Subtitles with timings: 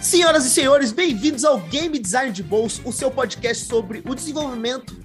[0.00, 4.96] Senhoras e senhores, bem-vindos ao Game Design de Bolso, o seu podcast sobre o desenvolvimento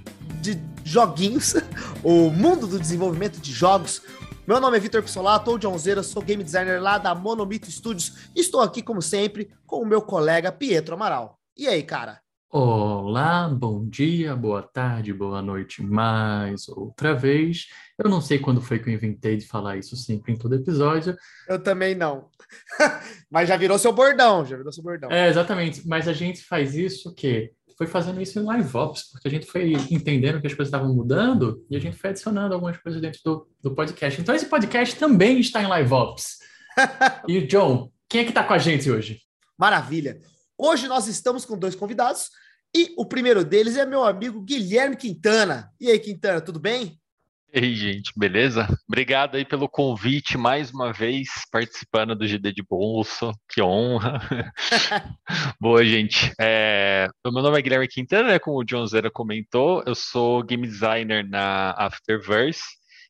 [0.42, 1.54] de joguinhos,
[2.02, 4.02] o mundo do desenvolvimento de jogos.
[4.48, 8.30] Meu nome é Vitor Pissolato, ou John Zera, sou game designer lá da Monomito Studios
[8.34, 11.38] e estou aqui, como sempre, com o meu colega Pietro Amaral.
[11.58, 12.22] E aí, cara?
[12.50, 17.66] Olá, bom dia, boa tarde, boa noite, mais outra vez.
[18.02, 21.14] Eu não sei quando foi que eu inventei de falar isso sempre em todo episódio.
[21.50, 22.30] Eu também não.
[23.30, 25.12] Mas já virou seu bordão, já virou seu bordão.
[25.12, 25.86] É, exatamente.
[25.86, 29.46] Mas a gente faz isso que foi fazendo isso em live ops, porque a gente
[29.46, 33.20] foi entendendo que as coisas estavam mudando e a gente foi adicionando algumas coisas dentro
[33.24, 34.20] do, do podcast.
[34.20, 36.40] Então esse podcast também está em live ops.
[37.28, 39.22] e John, quem é que está com a gente hoje?
[39.58, 40.20] Maravilha.
[40.58, 42.30] Hoje nós estamos com dois convidados
[42.76, 45.72] e o primeiro deles é meu amigo Guilherme Quintana.
[45.80, 47.00] E aí, Quintana, tudo bem?
[47.58, 48.68] E aí, gente, beleza?
[48.88, 54.22] Obrigado aí pelo convite mais uma vez, participando do GD de Bolso, que honra.
[55.60, 56.32] Boa, gente.
[56.40, 60.68] É, meu nome é Guilherme Quintana, né, como o John Zera comentou, eu sou game
[60.68, 62.62] designer na Afterverse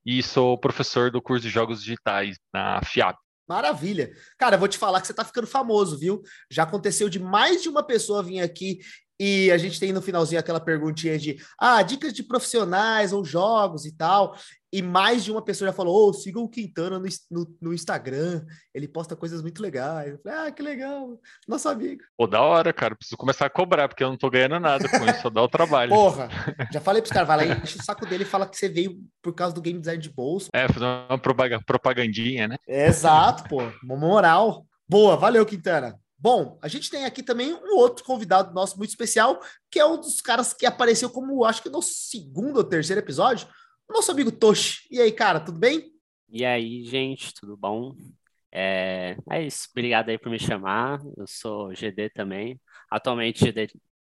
[0.05, 3.17] e sou professor do curso de jogos digitais na FIAP.
[3.49, 4.11] Maravilha.
[4.37, 6.21] Cara, vou te falar que você tá ficando famoso, viu?
[6.49, 8.79] Já aconteceu de mais de uma pessoa vir aqui
[9.19, 13.85] e a gente tem no finalzinho aquela perguntinha de ah, dicas de profissionais ou jogos
[13.85, 14.35] e tal.
[14.71, 18.45] E mais de uma pessoa já falou: oh, sigam o Quintana no, no, no, Instagram,
[18.73, 20.11] ele posta coisas muito legais.
[20.11, 22.03] Eu falei, ah, que legal, nosso amigo.
[22.17, 22.95] Pô, da hora, cara.
[22.95, 25.47] Preciso começar a cobrar, porque eu não tô ganhando nada com isso, só dá o
[25.47, 25.89] trabalho.
[25.89, 26.27] Porra,
[26.71, 28.99] já falei pros caras, vai lá, enche o saco dele e fala que você veio
[29.21, 30.49] por causa do game design de bolso.
[30.53, 31.17] É, fazer uma
[31.65, 32.57] propagandinha, né?
[32.67, 34.65] Exato, pô, uma moral.
[34.87, 35.97] Boa, valeu, Quintana.
[36.17, 39.99] Bom, a gente tem aqui também um outro convidado nosso muito especial, que é um
[39.99, 43.47] dos caras que apareceu como, acho que no segundo ou terceiro episódio,
[43.87, 44.87] o nosso amigo Toshi.
[44.89, 45.91] E aí, cara, tudo bem?
[46.29, 47.95] E aí, gente, tudo bom?
[48.51, 50.99] É, é isso, obrigado aí por me chamar.
[51.15, 52.59] Eu sou GD também.
[52.89, 53.69] Atualmente GD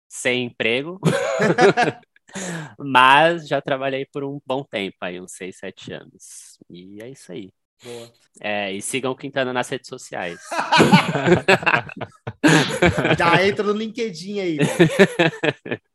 [0.08, 1.00] sem emprego,
[2.80, 6.58] mas já trabalhei por um bom tempo aí, uns 6, 7 anos.
[6.70, 7.52] E é isso aí.
[7.84, 8.12] Boa.
[8.40, 10.40] É, e sigam o Quintana nas redes sociais.
[13.18, 14.58] Já entra no LinkedIn aí.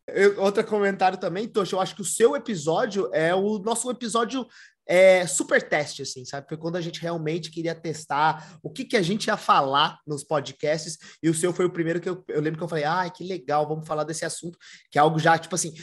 [0.08, 4.46] Eu, outro comentário também, Tocha, eu acho que o seu episódio é o nosso episódio
[4.86, 6.48] é, super teste, assim, sabe?
[6.48, 10.22] Foi quando a gente realmente queria testar o que, que a gente ia falar nos
[10.22, 13.08] podcasts, e o seu foi o primeiro que eu, eu lembro que eu falei, ai,
[13.08, 14.56] ah, que legal, vamos falar desse assunto,
[14.90, 15.74] que é algo já, tipo assim,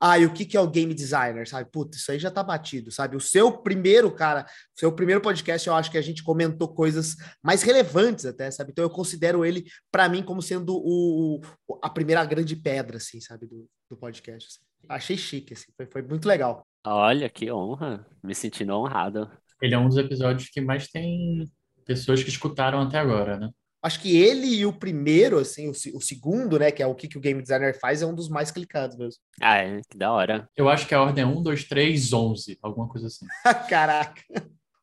[0.00, 1.70] ah, e o que, que é o game designer, sabe?
[1.70, 3.16] Putz, isso aí já tá batido, sabe?
[3.16, 4.46] O seu primeiro, cara,
[4.76, 8.70] o seu primeiro podcast, eu acho que a gente comentou coisas mais relevantes até, sabe?
[8.72, 11.40] Então eu considero ele, para mim, como sendo o,
[11.82, 13.46] a primeira grande pedra, assim, sabe?
[13.46, 14.48] Do, do podcast.
[14.48, 14.60] Assim.
[14.88, 16.66] Achei chique, assim, foi, foi muito legal.
[16.86, 19.30] Olha, que honra, me sentindo honrado.
[19.60, 21.50] Ele é um dos episódios que mais tem
[21.84, 23.50] pessoas que escutaram até agora, né?
[23.84, 27.06] Acho que ele e o primeiro, assim, o, o, segundo, né, que é o que,
[27.06, 29.20] que o game designer faz, é um dos mais clicados mesmo.
[29.38, 30.48] Ah, é, que da hora.
[30.56, 33.26] Eu acho que a ordem é 1, 2, 3, 11, alguma coisa assim.
[33.68, 34.22] Caraca.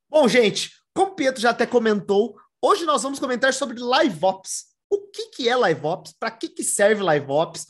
[0.07, 4.65] Bom, gente, como o Pietro já até comentou, hoje nós vamos comentar sobre Live Ops.
[4.87, 6.13] O que, que é Live Ops?
[6.19, 7.65] Para que, que serve Live Ops?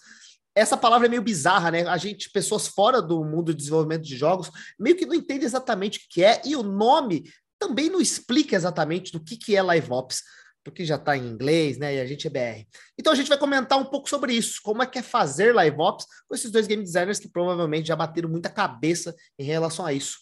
[0.54, 1.88] Essa palavra é meio bizarra, né?
[1.88, 6.00] A gente, pessoas fora do mundo do desenvolvimento de jogos, meio que não entende exatamente
[6.00, 7.24] o que é, e o nome
[7.58, 10.24] também não explica exatamente do que, que é Live Ops
[10.64, 11.96] porque já está em inglês, né?
[11.96, 12.68] E a gente é BR.
[12.98, 15.78] Então a gente vai comentar um pouco sobre isso, como é que é fazer live
[15.80, 19.94] ops com esses dois game designers que provavelmente já bateram muita cabeça em relação a
[19.94, 20.20] isso.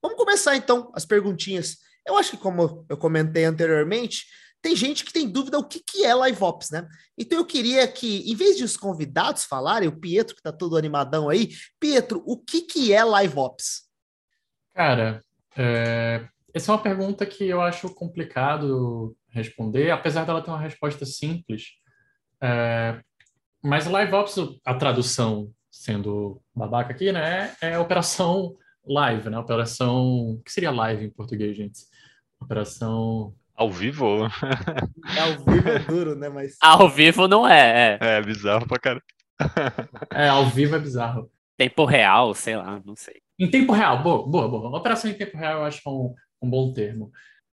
[0.00, 1.78] Vamos começar então as perguntinhas.
[2.06, 4.26] Eu acho que como eu comentei anteriormente,
[4.62, 6.88] tem gente que tem dúvida o que, que é live ops, né?
[7.18, 10.76] Então eu queria que, em vez de os convidados falarem, o Pietro que está todo
[10.76, 11.50] animadão aí,
[11.80, 13.88] Pietro, o que que é live ops?
[14.72, 15.20] Cara,
[15.56, 16.28] é...
[16.54, 21.72] essa é uma pergunta que eu acho complicado responder, apesar dela ter uma resposta simples.
[22.40, 23.00] É,
[23.62, 29.38] mas Live Ops, a tradução sendo babaca aqui, né, é, é operação live, né?
[29.38, 30.32] Operação.
[30.32, 31.80] O que seria live em português, gente?
[32.40, 33.34] Operação.
[33.54, 34.26] Ao vivo?
[35.16, 36.28] É ao vivo é duro, né?
[36.28, 36.56] Mas...
[36.60, 38.16] Ao vivo não é, é.
[38.18, 39.04] É bizarro pra caramba.
[40.10, 41.30] é, ao vivo é bizarro.
[41.56, 43.20] Tempo real, sei lá, não sei.
[43.38, 44.78] Em tempo real, boa, boa, boa.
[44.78, 47.10] Operação em tempo real eu acho que é um, um bom termo.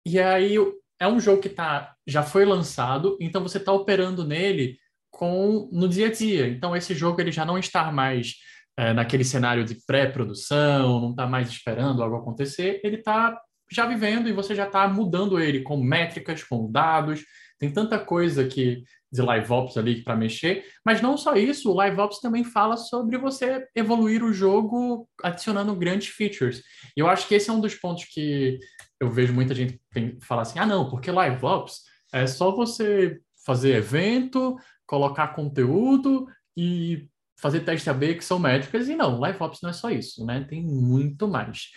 [0.06, 0.58] E aí,
[1.00, 4.78] é um jogo que tá, já foi lançado, então você está operando nele
[5.12, 6.48] com no dia a dia.
[6.48, 8.36] Então esse jogo ele já não está mais
[8.78, 13.40] é, naquele cenário de pré-produção, não está mais esperando algo acontecer, ele está
[13.72, 17.24] já vivendo e você já está mudando ele com métricas, com dados,
[17.60, 21.76] tem tanta coisa que de live ops ali para mexer, mas não só isso, o
[21.76, 26.64] live ops também fala sobre você evoluir o jogo adicionando grandes features.
[26.98, 28.58] E eu acho que esse é um dos pontos que
[29.00, 29.80] eu vejo muita gente
[30.24, 31.82] falar assim: "Ah, não, porque live ops
[32.12, 34.56] é só você fazer evento,
[34.88, 36.26] colocar conteúdo
[36.58, 37.08] e
[37.40, 38.90] fazer teste AB que são métricas".
[38.90, 40.44] E não, live ops não é só isso, né?
[40.50, 41.68] Tem muito mais.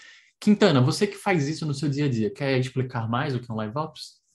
[0.40, 3.50] Quintana, você que faz isso no seu dia a dia, quer explicar mais o que
[3.50, 4.25] é um live ops?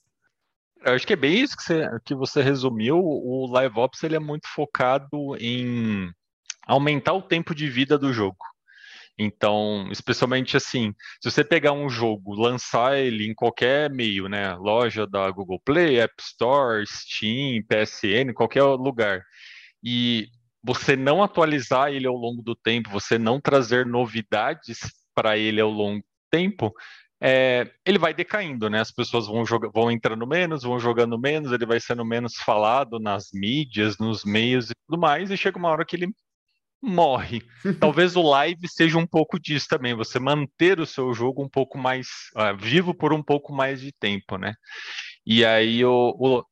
[0.84, 2.98] Eu acho que é bem isso que você, que você resumiu.
[2.98, 6.10] O Live Ops ele é muito focado em
[6.66, 8.38] aumentar o tempo de vida do jogo.
[9.18, 14.54] Então, especialmente assim, se você pegar um jogo, lançar ele em qualquer meio, né?
[14.54, 19.22] Loja da Google Play, App Store, Steam, PSN, qualquer lugar,
[19.82, 20.28] e
[20.64, 24.78] você não atualizar ele ao longo do tempo, você não trazer novidades
[25.14, 26.72] para ele ao longo do tempo,
[27.24, 28.80] é, ele vai decaindo, né?
[28.80, 33.28] As pessoas vão, vão entrando menos, vão jogando menos, ele vai sendo menos falado nas
[33.32, 36.12] mídias, nos meios e tudo mais, e chega uma hora que ele
[36.82, 37.40] morre.
[37.78, 41.78] Talvez o live seja um pouco disso também, você manter o seu jogo um pouco
[41.78, 44.54] mais uh, vivo por um pouco mais de tempo, né?
[45.24, 46.44] E aí o, o,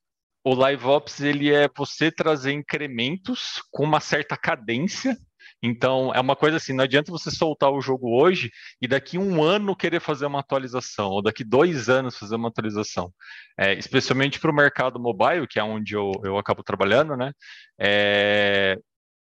[0.44, 5.16] o Live Ops ele é você trazer incrementos com uma certa cadência
[5.62, 9.42] então, é uma coisa assim, não adianta você soltar o jogo hoje e daqui um
[9.42, 13.12] ano querer fazer uma atualização, ou daqui dois anos fazer uma atualização.
[13.58, 17.32] É, especialmente para o mercado mobile, que é onde eu, eu acabo trabalhando, né?
[17.78, 18.78] É,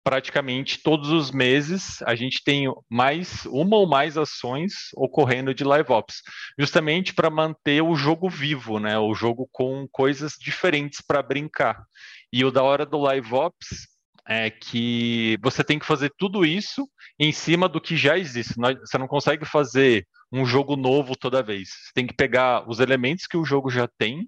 [0.03, 5.91] praticamente todos os meses a gente tem mais uma ou mais ações ocorrendo de live
[5.91, 6.21] ops,
[6.57, 8.97] justamente para manter o jogo vivo, né?
[8.99, 11.85] O jogo com coisas diferentes para brincar.
[12.31, 13.96] E o da hora do live ops
[14.27, 16.87] é que você tem que fazer tudo isso
[17.17, 18.55] em cima do que já existe.
[18.55, 21.69] Você não consegue fazer um jogo novo toda vez.
[21.69, 24.27] Você tem que pegar os elementos que o jogo já tem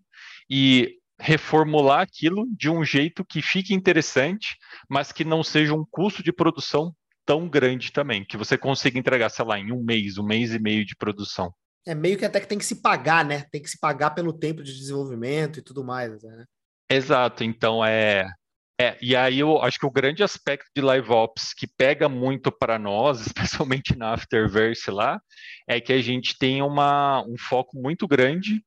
[0.49, 4.55] e reformular aquilo de um jeito que fique interessante,
[4.89, 9.29] mas que não seja um custo de produção tão grande também, que você consiga entregar,
[9.29, 11.53] sei lá, em um mês, um mês e meio de produção.
[11.85, 13.45] É meio que até que tem que se pagar, né?
[13.51, 16.45] Tem que se pagar pelo tempo de desenvolvimento e tudo mais, né?
[16.89, 18.25] Exato, então é
[18.79, 22.49] é, e aí eu acho que o grande aspecto de Live Ops que pega muito
[22.49, 25.19] para nós, especialmente na Afterverse lá,
[25.67, 28.63] é que a gente tem uma, um foco muito grande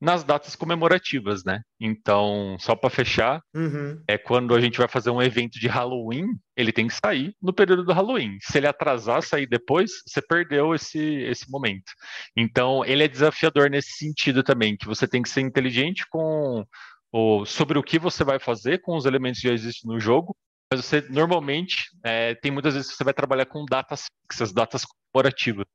[0.00, 1.62] nas datas comemorativas, né?
[1.80, 4.00] Então, só para fechar, uhum.
[4.06, 7.52] é quando a gente vai fazer um evento de Halloween, ele tem que sair no
[7.52, 8.36] período do Halloween.
[8.42, 11.90] Se ele atrasar, sair depois, você perdeu esse, esse momento.
[12.36, 16.64] Então, ele é desafiador nesse sentido também, que você tem que ser inteligente com
[17.12, 20.36] ou sobre o que você vai fazer com os elementos que já existem no jogo,
[20.70, 24.84] mas você normalmente é, tem muitas vezes que você vai trabalhar com datas fixas, datas
[24.84, 25.66] comemorativas.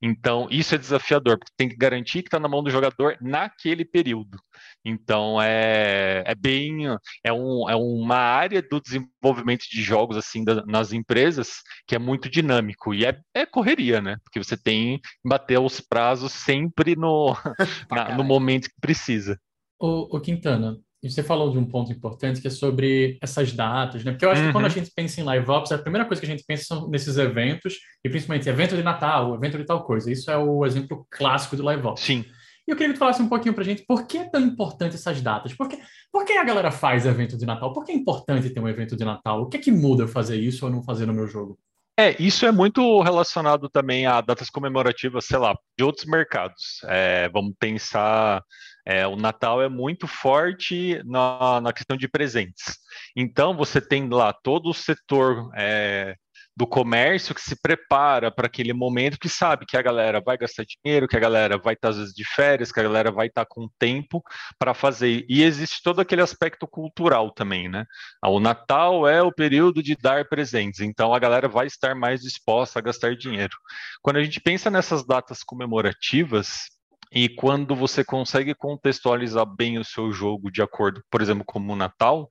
[0.00, 3.84] Então, isso é desafiador, porque tem que garantir que está na mão do jogador naquele
[3.84, 4.38] período.
[4.84, 6.86] Então, é, é bem.
[7.24, 11.98] É, um, é uma área do desenvolvimento de jogos assim da, nas empresas que é
[11.98, 12.94] muito dinâmico.
[12.94, 14.16] E é, é correria, né?
[14.24, 17.36] Porque você tem que bater os prazos sempre no,
[17.90, 19.38] na, no momento que precisa.
[19.78, 24.10] O, o Quintana, você falou de um ponto importante que é sobre essas datas, né?
[24.10, 24.46] Porque eu acho uhum.
[24.48, 24.74] que quando a uhum.
[24.74, 27.78] gente pensa em live ops, a primeira coisa que a gente pensa são nesses eventos,
[28.04, 30.10] e principalmente evento de Natal, evento de tal coisa.
[30.10, 32.02] Isso é o exemplo clássico do live ops.
[32.02, 32.24] Sim.
[32.66, 34.96] E eu queria que tu falasse um pouquinho pra gente por que é tão importante
[34.96, 35.54] essas datas?
[35.54, 35.78] Por que,
[36.12, 37.72] por que a galera faz evento de Natal?
[37.72, 39.42] Por que é importante ter um evento de Natal?
[39.42, 41.58] O que é que muda fazer isso ou não fazer no meu jogo?
[41.98, 46.80] É, isso é muito relacionado também a datas comemorativas, sei lá, de outros mercados.
[46.84, 48.40] É, vamos pensar
[48.88, 52.78] é, o Natal é muito forte na, na, questão de presentes.
[53.14, 56.14] Então, você tem lá todo o setor é,
[56.56, 60.64] do comércio que se prepara para aquele momento, que sabe que a galera vai gastar
[60.64, 63.44] dinheiro, que a galera vai estar, às vezes, de férias, que a galera vai estar
[63.44, 64.22] com tempo
[64.58, 65.26] para fazer.
[65.28, 67.84] E existe todo aquele aspecto cultural também, né?
[68.24, 72.78] O Natal é o período de dar presentes, então a galera vai estar mais disposta
[72.78, 73.54] a gastar dinheiro.
[74.00, 76.77] Quando a gente pensa nessas datas comemorativas,
[77.12, 81.76] e quando você consegue contextualizar bem o seu jogo de acordo, por exemplo, como o
[81.76, 82.28] Natal,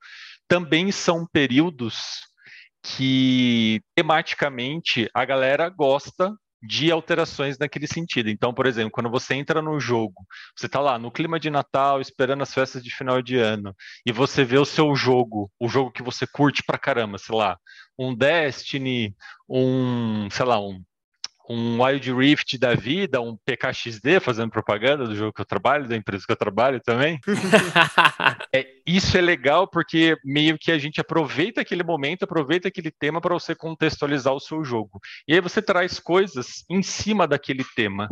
[0.47, 2.27] também são períodos
[2.83, 8.29] que tematicamente a galera gosta de alterações naquele sentido.
[8.29, 12.01] Então, por exemplo, quando você entra no jogo, você está lá no clima de Natal,
[12.01, 15.91] esperando as festas de final de ano, e você vê o seu jogo, o jogo
[15.91, 17.57] que você curte pra caramba, sei lá,
[17.97, 19.15] um Destiny,
[19.49, 20.81] um, sei lá, um
[21.49, 25.95] um Wild Rift da vida, um PKXD fazendo propaganda do jogo que eu trabalho, da
[25.95, 27.19] empresa que eu trabalho também.
[28.53, 33.21] é, isso é legal porque meio que a gente aproveita aquele momento, aproveita aquele tema
[33.21, 34.99] para você contextualizar o seu jogo.
[35.27, 38.09] E aí você traz coisas em cima daquele tema.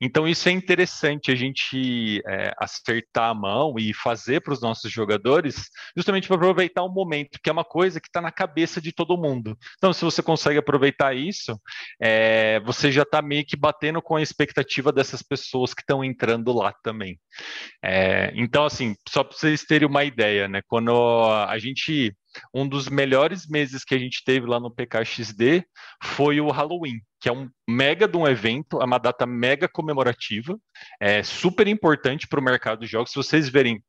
[0.00, 4.90] Então isso é interessante a gente é, acertar a mão e fazer para os nossos
[4.90, 8.92] jogadores, justamente para aproveitar o momento, que é uma coisa que está na cabeça de
[8.92, 9.56] todo mundo.
[9.76, 11.58] Então, se você consegue aproveitar isso,
[12.00, 16.04] é, você você já está meio que batendo com a expectativa dessas pessoas que estão
[16.04, 17.18] entrando lá também.
[17.82, 20.62] É, então, assim, só para vocês terem uma ideia, né?
[20.66, 20.92] Quando
[21.48, 22.14] a gente.
[22.54, 25.64] Um dos melhores meses que a gente teve lá no PKXD
[26.04, 30.56] foi o Halloween, que é um mega de um evento, é uma data mega comemorativa,
[31.00, 33.10] é super importante para o mercado de jogos.
[33.10, 33.82] Se vocês verem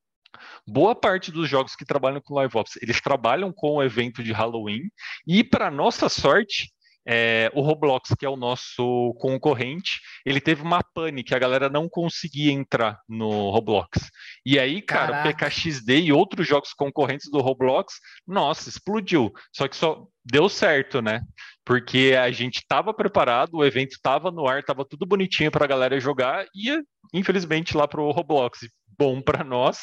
[0.65, 4.31] boa parte dos jogos que trabalham com Live Ops, eles trabalham com o evento de
[4.31, 4.89] Halloween,
[5.27, 6.71] e para nossa sorte,
[7.11, 11.67] é, o Roblox, que é o nosso concorrente, ele teve uma pane que a galera
[11.67, 14.11] não conseguia entrar no Roblox.
[14.45, 15.29] E aí, cara, Caraca.
[15.29, 17.95] o PKXD e outros jogos concorrentes do Roblox,
[18.27, 19.33] nossa, explodiu.
[19.51, 21.21] Só que só deu certo, né?
[21.65, 25.67] Porque a gente estava preparado, o evento estava no ar, estava tudo bonitinho para a
[25.67, 26.79] galera jogar, e
[27.11, 28.59] infelizmente lá para o Roblox.
[28.99, 29.79] Bom para nós,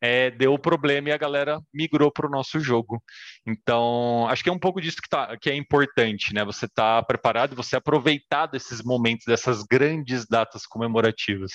[0.00, 3.02] é, deu problema e a galera migrou para o nosso jogo.
[3.46, 6.44] Então, acho que é um pouco disso que, tá, que é importante, né?
[6.44, 11.52] Você tá preparado, você aproveitar desses momentos, dessas grandes datas comemorativas.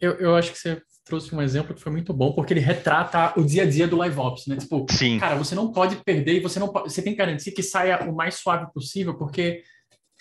[0.00, 3.38] Eu, eu acho que você trouxe um exemplo que foi muito bom, porque ele retrata
[3.38, 4.56] o dia a dia do Live Ops, né?
[4.56, 5.18] Tipo, Sim.
[5.18, 8.02] cara, você não pode perder e você não pode, você tem que garantir que saia
[8.08, 9.62] o mais suave possível, porque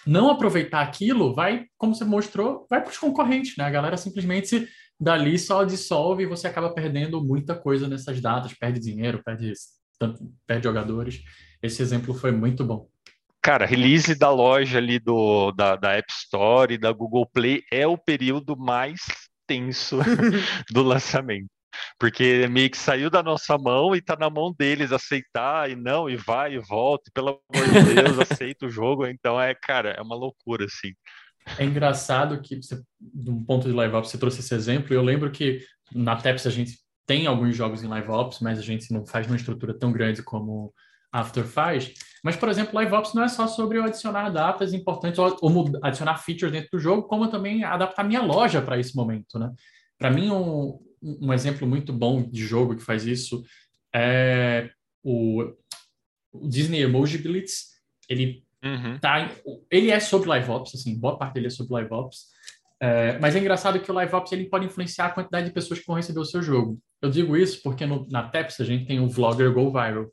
[0.06, 3.63] não aproveitar aquilo vai, como você mostrou, vai para os concorrentes, né?
[3.63, 4.68] A galera simplesmente
[5.01, 9.51] dali só dissolve e você acaba perdendo muita coisa nessas datas, perde dinheiro, perde,
[10.46, 11.24] perde jogadores.
[11.62, 12.88] Esse exemplo foi muito bom.
[13.41, 17.88] Cara, release da loja ali do, da, da App Store e da Google Play é
[17.88, 19.01] o período mais
[19.48, 19.98] tenso
[20.72, 21.50] do lançamento.
[21.98, 26.10] Porque meio que saiu da nossa mão e tá na mão deles aceitar e não,
[26.10, 29.08] e vai e volta, e pelo amor de Deus, aceita o jogo.
[29.08, 30.93] Então é, cara, é uma loucura, assim.
[31.57, 34.93] É engraçado que, você, de um ponto de live ops, você trouxe esse exemplo.
[34.93, 38.62] Eu lembro que na TEPS a gente tem alguns jogos em live ops, mas a
[38.62, 40.74] gente não faz numa estrutura tão grande como
[41.12, 41.93] After faz.
[42.24, 45.71] Mas, por exemplo, live ops não é só sobre eu adicionar datas importantes ou, ou
[45.81, 49.51] adicionar features dentro do jogo, como também adaptar minha loja para esse momento, né?
[49.98, 53.43] Para mim, um, um exemplo muito bom de jogo que faz isso
[53.93, 54.69] é
[55.03, 55.43] o,
[56.31, 57.71] o Disney Emoji Blitz.
[58.07, 59.00] Ele Uhum.
[59.00, 59.32] Tá,
[59.70, 62.27] ele é sobre live ops, assim, boa parte dele é sobre live ops.
[62.80, 65.80] É, mas é engraçado que o live ops ele pode influenciar a quantidade de pessoas
[65.80, 66.80] que vão receber o seu jogo.
[67.01, 70.08] Eu digo isso porque no, na TEPS a gente tem o Vlogger Go Viral.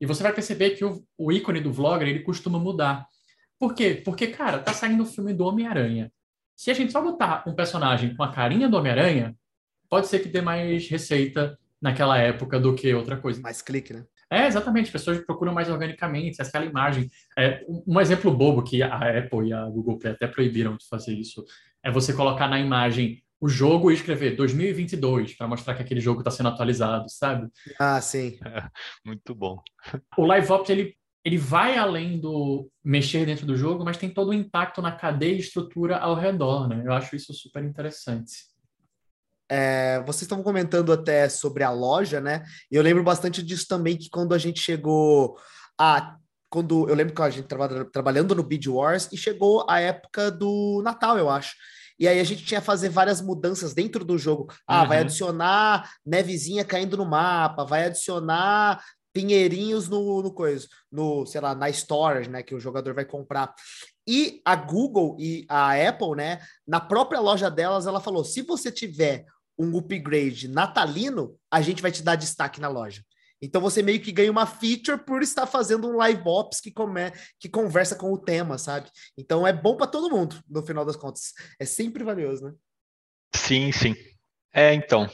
[0.00, 3.06] E você vai perceber que o, o ícone do Vlogger ele costuma mudar.
[3.58, 4.02] Por quê?
[4.04, 6.12] Porque, cara, tá saindo o filme do Homem-Aranha.
[6.56, 9.36] Se a gente só botar um personagem com a carinha do Homem-Aranha,
[9.88, 13.40] pode ser que dê mais receita naquela época do que outra coisa.
[13.40, 14.04] Mais clique, né?
[14.32, 17.10] É, exatamente, pessoas procuram mais organicamente aquela imagem.
[17.38, 21.12] É, um exemplo bobo que a Apple e a Google Play até proibiram de fazer
[21.12, 21.44] isso
[21.84, 26.20] é você colocar na imagem o jogo e escrever 2022 para mostrar que aquele jogo
[26.20, 27.46] está sendo atualizado, sabe?
[27.78, 28.38] Ah, sim.
[28.46, 28.70] É,
[29.04, 29.60] muito bom.
[30.16, 34.34] O LiveOps, ele, ele vai além do mexer dentro do jogo, mas tem todo o
[34.34, 36.82] impacto na cadeia e estrutura ao redor, né?
[36.86, 38.32] Eu acho isso super interessante.
[39.54, 42.42] É, vocês estavam comentando até sobre a loja, né?
[42.70, 45.36] E eu lembro bastante disso também, que quando a gente chegou
[45.78, 46.16] a.
[46.48, 50.30] Quando eu lembro que a gente estava trabalhando no Bid Wars e chegou a época
[50.30, 51.54] do Natal, eu acho.
[51.98, 54.50] E aí a gente tinha que fazer várias mudanças dentro do jogo.
[54.66, 54.88] Ah, uhum.
[54.88, 58.82] vai adicionar nevezinha caindo no mapa, vai adicionar
[59.12, 63.54] pinheirinhos no, no coisa, no, sei lá, na storage, né, que o jogador vai comprar.
[64.08, 68.72] E a Google e a Apple, né, na própria loja delas, ela falou: se você
[68.72, 69.26] tiver
[69.62, 73.02] um upgrade natalino, a gente vai te dar destaque na loja.
[73.40, 77.10] Então você meio que ganha uma feature por estar fazendo um live ops que, come,
[77.40, 78.88] que conversa com o tema, sabe?
[79.18, 81.32] Então é bom para todo mundo, no final das contas.
[81.58, 82.52] É sempre valioso, né?
[83.34, 83.96] Sim, sim.
[84.54, 85.10] É, então.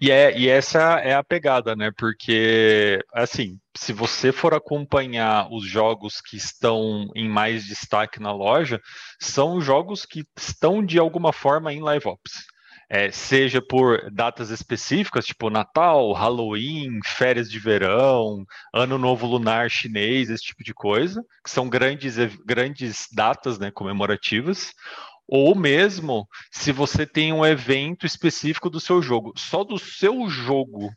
[0.00, 1.90] E, é, e essa é a pegada, né?
[1.98, 8.80] Porque, assim, se você for acompanhar os jogos que estão em mais destaque na loja,
[9.20, 12.46] são jogos que estão de alguma forma em live ops
[12.90, 20.30] é, seja por datas específicas, tipo Natal, Halloween, férias de verão, Ano Novo Lunar Chinês,
[20.30, 22.16] esse tipo de coisa, que são grandes,
[22.46, 24.72] grandes datas né, comemorativas,
[25.26, 29.34] ou mesmo se você tem um evento específico do seu jogo.
[29.36, 30.90] Só do seu jogo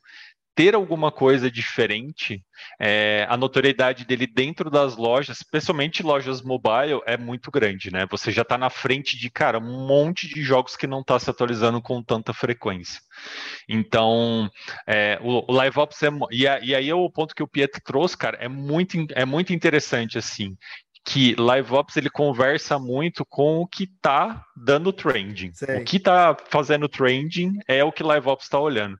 [0.53, 2.43] ter alguma coisa diferente,
[2.79, 8.05] é, a notoriedade dele dentro das lojas, especialmente lojas mobile, é muito grande, né?
[8.09, 11.29] Você já está na frente de, cara, um monte de jogos que não está se
[11.29, 13.01] atualizando com tanta frequência.
[13.67, 14.49] Então,
[14.85, 16.09] é, o, o Live Ops é.
[16.31, 19.53] E, e aí é o ponto que o Pietro trouxe, cara, é muito, é muito
[19.53, 20.57] interessante, assim
[21.03, 25.51] que LiveOps ele conversa muito com o que está dando trending.
[25.51, 25.81] Sei.
[25.81, 28.99] O que está fazendo trending é o que LiveOps está olhando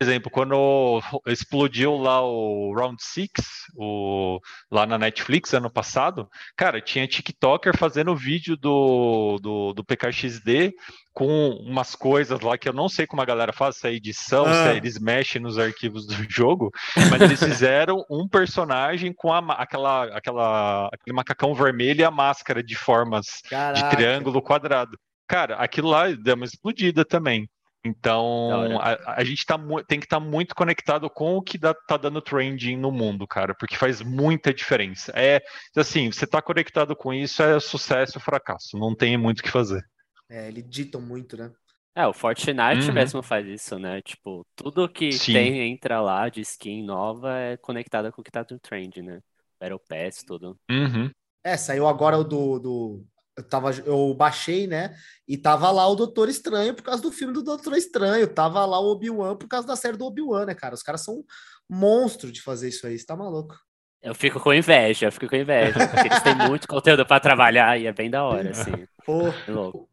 [0.00, 3.28] exemplo, quando explodiu lá o Round 6,
[3.76, 4.40] o,
[4.70, 10.72] lá na Netflix ano passado, cara, tinha TikToker fazendo vídeo do, do, do PKXD
[11.12, 14.64] com umas coisas lá que eu não sei como a galera faz essa edição, ah.
[14.64, 16.70] se eles mexem nos arquivos do jogo,
[17.10, 22.62] mas eles fizeram um personagem com a, aquela, aquela, aquele macacão vermelho e a máscara
[22.62, 23.82] de formas Caraca.
[23.82, 24.96] de triângulo quadrado.
[25.28, 27.48] Cara, aquilo lá deu uma explodida também.
[27.84, 29.58] Então, a, a, gente tá,
[29.88, 33.26] tem que estar tá muito conectado com o que dá, tá dando trending no mundo,
[33.26, 35.12] cara, porque faz muita diferença.
[35.16, 35.40] É
[35.74, 39.50] assim, você tá conectado com isso, é sucesso ou fracasso, não tem muito o que
[39.50, 39.82] fazer.
[40.28, 41.50] É, eles ditam muito, né?
[41.94, 42.92] É, o Fortnite uhum.
[42.92, 44.00] mesmo faz isso, né?
[44.02, 45.32] Tipo, tudo que Sim.
[45.32, 49.20] tem, entra lá de skin nova é conectado com o que tá no trend, né?
[49.58, 50.56] Battle Pass, tudo.
[50.70, 51.10] Uhum.
[51.42, 53.06] É, saiu agora o do, do
[53.40, 54.94] eu, tava, eu baixei, né?
[55.26, 58.26] E tava lá o Doutor Estranho por causa do filme do Doutor Estranho.
[58.28, 60.74] Tava lá o Obi-Wan por causa da série do Obi-Wan, né, cara?
[60.74, 61.24] Os caras são
[61.68, 62.98] monstros de fazer isso aí.
[62.98, 63.56] Você tá maluco?
[64.02, 65.86] Eu fico com inveja, eu fico com inveja.
[65.88, 68.86] Porque eles têm muito conteúdo para trabalhar e é bem da hora, assim.
[69.04, 69.28] Pô.
[69.28, 69.88] É louco.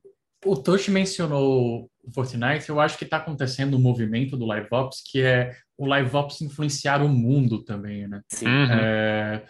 [0.46, 5.02] O Tosh mencionou o Fortnite, eu acho que está acontecendo um movimento do Live Ops,
[5.04, 8.22] que é o Live Ops influenciar o mundo também, né?
[8.30, 8.48] Sim.
[8.48, 8.72] Uhum.
[8.72, 9.44] É,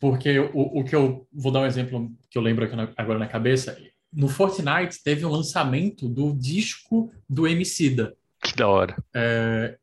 [0.00, 3.18] porque o, o que eu vou dar um exemplo que eu lembro aqui na, agora
[3.18, 3.76] na cabeça.
[4.12, 8.16] No Fortnite teve o lançamento do disco do Emicida.
[8.42, 8.96] Que da hora.
[9.14, 9.76] É,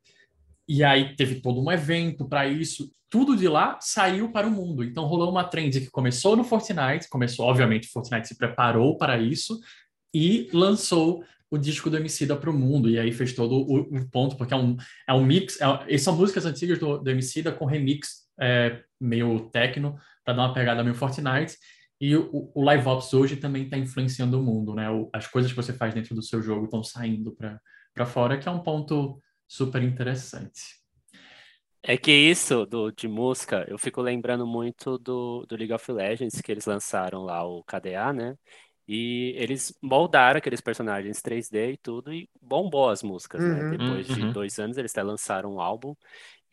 [0.68, 2.92] e aí teve todo um evento para isso.
[3.10, 4.84] Tudo de lá saiu para o mundo.
[4.84, 9.18] Então rolou uma trend que começou no Fortnite, começou, obviamente, o Fortnite se preparou para
[9.18, 9.60] isso
[10.14, 12.90] e lançou o disco do Emicida para o mundo.
[12.90, 14.76] E aí fez todo o, o, ponto, porque é um,
[15.08, 15.58] é um mix.
[15.88, 20.54] É, são músicas antigas do, do Emicida com remix é, meio techno, para dar uma
[20.54, 21.56] pegada meio Fortnite.
[22.00, 24.90] E o, o Live Ops hoje também está influenciando o mundo, né?
[24.90, 27.36] O, as coisas que você faz dentro do seu jogo estão saindo
[27.94, 30.84] para fora, que é um ponto super interessante.
[31.88, 36.42] É que isso do, de música, eu fico lembrando muito do, do League of Legends,
[36.42, 38.36] que eles lançaram lá o KDA, né?
[38.88, 43.50] E eles moldaram aqueles personagens 3D e tudo, e bombou as músicas, né?
[43.50, 43.78] uhum, né?
[43.78, 44.16] Depois uhum.
[44.16, 45.96] de dois anos, eles até lançaram um álbum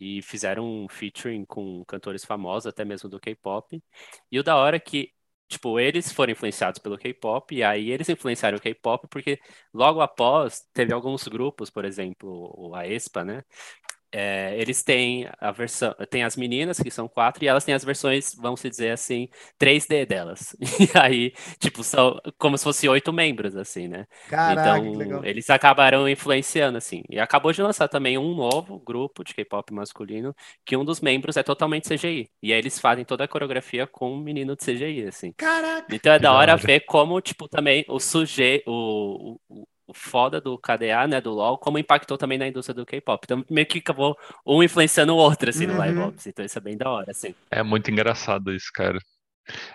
[0.03, 3.83] e fizeram um featuring com cantores famosos, até mesmo do K-pop.
[4.31, 5.13] E o da hora é que,
[5.49, 9.39] tipo, eles foram influenciados pelo K-pop, e aí eles influenciaram o K-pop porque
[9.73, 13.45] logo após teve alguns grupos, por exemplo, a Espa, né?
[14.13, 17.85] É, eles têm a versão, tem as meninas que são quatro e elas têm as
[17.85, 20.55] versões, vamos dizer assim, 3D delas.
[20.83, 24.07] E aí, tipo, são como se fosse oito membros, assim, né?
[24.29, 27.03] Caraca, então, eles acabaram influenciando, assim.
[27.09, 31.37] E acabou de lançar também um novo grupo de K-pop masculino, que um dos membros
[31.37, 32.29] é totalmente CGI.
[32.43, 35.33] E aí eles fazem toda a coreografia com um menino de CGI, assim.
[35.37, 35.95] Caraca!
[35.95, 39.39] Então é da hora ver como, tipo, também o sujeito, o,
[39.95, 43.25] foda do KDA, né, do LoL, como impactou também na indústria do K-pop.
[43.25, 44.17] Então, meio que acabou
[44.47, 45.73] um influenciando o outro, assim, uhum.
[45.73, 46.27] no Live Ops.
[46.27, 47.35] Então, isso é bem da hora, assim.
[47.51, 48.99] É muito engraçado isso, cara.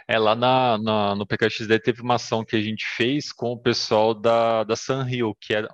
[0.08, 3.60] É, lá na, na, no PKXD teve uma ação que a gente fez com o
[3.60, 5.68] pessoal da, da Sunhill, que é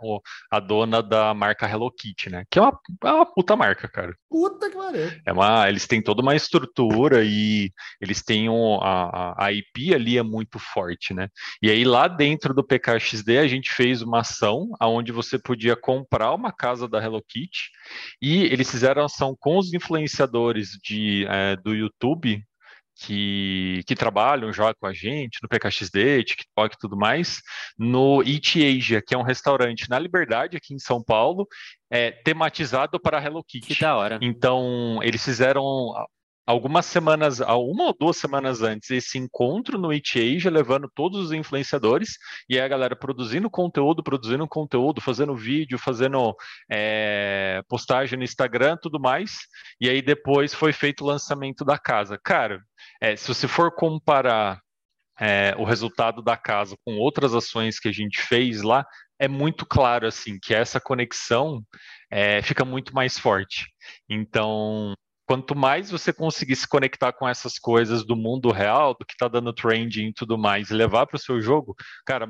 [0.52, 2.44] a dona da marca Hello Kitty, né?
[2.50, 4.16] Que é uma, é uma puta marca, cara.
[4.30, 5.12] Puta que pariu.
[5.26, 10.18] É uma, eles têm toda uma estrutura e eles têm um, a, a IP ali
[10.18, 11.30] é muito forte, né?
[11.62, 16.34] E aí lá dentro do PKXD a gente fez uma ação onde você podia comprar
[16.34, 17.70] uma casa da Hello Kitty
[18.22, 22.44] e eles fizeram ação com os influenciadores de, é, do YouTube
[22.96, 27.42] que, que trabalham já com a gente no PKXD, TikTok e tudo mais,
[27.78, 31.48] no Eat Asia, que é um restaurante na Liberdade, aqui em São Paulo,
[31.90, 33.76] é, tematizado para Hello Kitty.
[33.76, 34.20] Que da hora.
[34.22, 35.64] Então, eles fizeram
[36.46, 41.32] algumas semanas, uma ou duas semanas antes, esse encontro no It Asia, levando todos os
[41.32, 42.18] influenciadores,
[42.50, 46.36] e a galera produzindo conteúdo, produzindo conteúdo, fazendo vídeo, fazendo
[46.70, 49.40] é, postagem no Instagram, tudo mais,
[49.80, 52.20] e aí depois foi feito o lançamento da casa.
[52.22, 52.62] Cara,
[53.04, 54.62] é, se você for comparar
[55.20, 58.86] é, o resultado da casa com outras ações que a gente fez lá,
[59.20, 61.62] é muito claro assim que essa conexão
[62.10, 63.68] é, fica muito mais forte.
[64.10, 64.94] Então,
[65.28, 69.28] quanto mais você conseguir se conectar com essas coisas do mundo real, do que está
[69.28, 72.30] dando trending e tudo mais, levar para o seu jogo, cara,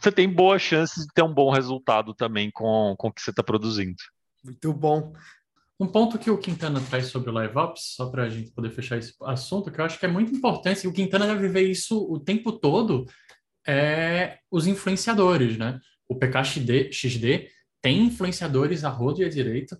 [0.00, 3.30] você tem boas chances de ter um bom resultado também com, com o que você
[3.30, 3.96] está produzindo.
[4.44, 5.12] Muito bom.
[5.78, 8.70] Um ponto que o Quintana traz sobre o Live Ops, só para a gente poder
[8.70, 11.68] fechar esse assunto, que eu acho que é muito importante, e o Quintana deve ver
[11.68, 13.04] isso o tempo todo,
[13.66, 15.78] é os influenciadores, né?
[16.08, 17.48] O PKXD XD
[17.82, 19.78] tem influenciadores a rodo e à direita,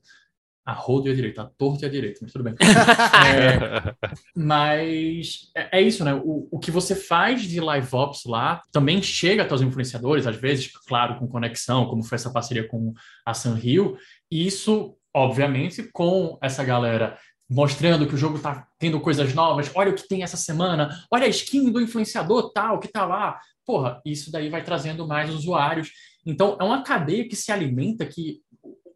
[0.66, 2.54] a rodo e à direita, a torto e à direita, mas tudo bem.
[2.60, 3.94] é,
[4.34, 6.12] mas é, é, isso, né?
[6.12, 10.36] O, o que você faz de live ops lá também chega até os influenciadores, às
[10.36, 12.92] vezes, claro, com conexão, como foi essa parceria com
[13.24, 13.96] a Sunhill,
[14.28, 19.90] e isso, obviamente, com essa galera mostrando que o jogo tá tendo coisas novas, olha
[19.90, 23.38] o que tem essa semana, olha a skin do influenciador tal que tá lá.
[23.64, 25.90] Porra, isso daí vai trazendo mais usuários.
[26.24, 28.40] Então, é uma cadeia que se alimenta que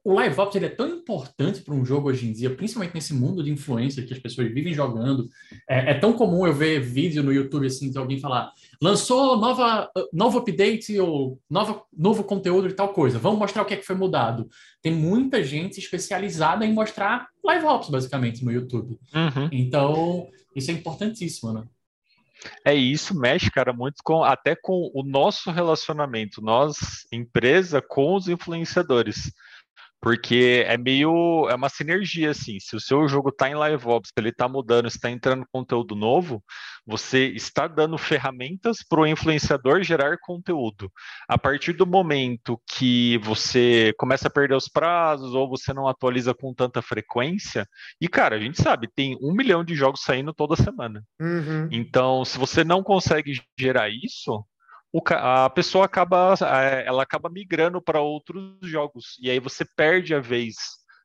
[0.05, 3.15] o live ops ele é tão importante para um jogo hoje em dia, principalmente nesse
[3.15, 5.29] mundo de influência que as pessoas vivem jogando.
[5.69, 9.91] É, é, tão comum eu ver vídeo no YouTube assim de alguém falar lançou nova
[10.13, 13.19] novo update ou nova, novo conteúdo de tal coisa.
[13.19, 14.49] Vamos mostrar o que, é que foi mudado.
[14.83, 18.99] Tem muita gente especializada em mostrar live ops basicamente no YouTube.
[19.15, 19.49] Uhum.
[19.53, 21.65] Então isso é importantíssimo, né?
[22.65, 28.29] É isso, mexe, cara, muito com até com o nosso relacionamento, nós, empresa, com os
[28.29, 29.31] influenciadores.
[30.01, 31.49] Porque é meio.
[31.51, 32.59] É uma sinergia, assim.
[32.59, 36.43] Se o seu jogo está em live ops, ele está mudando, está entrando conteúdo novo,
[36.87, 40.91] você está dando ferramentas para o influenciador gerar conteúdo.
[41.29, 46.35] A partir do momento que você começa a perder os prazos ou você não atualiza
[46.35, 47.67] com tanta frequência,
[48.01, 51.05] e cara, a gente sabe, tem um milhão de jogos saindo toda semana.
[51.21, 51.69] Uhum.
[51.71, 54.45] Então, se você não consegue gerar isso,
[54.93, 56.35] o, a pessoa acaba,
[56.85, 60.57] ela acaba migrando para outros jogos e aí você perde a vez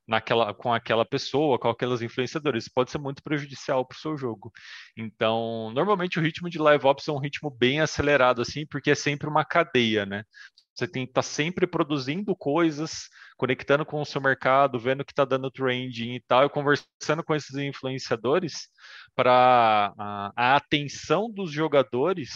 [0.08, 2.66] naquela, com aquela pessoa, com aquelas influenciadores.
[2.66, 4.52] Isso pode ser muito prejudicial para o seu jogo.
[4.98, 8.96] Então, normalmente o ritmo de live ops é um ritmo bem acelerado, assim, porque é
[8.96, 10.24] sempre uma cadeia, né?
[10.74, 15.06] Você tem que estar tá sempre produzindo coisas, conectando com o seu mercado, vendo o
[15.06, 18.68] que está dando trending e tal, e conversando com esses influenciadores
[19.16, 22.30] para a, a atenção dos jogadores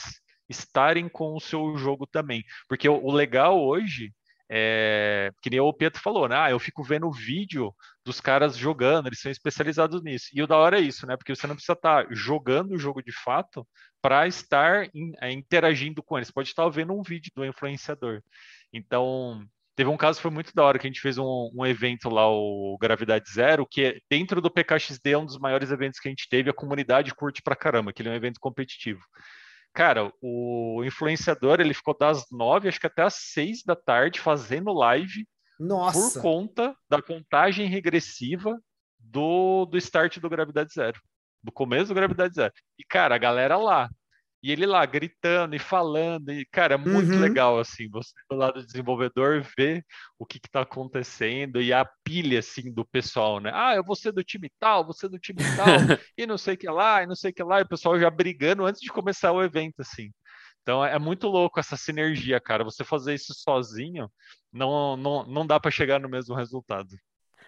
[0.50, 2.44] estarem com o seu jogo também.
[2.68, 4.12] Porque o, o legal hoje
[4.52, 6.36] é, que nem o Pedro falou, né?
[6.36, 10.30] Ah, eu fico vendo o vídeo dos caras jogando, eles são especializados nisso.
[10.34, 11.16] E o da hora é isso, né?
[11.16, 13.66] Porque você não precisa estar jogando o jogo de fato
[14.02, 16.32] para estar in, é, interagindo com eles.
[16.32, 18.24] Pode estar vendo um vídeo do influenciador.
[18.74, 21.64] Então, teve um caso que foi muito da hora que a gente fez um, um
[21.64, 26.00] evento lá, o Gravidade Zero, que é, dentro do PKXD é um dos maiores eventos
[26.00, 26.50] que a gente teve.
[26.50, 29.02] A comunidade curte pra caramba, que ele é um evento competitivo.
[29.74, 34.74] Cara, o influenciador ele ficou das nove, acho que até às seis da tarde, fazendo
[34.74, 35.28] live
[35.60, 36.20] Nossa.
[36.20, 38.60] por conta da contagem regressiva
[39.00, 41.00] do, do start do Gravidade Zero.
[41.42, 42.54] Do começo do Gravidade Zero.
[42.78, 43.90] E, cara, a galera lá,
[44.42, 47.20] e ele lá gritando e falando, e cara, é muito uhum.
[47.20, 49.86] legal assim, você do lado do desenvolvedor ver
[50.18, 53.52] o que está acontecendo e a pilha assim do pessoal, né?
[53.54, 55.66] Ah, eu vou ser do time tal, ser do time tal,
[56.18, 58.00] e não sei o que lá, e não sei o que lá, e o pessoal
[58.00, 60.12] já brigando antes de começar o evento, assim.
[60.62, 62.64] Então é muito louco essa sinergia, cara.
[62.64, 64.10] Você fazer isso sozinho
[64.52, 66.90] não, não, não dá para chegar no mesmo resultado.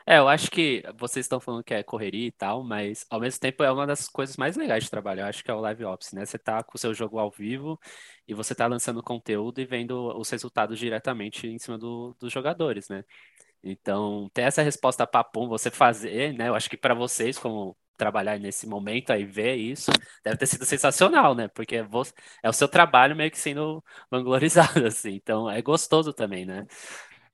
[0.05, 3.39] É, eu acho que vocês estão falando que é correria e tal, mas ao mesmo
[3.39, 5.23] tempo é uma das coisas mais legais de trabalhar.
[5.23, 6.25] Eu acho que é o live ops, né?
[6.25, 7.79] Você tá com o seu jogo ao vivo
[8.27, 12.89] e você tá lançando conteúdo e vendo os resultados diretamente em cima do, dos jogadores,
[12.89, 13.03] né?
[13.63, 16.49] Então, ter essa resposta papum, você fazer, né?
[16.49, 19.91] Eu acho que para vocês, como trabalhar nesse momento aí, ver isso,
[20.23, 21.47] deve ter sido sensacional, né?
[21.49, 21.77] Porque
[22.43, 25.11] é o seu trabalho meio que sendo vanglorizado, assim.
[25.15, 26.65] Então, é gostoso também, né?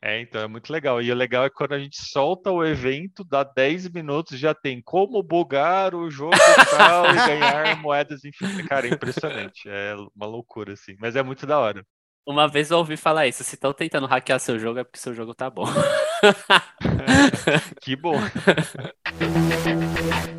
[0.01, 1.01] É, então é muito legal.
[1.01, 4.81] E o legal é quando a gente solta o evento, dá 10 minutos, já tem
[4.81, 6.37] como bugar o jogo
[6.69, 8.67] tal e ganhar moedas infinitas.
[8.67, 9.67] Cara, é impressionante.
[9.67, 10.95] É uma loucura, assim.
[10.99, 11.83] Mas é muito da hora.
[12.25, 13.43] Uma vez eu ouvi falar isso.
[13.43, 15.65] Se estão tentando hackear seu jogo, é porque seu jogo tá bom.
[17.81, 18.17] que bom.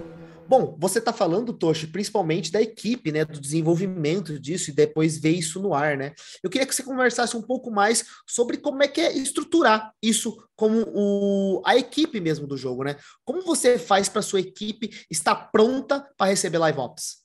[0.48, 5.32] Bom, você está falando, Toshi, principalmente da equipe, né, do desenvolvimento disso e depois ver
[5.32, 6.14] isso no ar, né?
[6.42, 10.42] Eu queria que você conversasse um pouco mais sobre como é que é estruturar isso
[10.56, 12.96] como o, a equipe mesmo do jogo, né?
[13.26, 17.18] Como você faz para sua equipe estar pronta para receber live ops?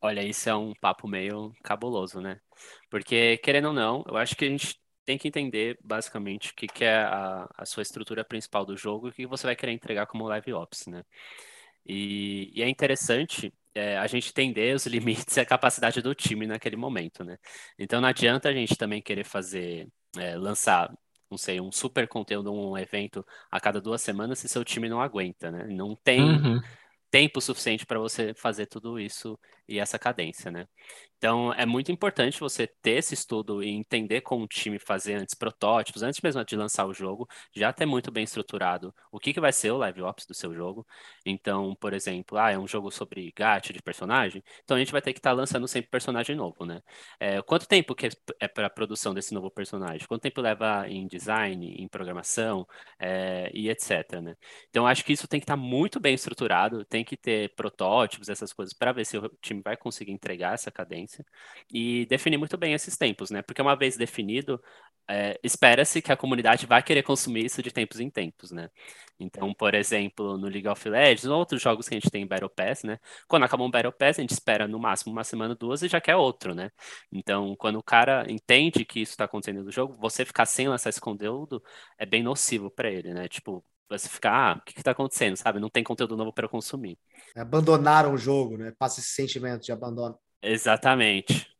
[0.00, 2.40] Olha, isso é um papo meio cabuloso, né?
[2.88, 6.66] Porque, querendo ou não, eu acho que a gente tem que entender basicamente o que,
[6.66, 9.72] que é a, a sua estrutura principal do jogo e o que você vai querer
[9.72, 11.02] entregar como live ops, né?
[11.86, 16.46] E, e é interessante é, a gente entender os limites e a capacidade do time
[16.46, 17.36] naquele momento, né?
[17.78, 20.92] Então não adianta a gente também querer fazer, é, lançar,
[21.30, 25.00] não sei, um super conteúdo, um evento a cada duas semanas se seu time não
[25.00, 25.66] aguenta, né?
[25.68, 26.60] Não tem uhum.
[27.10, 30.66] tempo suficiente para você fazer tudo isso e essa cadência, né?
[31.16, 35.34] Então, é muito importante você ter esse estudo e entender como o time fazer antes
[35.34, 39.40] protótipos, antes mesmo de lançar o jogo, já ter muito bem estruturado o que, que
[39.40, 40.86] vai ser o live ops do seu jogo.
[41.24, 45.00] Então, por exemplo, ah, é um jogo sobre gacha de personagem, então a gente vai
[45.00, 46.82] ter que estar tá lançando sempre personagem novo, né?
[47.18, 48.08] É, quanto tempo que
[48.40, 50.06] é para a produção desse novo personagem?
[50.06, 52.66] Quanto tempo leva em design, em programação
[52.98, 54.36] é, e etc, né?
[54.68, 58.28] Então, acho que isso tem que estar tá muito bem estruturado, tem que ter protótipos,
[58.28, 61.24] essas coisas, para ver se o time vai conseguir entregar essa cadência
[61.72, 63.42] e definir muito bem esses tempos, né?
[63.42, 64.62] Porque uma vez definido,
[65.08, 68.70] é, espera-se que a comunidade vai querer consumir isso de tempos em tempos, né?
[69.18, 72.50] Então, por exemplo, no League of Legends, outros jogos que a gente tem em Battle
[72.50, 72.98] Pass, né?
[73.28, 76.00] Quando acaba um Battle Pass, a gente espera no máximo uma semana, duas e já
[76.00, 76.70] quer outro, né?
[77.12, 80.90] Então, quando o cara entende que isso está acontecendo no jogo, você ficar sem lançar
[80.90, 81.62] esse conteúdo
[81.98, 83.28] é bem nocivo para ele, né?
[83.28, 85.60] Tipo, você ficar, ah, o que está acontecendo, sabe?
[85.60, 86.98] Não tem conteúdo novo para consumir.
[87.36, 88.72] Abandonaram o jogo, né?
[88.78, 90.18] Passa esse sentimento de abandono.
[90.42, 91.54] Exatamente.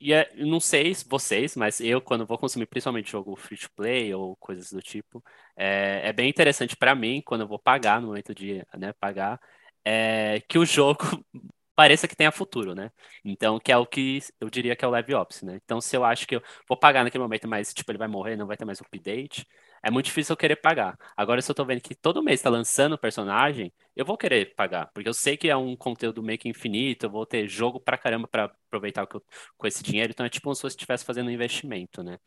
[0.00, 4.12] E é, não sei vocês, mas eu, quando vou consumir principalmente jogo free to play
[4.12, 5.22] ou coisas do tipo,
[5.56, 9.40] é, é bem interessante para mim, quando eu vou pagar, no momento de né, pagar,
[9.84, 10.98] é, que o jogo
[11.74, 12.90] pareça que tenha futuro, né?
[13.24, 15.58] Então, que é o que eu diria que é o live ops, né?
[15.64, 18.36] Então, se eu acho que eu vou pagar naquele momento, mas tipo, ele vai morrer,
[18.36, 19.46] não vai ter mais update,
[19.84, 20.98] é muito difícil eu querer pagar.
[21.16, 24.90] Agora, se eu tô vendo que todo mês tá lançando personagem, eu vou querer pagar,
[24.94, 27.98] porque eu sei que é um conteúdo meio que infinito, eu vou ter jogo pra
[27.98, 31.30] caramba para aproveitar com esse dinheiro, então é tipo como se eu estivesse fazendo um
[31.30, 32.18] investimento, né?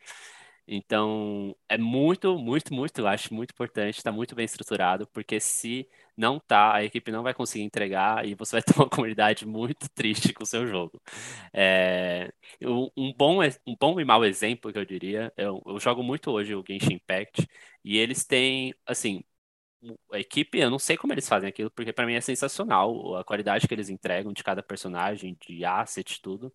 [0.70, 5.88] Então, é muito, muito, muito, eu acho muito importante, está muito bem estruturado, porque se
[6.14, 9.88] não tá, a equipe não vai conseguir entregar e você vai ter uma comunidade muito
[9.94, 11.00] triste com o seu jogo.
[11.54, 12.30] É,
[12.62, 16.54] um, bom, um bom e mau exemplo que eu diria, eu, eu jogo muito hoje
[16.54, 17.48] o Genshin Impact,
[17.84, 19.22] e eles têm, assim,
[20.12, 23.24] a equipe, eu não sei como eles fazem aquilo, porque para mim é sensacional a
[23.24, 26.52] qualidade que eles entregam de cada personagem, de asset, tudo.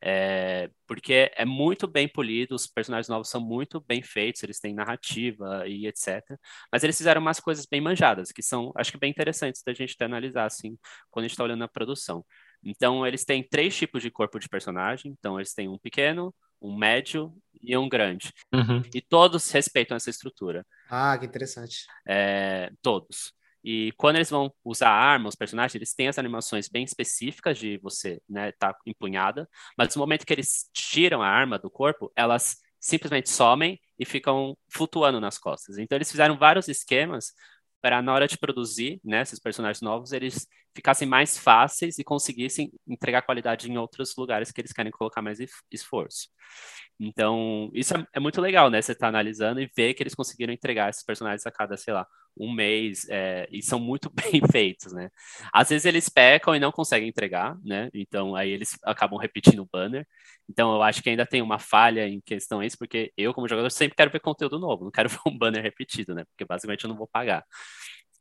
[0.00, 4.74] É, porque é muito bem polido, os personagens novos são muito bem feitos, eles têm
[4.74, 6.22] narrativa e etc.
[6.70, 9.96] Mas eles fizeram umas coisas bem manjadas, que são, acho que bem interessantes da gente
[10.02, 10.78] analisar, assim,
[11.10, 12.24] quando a gente está olhando a produção.
[12.64, 15.12] Então, eles têm três tipos de corpo de personagem.
[15.18, 18.32] Então, eles têm um pequeno, um médio e um grande.
[18.52, 18.82] Uhum.
[18.94, 20.64] E todos respeitam essa estrutura.
[20.94, 21.86] Ah, que interessante.
[22.06, 23.32] É, todos.
[23.64, 27.78] E quando eles vão usar arma, os personagens, eles têm as animações bem específicas de
[27.78, 32.56] você, né, tá empunhada, mas no momento que eles tiram a arma do corpo, elas
[32.78, 35.78] simplesmente somem e ficam flutuando nas costas.
[35.78, 37.32] Então eles fizeram vários esquemas
[37.80, 42.70] para na hora de produzir, né, esses personagens novos, eles ficassem mais fáceis e conseguissem
[42.86, 45.38] entregar qualidade em outros lugares que eles querem colocar mais
[45.70, 46.28] esforço.
[47.04, 48.80] Então, isso é, é muito legal, né?
[48.80, 52.06] Você tá analisando e ver que eles conseguiram entregar esses personagens a cada, sei lá,
[52.36, 55.10] um mês, é, e são muito bem feitos, né?
[55.52, 57.90] Às vezes eles pecam e não conseguem entregar, né?
[57.92, 60.06] Então, aí eles acabam repetindo o banner.
[60.48, 63.70] Então, eu acho que ainda tem uma falha em questão isso, porque eu, como jogador,
[63.70, 66.24] sempre quero ver conteúdo novo, não quero ver um banner repetido, né?
[66.26, 67.44] Porque basicamente eu não vou pagar.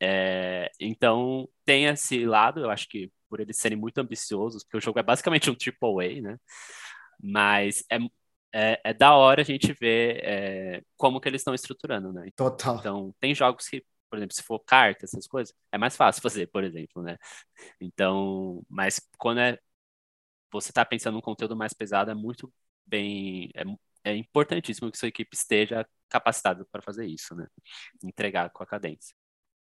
[0.02, 4.82] É, então, tem esse lado, eu acho que por eles serem muito ambiciosos, porque o
[4.82, 6.38] jogo é basicamente um AAA, né?
[7.24, 8.00] Mas é,
[8.54, 12.30] é, é da hora a gente ver é, como que eles estão estruturando, né?
[12.36, 12.78] Total.
[12.78, 16.48] Então, tem jogos que, por exemplo, se for carta, essas coisas, é mais fácil fazer,
[16.48, 17.18] por exemplo, né?
[17.80, 19.60] Então, mas quando é
[20.52, 22.52] você está pensando num conteúdo mais pesado, é muito
[22.86, 23.64] bem, é,
[24.04, 27.48] é importantíssimo que sua equipe esteja capacitada para fazer isso, né?
[28.04, 29.16] Entregar com a cadência.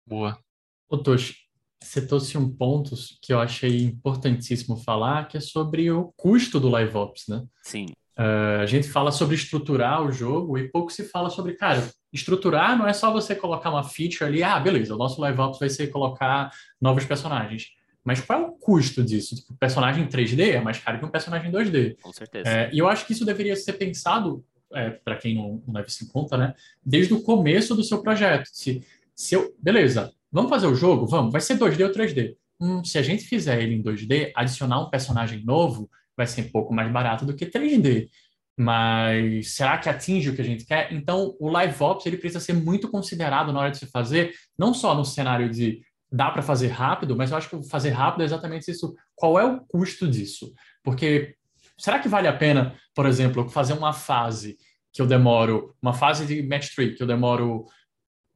[0.05, 0.43] Boa.
[0.87, 1.35] Ô, Toshi,
[1.81, 6.69] você trouxe um ponto que eu achei importantíssimo falar, que é sobre o custo do
[6.69, 7.45] Live Ops, né?
[7.63, 7.85] Sim.
[8.19, 12.77] Uh, a gente fala sobre estruturar o jogo e pouco se fala sobre, cara, estruturar
[12.77, 15.69] não é só você colocar uma feature ali, ah, beleza, o nosso Live Ops vai
[15.69, 16.51] ser colocar
[16.81, 17.67] novos personagens.
[18.03, 19.35] Mas qual é o custo disso?
[19.35, 21.97] Tipo, personagem 3D é mais caro que um personagem 2D.
[22.01, 22.49] Com certeza.
[22.49, 25.87] É, e eu acho que isso deveria ser pensado, é, para quem não, não leva
[25.87, 26.53] isso em conta, né?
[26.83, 28.49] Desde o começo do seu projeto.
[28.51, 28.83] Se
[29.19, 31.05] se eu, beleza, vamos fazer o jogo?
[31.05, 32.37] Vamos, vai ser 2D ou 3D.
[32.57, 36.49] Hum, se a gente fizer ele em 2D, adicionar um personagem novo vai ser um
[36.49, 38.09] pouco mais barato do que 3D.
[38.57, 40.91] Mas será que atinge o que a gente quer?
[40.91, 44.73] Então, o Live Ops ele precisa ser muito considerado na hora de se fazer, não
[44.73, 48.25] só no cenário de dá para fazer rápido, mas eu acho que fazer rápido é
[48.25, 48.93] exatamente isso.
[49.15, 50.53] Qual é o custo disso?
[50.83, 51.35] Porque
[51.77, 54.57] será que vale a pena, por exemplo, fazer uma fase
[54.91, 57.65] que eu demoro, uma fase de match tree que eu demoro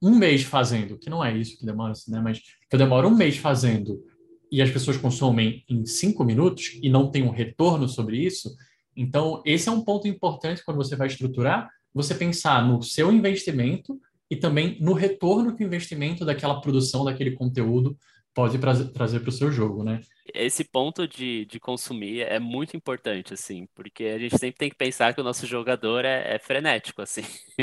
[0.02, 2.22] um mês fazendo, que não é isso que demora, né?
[2.22, 4.00] Mas que eu demoro um mês fazendo
[4.54, 8.56] e as pessoas consomem em cinco minutos e não tem um retorno sobre isso.
[8.96, 14.00] Então, esse é um ponto importante quando você vai estruturar, você pensar no seu investimento
[14.30, 17.98] e também no retorno que o investimento daquela produção, daquele conteúdo
[18.32, 18.60] pode
[18.94, 20.02] trazer para o seu jogo, né?
[20.32, 24.78] Esse ponto de, de consumir é muito importante, assim, porque a gente sempre tem que
[24.78, 27.24] pensar que o nosso jogador é, é frenético, assim.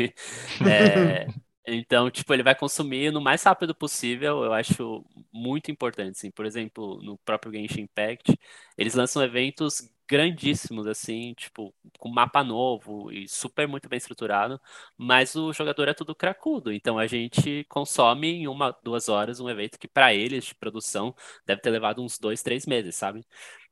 [0.68, 1.28] é,
[1.66, 6.30] então, tipo, ele vai consumir no mais rápido possível, eu acho muito importante, assim.
[6.30, 8.38] Por exemplo, no próprio Genshin Impact,
[8.76, 14.60] eles lançam eventos grandíssimos, assim, tipo, com mapa novo e super muito bem estruturado,
[14.96, 19.48] mas o jogador é tudo cracudo, então a gente consome em uma, duas horas um
[19.48, 21.14] evento que para eles de produção
[21.46, 23.24] deve ter levado uns dois, três meses, sabe?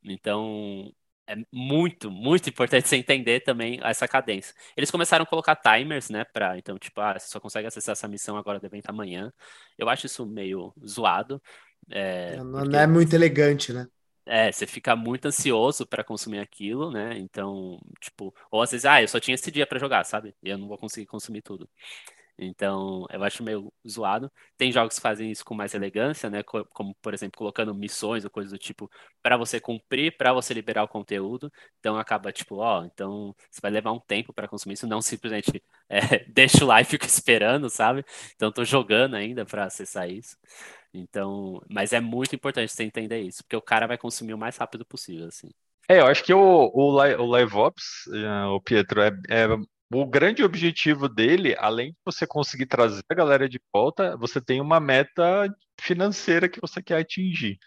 [0.04, 0.92] Então,
[1.28, 4.54] é muito, muito importante você entender também essa cadência.
[4.74, 8.08] Eles começaram a colocar timers, né, para então, tipo, ah, você só consegue acessar essa
[8.08, 9.30] missão agora do evento amanhã.
[9.76, 11.40] Eu acho isso meio zoado.
[11.90, 12.68] É, não, porque...
[12.70, 13.86] não é muito elegante, né?
[14.24, 17.16] É, você fica muito ansioso para consumir aquilo, né?
[17.18, 20.34] Então, tipo, ou às vezes, ah, eu só tinha esse dia para jogar, sabe?
[20.42, 21.68] E eu não vou conseguir consumir tudo.
[22.38, 24.30] Então, eu acho meio zoado.
[24.56, 26.42] Tem jogos que fazem isso com mais elegância, né?
[26.44, 28.88] Como, por exemplo, colocando missões ou coisas do tipo
[29.20, 31.52] para você cumprir, para você liberar o conteúdo.
[31.80, 35.62] Então, acaba tipo, ó, então você vai levar um tempo para consumir isso, não simplesmente
[35.90, 38.04] é, deixa o live e fica esperando, sabe?
[38.36, 40.36] Então, tô jogando ainda para acessar isso.
[40.94, 44.56] Então, mas é muito importante você entender isso, porque o cara vai consumir o mais
[44.56, 45.50] rápido possível, assim.
[45.88, 49.46] É, eu acho que o, o, o Live Ops, uh, o Pietro, é, é
[49.92, 54.60] o grande objetivo dele, além de você conseguir trazer a galera de volta, você tem
[54.60, 55.48] uma meta
[55.80, 57.58] financeira que você quer atingir.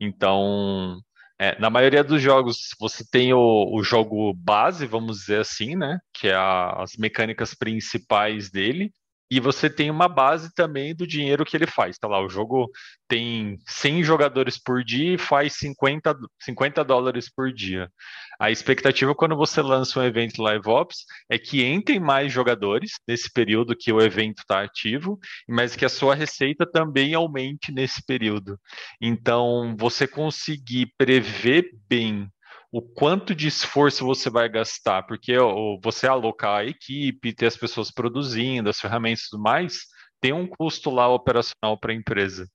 [0.00, 1.00] Então,
[1.38, 5.98] é, na maioria dos jogos, você tem o, o, jogo base, vamos dizer assim, né?
[6.12, 8.92] Que é a, as mecânicas principais dele
[9.32, 11.96] e você tem uma base também do dinheiro que ele faz.
[11.96, 12.70] Tá lá, o jogo
[13.08, 17.90] tem 100 jogadores por dia e faz 50, 50 dólares por dia.
[18.38, 23.32] A expectativa quando você lança um evento Live Ops é que entrem mais jogadores nesse
[23.32, 25.18] período que o evento está ativo,
[25.48, 28.60] mas que a sua receita também aumente nesse período.
[29.00, 32.28] Então, você conseguir prever bem
[32.72, 37.56] o quanto de esforço você vai gastar, porque ó, você alocar a equipe, ter as
[37.56, 39.82] pessoas produzindo, as ferramentas e tudo mais,
[40.20, 42.48] tem um custo lá operacional para a empresa.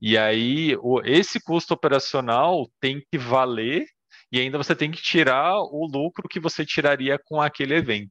[0.00, 3.86] E aí, o, esse custo operacional tem que valer
[4.30, 8.10] e ainda você tem que tirar o lucro que você tiraria com aquele evento.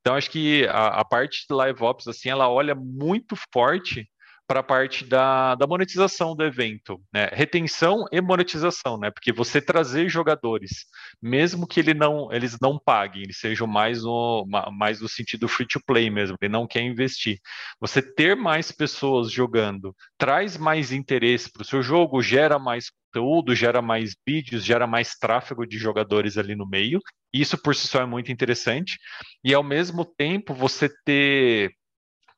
[0.00, 4.08] Então, acho que a, a parte de Live Ops, assim, ela olha muito forte
[4.46, 7.28] para a parte da, da monetização do evento, né?
[7.32, 9.10] Retenção e monetização, né?
[9.10, 10.84] Porque você trazer jogadores,
[11.20, 15.66] mesmo que ele não, eles não paguem, eles sejam mais no, mais no sentido free
[15.66, 17.38] to play mesmo, ele não quer investir.
[17.80, 23.54] Você ter mais pessoas jogando traz mais interesse para o seu jogo, gera mais conteúdo,
[23.54, 27.00] gera mais vídeos, gera mais tráfego de jogadores ali no meio.
[27.32, 28.98] Isso por si só é muito interessante.
[29.44, 31.72] E ao mesmo tempo você ter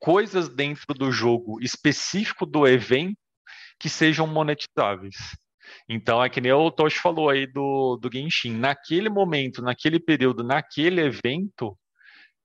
[0.04, 3.16] coisas dentro do jogo específico do evento
[3.80, 5.16] que sejam monetizáveis.
[5.88, 8.52] Então, é que nem o Tosh falou aí do, do Genshin.
[8.54, 11.74] Naquele momento, naquele período, naquele evento,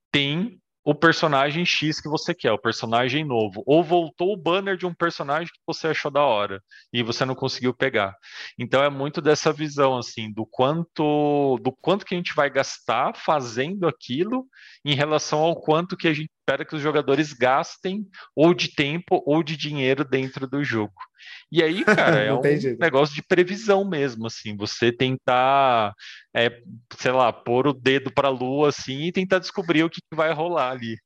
[0.10, 3.62] tem o personagem X que você quer, o personagem novo.
[3.66, 7.36] Ou voltou o banner de um personagem que você achou da hora e você não
[7.36, 8.16] conseguiu pegar.
[8.58, 13.16] Então é muito dessa visão assim, do quanto do quanto que a gente vai gastar
[13.16, 14.48] fazendo aquilo
[14.86, 19.22] em relação ao quanto que a gente espera que os jogadores gastem ou de tempo
[19.26, 20.96] ou de dinheiro dentro do jogo.
[21.52, 22.42] E aí, cara, é um
[22.80, 25.94] negócio de previsão mesmo, assim, você tentar,
[26.36, 26.62] é,
[26.98, 30.34] sei lá, pôr o dedo para a lua, assim, e tentar descobrir o que, vai
[30.34, 30.98] rolar ali.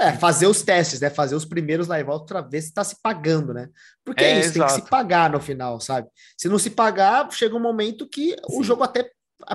[0.00, 1.10] É, fazer os testes, né?
[1.10, 3.68] Fazer os primeiros live out para ver se está se pagando, né?
[4.02, 4.58] Porque é, é isso, exato.
[4.58, 6.08] tem que se pagar no final, sabe?
[6.36, 8.58] Se não se pagar, chega um momento que Sim.
[8.58, 9.10] o jogo até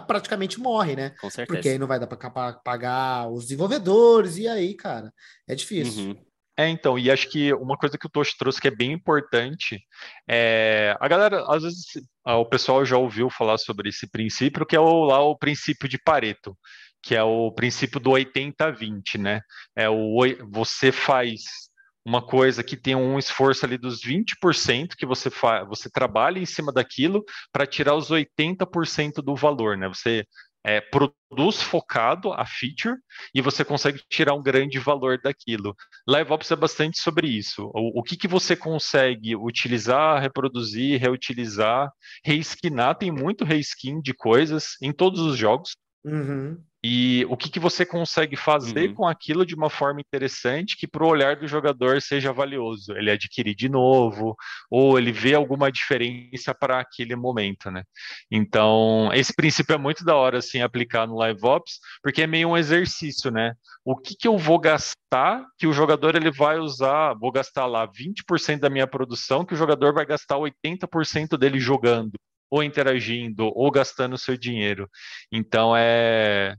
[0.07, 1.09] praticamente morre, né?
[1.21, 1.47] Com certeza.
[1.47, 5.13] Porque aí não vai dar para pagar os desenvolvedores, e aí, cara,
[5.47, 6.09] é difícil.
[6.09, 6.27] Uhum.
[6.59, 9.79] É, então, e acho que uma coisa que o Tosh trouxe que é bem importante
[10.27, 10.95] é.
[10.99, 11.85] A galera, às vezes,
[12.25, 15.99] o pessoal já ouviu falar sobre esse princípio, que é o, lá o princípio de
[15.99, 16.57] Pareto,
[17.03, 19.41] que é o princípio do 80-20, né?
[19.75, 20.17] É o
[20.49, 21.66] você faz
[22.07, 26.45] uma coisa que tem um esforço ali dos 20% que você faz, você trabalha em
[26.45, 29.89] cima daquilo para tirar os 80% do valor, né?
[29.89, 30.23] Você
[30.65, 32.95] é, produz focado a feature
[33.35, 35.75] e você consegue tirar um grande valor daquilo.
[36.07, 37.69] LiveOps é bastante sobre isso.
[37.73, 41.91] O, o que, que você consegue utilizar, reproduzir, reutilizar,
[42.23, 45.75] reskinar, tem muito reskin de coisas em todos os jogos.
[46.05, 46.57] Uhum.
[46.89, 48.95] E o que, que você consegue fazer uhum.
[48.95, 52.93] com aquilo de uma forma interessante que para o olhar do jogador seja valioso.
[52.93, 54.37] Ele adquirir de novo,
[54.71, 57.83] ou ele vê alguma diferença para aquele momento, né?
[58.31, 62.47] Então, esse princípio é muito da hora, assim, aplicar no Live Ops, porque é meio
[62.47, 63.53] um exercício, né?
[63.83, 67.85] O que, que eu vou gastar que o jogador ele vai usar, vou gastar lá
[67.85, 72.13] 20% da minha produção, que o jogador vai gastar 80% dele jogando
[72.49, 74.89] ou interagindo, ou gastando seu dinheiro.
[75.29, 76.55] Então é,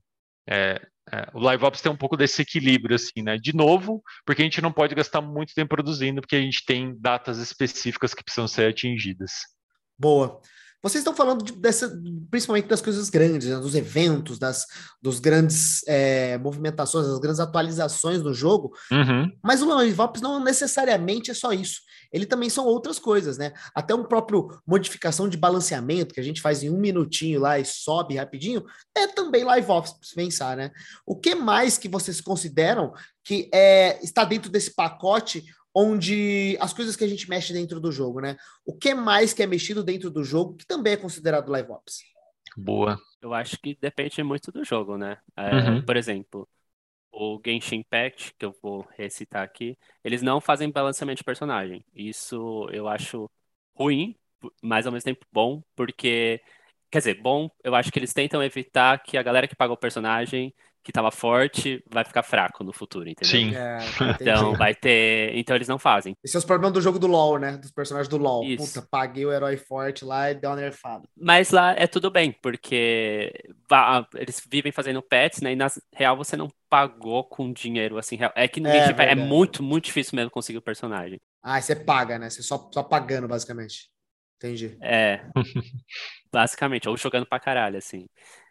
[0.48, 0.80] é,
[1.12, 3.36] é, o Live Ops tem um pouco desse equilíbrio, assim, né?
[3.36, 6.94] De novo, porque a gente não pode gastar muito tempo produzindo, porque a gente tem
[6.98, 9.32] datas específicas que precisam ser atingidas.
[9.98, 10.40] Boa.
[10.82, 11.92] Vocês estão falando de, dessa,
[12.30, 13.58] principalmente das coisas grandes, né?
[13.58, 14.64] dos eventos, das
[15.02, 18.72] dos grandes é, movimentações, das grandes atualizações do jogo.
[18.90, 19.30] Uhum.
[19.42, 21.80] Mas o Live Ops não necessariamente é só isso
[22.12, 23.52] ele também são outras coisas, né?
[23.74, 27.64] Até um próprio modificação de balanceamento que a gente faz em um minutinho lá e
[27.64, 28.64] sobe rapidinho,
[28.96, 30.70] é também live ops, para pensar, né?
[31.06, 35.44] O que mais que vocês consideram que é, está dentro desse pacote
[35.78, 38.36] onde as coisas que a gente mexe dentro do jogo, né?
[38.66, 42.02] O que mais que é mexido dentro do jogo que também é considerado live ops?
[42.56, 42.98] Boa.
[43.22, 45.18] Eu acho que depende muito do jogo, né?
[45.36, 45.82] É, uhum.
[45.82, 46.48] Por exemplo,
[47.12, 51.84] o Genshin Impact, que eu vou recitar aqui, eles não fazem balanceamento de personagem.
[51.94, 53.30] Isso eu acho
[53.72, 54.16] ruim,
[54.60, 56.40] mas ao mesmo tempo bom, porque.
[56.90, 59.76] Quer dizer, bom, eu acho que eles tentam evitar que a galera que paga o
[59.76, 60.54] personagem
[60.88, 63.30] que estava forte vai ficar fraco no futuro, entendeu?
[63.30, 63.54] Sim.
[63.54, 63.78] É,
[64.18, 65.36] então vai ter.
[65.36, 66.14] Então eles não fazem.
[66.24, 67.58] Esse é os problemas do jogo do LoL, né?
[67.58, 68.42] Dos personagens do LoL.
[68.42, 68.80] Isso.
[68.80, 71.06] Puta, paguei o herói forte lá e deu uma nerfada.
[71.14, 73.30] Mas lá é tudo bem, porque
[74.14, 75.52] eles vivem fazendo pets, né?
[75.52, 78.16] E na real você não pagou com dinheiro assim.
[78.16, 78.32] Real.
[78.34, 81.20] É que no é, é muito, muito difícil mesmo conseguir o personagem.
[81.42, 82.30] Ah, você paga, né?
[82.30, 83.90] Você só, só pagando, basicamente.
[84.38, 84.78] Entendi.
[84.80, 85.20] É.
[86.32, 88.06] basicamente, ou jogando pra caralho, assim.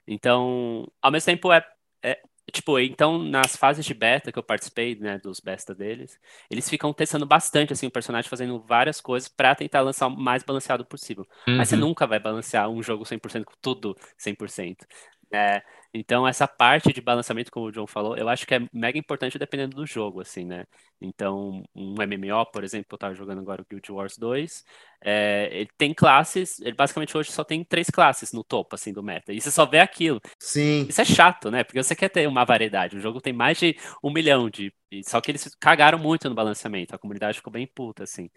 [0.08, 1.66] Então, ao mesmo tempo, é
[2.08, 6.70] é, tipo, então, nas fases de beta que eu participei, né, dos beta deles, eles
[6.70, 10.86] ficam testando bastante, assim, o personagem fazendo várias coisas para tentar lançar o mais balanceado
[10.86, 11.28] possível.
[11.48, 11.58] Uhum.
[11.58, 11.82] Mas você uhum.
[11.82, 14.86] nunca vai balancear um jogo 100% com tudo 100%.
[15.32, 15.62] É,
[15.94, 19.40] então, essa parte de balanceamento, como o John falou, eu acho que é mega importante
[19.40, 20.66] dependendo do jogo, assim, né?
[21.02, 24.64] Então, um MMO, por exemplo, eu tava jogando agora o Guild Wars 2,
[25.02, 29.04] é, ele tem classes, ele basicamente hoje só tem três classes no topo, assim, do
[29.04, 30.22] meta, e você só vê aquilo.
[30.40, 30.86] Sim.
[30.90, 31.64] Isso é chato, né?
[31.64, 34.74] Porque você quer ter uma variedade, o jogo tem mais de um milhão de...
[35.04, 38.30] Só que eles cagaram muito no balanceamento, a comunidade ficou bem puta, assim.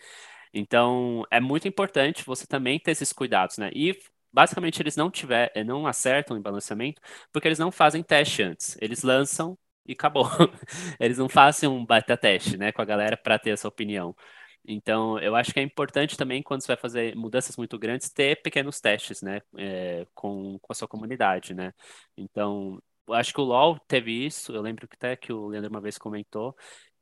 [0.52, 3.70] Então, é muito importante você também ter esses cuidados, né?
[3.72, 3.96] E
[4.32, 7.00] basicamente eles não tiver, eh, não acertam em balanceamento
[7.32, 8.76] porque eles não fazem teste antes.
[8.80, 10.24] Eles lançam e acabou.
[11.00, 14.14] Eles não fazem um beta teste, né, com a galera para ter essa opinião.
[14.64, 18.40] Então, eu acho que é importante também, quando você vai fazer mudanças muito grandes, ter
[18.42, 21.72] pequenos testes, né, é, com, com a sua comunidade, né.
[22.16, 22.78] Então,
[23.08, 25.80] eu acho que o LoL teve isso, eu lembro que até que o Leandro uma
[25.80, 26.54] vez comentou,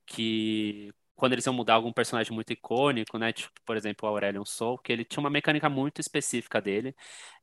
[0.06, 3.32] que quando eles iam mudar algum personagem muito icônico, né?
[3.32, 6.94] Tipo, por exemplo, o Aurelion Sol, que ele tinha uma mecânica muito específica dele.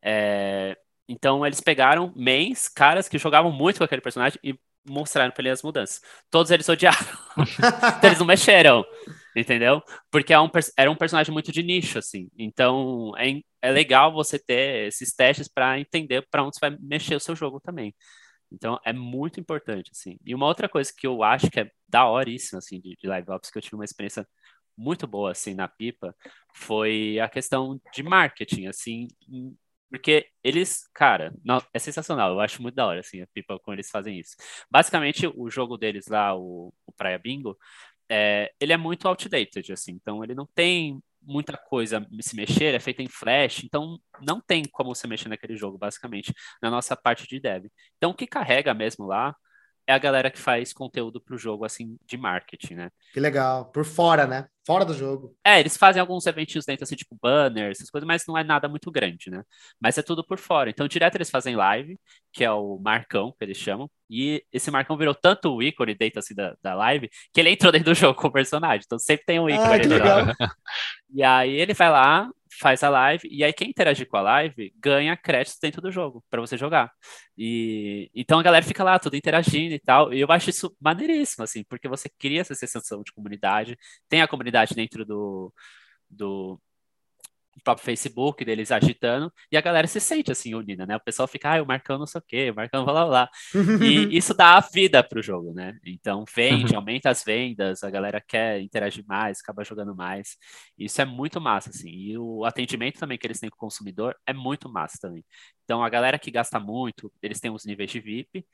[0.01, 0.77] É...
[1.09, 4.57] Então eles pegaram mains, caras que jogavam muito com aquele personagem e
[4.87, 6.01] mostraram pra ele as mudanças.
[6.31, 7.05] Todos eles odiaram.
[7.97, 8.85] então eles não mexeram.
[9.35, 9.83] Entendeu?
[10.09, 12.29] Porque é um, era um personagem muito de nicho, assim.
[12.37, 17.15] Então é, é legal você ter esses testes para entender para onde você vai mexer
[17.15, 17.93] o seu jogo também.
[18.55, 20.17] Então é muito importante, assim.
[20.25, 23.31] E uma outra coisa que eu acho que é da horíssima, assim, de, de live
[23.31, 24.27] ops, que eu tive uma experiência
[24.77, 26.15] muito boa, assim, na Pipa,
[26.53, 29.07] foi a questão de marketing, assim,
[29.89, 33.75] porque eles, cara, não, é sensacional, eu acho muito da hora, assim, a Pipa, como
[33.75, 34.35] eles fazem isso.
[34.69, 37.57] Basicamente, o jogo deles lá, o, o Praia Bingo,
[38.09, 42.79] é, ele é muito outdated, assim, então ele não tem muita coisa se mexer, é
[42.79, 47.27] feita em Flash, então não tem como você mexer naquele jogo, basicamente, na nossa parte
[47.27, 47.65] de dev.
[47.97, 49.35] Então, o que carrega mesmo lá
[49.87, 52.91] é a galera que faz conteúdo para o jogo, assim, de marketing, né?
[53.13, 53.65] Que legal.
[53.65, 54.47] Por fora, né?
[54.65, 55.35] Fora do jogo.
[55.43, 58.67] É, eles fazem alguns eventinhos dentro, assim, tipo banners, essas coisas, mas não é nada
[58.67, 59.43] muito grande, né?
[59.79, 60.69] Mas é tudo por fora.
[60.69, 61.99] Então, direto eles fazem live,
[62.33, 66.19] que é o Marcão, que eles chamam, e esse Marcão virou tanto o ícone dentro,
[66.19, 68.81] assim, da, da live, que ele entrou dentro do jogo com o personagem.
[68.85, 69.75] Então, sempre tem um ícone.
[69.75, 70.19] Ah, que legal.
[71.13, 72.29] E aí ele vai lá,
[72.59, 76.23] faz a live, e aí quem interagir com a live ganha créditos dentro do jogo,
[76.29, 76.91] para você jogar.
[77.37, 81.43] E então a galera fica lá, tudo interagindo e tal, e eu acho isso maneiríssimo,
[81.43, 83.77] assim, porque você cria essa sensação de comunidade,
[84.09, 85.53] tem a comunidade dentro do,
[86.09, 86.59] do,
[87.65, 90.95] próprio Facebook deles agitando, e a galera se sente assim unida, né?
[90.95, 93.29] O pessoal fica, ah, o Marcão não sei o quê, o Marcão blá blá
[93.81, 95.77] E isso dá a vida pro jogo, né?
[95.85, 96.79] Então vende, uhum.
[96.79, 100.37] aumenta as vendas, a galera quer interagir mais, acaba jogando mais.
[100.77, 101.89] Isso é muito massa, assim.
[101.89, 105.25] E o atendimento também que eles têm com o consumidor é muito massa também.
[105.65, 108.45] Então, a galera que gasta muito, eles têm os níveis de VIP,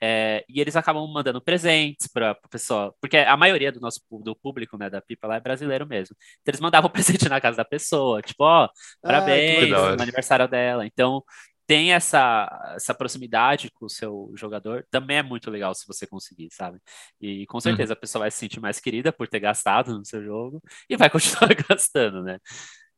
[0.00, 4.36] é, e eles acabam mandando presentes para a pessoa, porque a maioria do nosso do
[4.36, 6.16] público, né, da Pipa lá é brasileiro mesmo.
[6.40, 8.68] Então, eles mandavam presente na casa da pessoa, tipo, ó,
[9.02, 10.86] parabéns, ah, no aniversário dela.
[10.86, 11.22] Então,
[11.66, 16.48] tem essa, essa proximidade com o seu jogador, também é muito legal se você conseguir,
[16.52, 16.80] sabe?
[17.20, 17.96] E com certeza uhum.
[17.96, 21.10] a pessoa vai se sentir mais querida por ter gastado no seu jogo e vai
[21.10, 22.38] continuar gastando, né?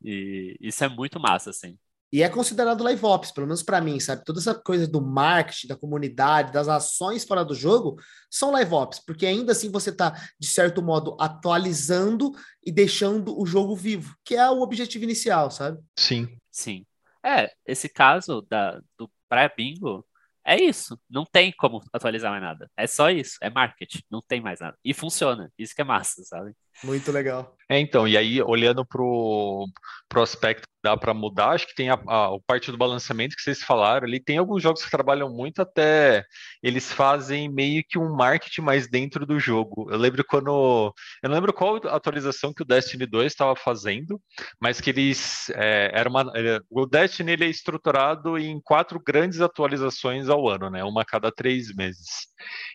[0.02, 1.76] E isso é muito massa, assim.
[2.12, 4.22] E é considerado live ops, pelo menos para mim, sabe?
[4.24, 7.96] Toda essa coisa do marketing, da comunidade, das ações fora do jogo,
[8.30, 12.32] são live ops, porque ainda assim você está, de certo modo, atualizando
[12.62, 15.80] e deixando o jogo vivo, que é o objetivo inicial, sabe?
[15.98, 16.36] Sim.
[16.50, 16.84] Sim.
[17.24, 20.04] É, esse caso da, do pré-bingo
[20.44, 20.98] é isso.
[21.08, 22.70] Não tem como atualizar mais nada.
[22.76, 23.38] É só isso.
[23.40, 24.02] É marketing.
[24.10, 24.76] Não tem mais nada.
[24.84, 25.50] E funciona.
[25.56, 26.52] Isso que é massa, sabe?
[26.82, 27.56] Muito legal.
[27.68, 29.66] É, então, e aí, olhando pro,
[30.08, 33.42] pro aspecto dá para mudar, acho que tem a, a, a, parte do balanceamento que
[33.42, 34.20] vocês falaram ali.
[34.20, 36.24] Tem alguns jogos que trabalham muito até
[36.62, 39.90] eles fazem meio que um marketing mais dentro do jogo.
[39.90, 40.92] Eu lembro quando.
[41.22, 44.20] Eu não lembro qual atualização que o Destiny 2 estava fazendo,
[44.60, 45.50] mas que eles.
[45.50, 50.68] É, era uma, é, o Destiny ele é estruturado em quatro grandes atualizações ao ano,
[50.70, 50.82] né?
[50.82, 52.26] Uma a cada três meses.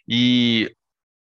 [0.07, 0.71] E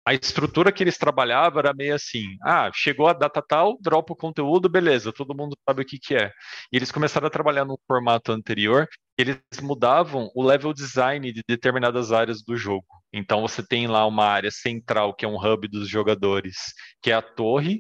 [0.06, 4.16] a estrutura que eles trabalhavam era meio assim: ah, chegou a data tal, dropa o
[4.16, 6.32] conteúdo, beleza, todo mundo sabe o que, que é.
[6.72, 8.88] E eles começaram a trabalhar no formato anterior,
[9.18, 12.86] eles mudavam o level design de determinadas áreas do jogo.
[13.14, 16.56] Então você tem lá uma área central, que é um hub dos jogadores,
[17.02, 17.80] que é a torre,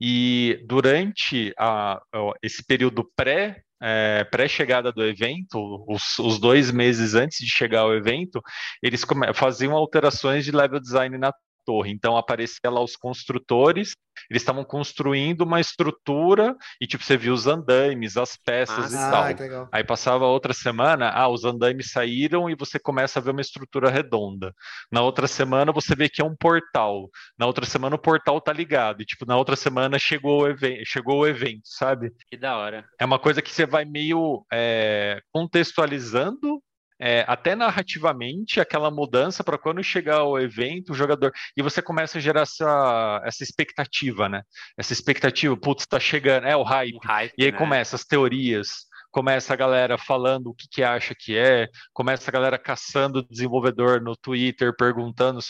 [0.00, 2.00] e durante a,
[2.42, 7.94] esse período pré é, pré-chegada do evento, os, os, dois meses antes de chegar ao
[7.94, 8.40] evento,
[8.82, 9.04] eles
[9.34, 11.30] faziam alterações de level design na
[11.64, 11.90] torre.
[11.90, 13.92] Então aparecia lá os construtores,
[14.30, 19.34] eles estavam construindo uma estrutura e tipo você viu os andaimes, as peças ah, e
[19.34, 19.68] tal.
[19.72, 23.90] Aí passava outra semana, ah, os andaimes saíram e você começa a ver uma estrutura
[23.90, 24.54] redonda.
[24.90, 27.08] Na outra semana você vê que é um portal.
[27.38, 30.82] Na outra semana o portal tá ligado e tipo na outra semana chegou o evento,
[30.86, 32.12] chegou o evento, sabe?
[32.30, 32.84] Que da hora.
[32.98, 36.62] É uma coisa que você vai meio é, contextualizando
[37.00, 41.32] é, até narrativamente, aquela mudança para quando chegar o evento, o jogador.
[41.56, 44.42] E você começa a gerar essa, essa expectativa, né?
[44.76, 46.96] Essa expectativa, putz, tá chegando, é o hype.
[46.96, 47.58] O hype e aí né?
[47.58, 52.32] começa as teorias, começa a galera falando o que, que acha que é, começa a
[52.32, 55.40] galera caçando o desenvolvedor no Twitter, perguntando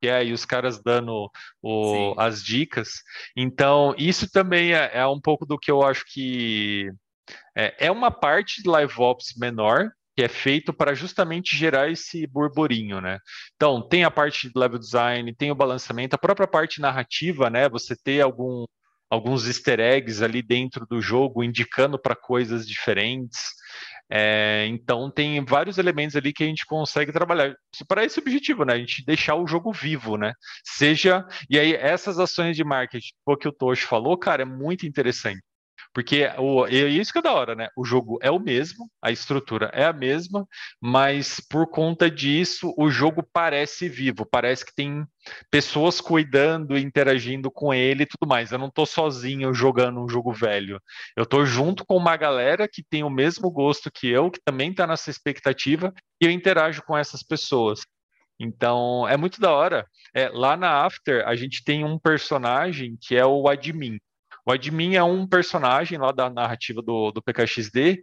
[0.00, 1.30] que é, e os caras dando
[1.62, 3.02] o, as dicas.
[3.36, 6.90] Então, isso também é, é, um pouco do que eu acho que
[7.56, 12.26] é, é uma parte de live ops menor, que é feito para justamente gerar esse
[12.26, 13.18] burburinho, né?
[13.56, 17.68] Então, tem a parte de level design, tem o balanceamento, a própria parte narrativa, né?
[17.68, 18.64] Você ter algum,
[19.10, 23.40] alguns easter eggs ali dentro do jogo, indicando para coisas diferentes.
[24.10, 27.54] É, então, tem vários elementos ali que a gente consegue trabalhar
[27.88, 28.74] para esse objetivo, né?
[28.74, 30.32] A gente deixar o jogo vivo, né?
[30.64, 31.26] Seja.
[31.50, 35.42] E aí, essas ações de marketing, o que o Tosh falou, cara, é muito interessante.
[35.94, 37.68] Porque o, é isso que é da hora, né?
[37.76, 40.44] O jogo é o mesmo, a estrutura é a mesma,
[40.82, 45.06] mas por conta disso, o jogo parece vivo, parece que tem
[45.52, 48.50] pessoas cuidando, interagindo com ele e tudo mais.
[48.50, 50.80] Eu não estou sozinho jogando um jogo velho.
[51.16, 54.72] Eu estou junto com uma galera que tem o mesmo gosto que eu, que também
[54.72, 57.82] está nessa expectativa, e eu interajo com essas pessoas.
[58.38, 59.86] Então, é muito da hora.
[60.12, 63.98] É, lá na After, a gente tem um personagem que é o admin.
[64.46, 68.02] O admin é um personagem lá da narrativa do, do PKXD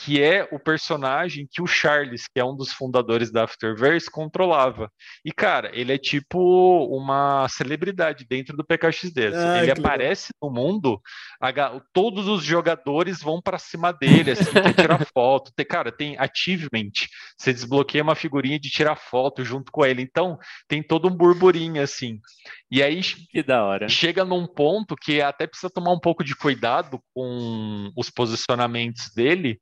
[0.00, 4.92] que é o personagem que o Charles, que é um dos fundadores da Afterverse, controlava.
[5.24, 9.26] E, cara, ele é tipo uma celebridade dentro do PKXD.
[9.26, 10.54] Assim, ele aparece legal.
[10.54, 11.00] no mundo,
[11.42, 11.52] a,
[11.92, 15.50] todos os jogadores vão para cima dele, assim, quer tirar foto.
[15.56, 16.92] Tem, cara, tem achievement.
[17.36, 20.00] Você desbloqueia uma figurinha de tirar foto junto com ele.
[20.00, 20.38] Então,
[20.68, 22.20] tem todo um burburinho, assim.
[22.70, 23.88] E aí que da hora.
[23.88, 29.58] chega num ponto que até precisa tomar um pouco de cuidado com os posicionamentos dele,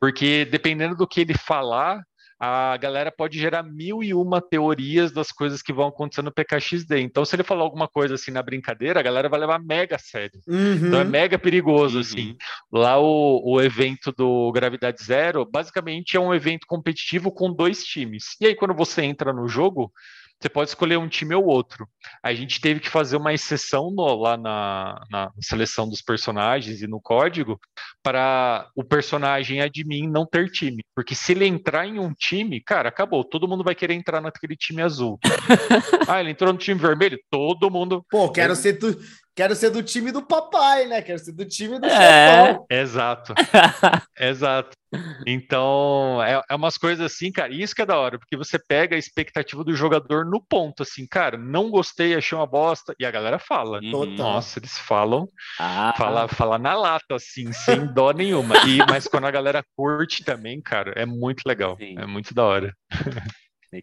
[0.00, 2.02] porque dependendo do que ele falar,
[2.42, 6.98] a galera pode gerar mil e uma teorias das coisas que vão acontecer no PKXD.
[7.00, 9.98] Então, se ele falar alguma coisa assim na brincadeira, a galera vai levar mega a
[9.98, 10.40] sério.
[10.48, 10.86] Uhum.
[10.86, 12.00] Então, é mega perigoso, uhum.
[12.00, 12.36] assim.
[12.72, 18.36] Lá, o, o evento do Gravidade Zero, basicamente, é um evento competitivo com dois times.
[18.40, 19.92] E aí, quando você entra no jogo,
[20.40, 21.86] você pode escolher um time ou outro.
[22.22, 26.86] A gente teve que fazer uma exceção no, lá na, na, seleção dos personagens e
[26.86, 27.60] no código
[28.02, 30.82] para o personagem admin não ter time.
[30.94, 33.22] Porque se ele entrar em um time, cara, acabou.
[33.22, 35.18] Todo mundo vai querer entrar naquele time azul.
[36.08, 37.18] ah, ele entrou no time vermelho?
[37.30, 38.02] Todo mundo.
[38.10, 38.98] Pô, quero ser tu.
[39.34, 41.00] Quero ser do time do papai, né?
[41.00, 41.90] Quero ser do time do é.
[41.90, 42.66] chefão.
[42.68, 43.34] Exato.
[44.18, 44.76] Exato.
[45.24, 48.96] Então, é, é umas coisas assim, cara, isso que é da hora, porque você pega
[48.96, 53.10] a expectativa do jogador no ponto, assim, cara, não gostei, achei uma bosta, e a
[53.10, 53.78] galera fala.
[53.80, 54.16] Uhum.
[54.16, 55.28] Nossa, eles falam,
[55.60, 55.94] ah.
[55.96, 58.56] fala, fala na lata, assim, sem dó nenhuma.
[58.66, 61.96] E, mas quando a galera curte também, cara, é muito legal, Sim.
[61.96, 62.74] é muito da hora.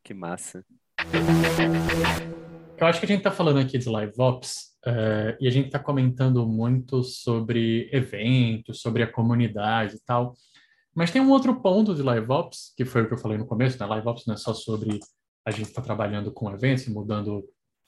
[0.03, 0.61] que massa.
[2.77, 5.67] Eu acho que a gente está falando aqui de Live Ops uh, e a gente
[5.67, 10.35] está comentando muito sobre eventos, sobre a comunidade e tal.
[10.95, 13.45] Mas tem um outro ponto de Live Ops, que foi o que eu falei no
[13.45, 13.85] começo, né?
[13.85, 14.99] Live Ops não é só sobre
[15.45, 17.47] a gente estar tá trabalhando com eventos e mudando,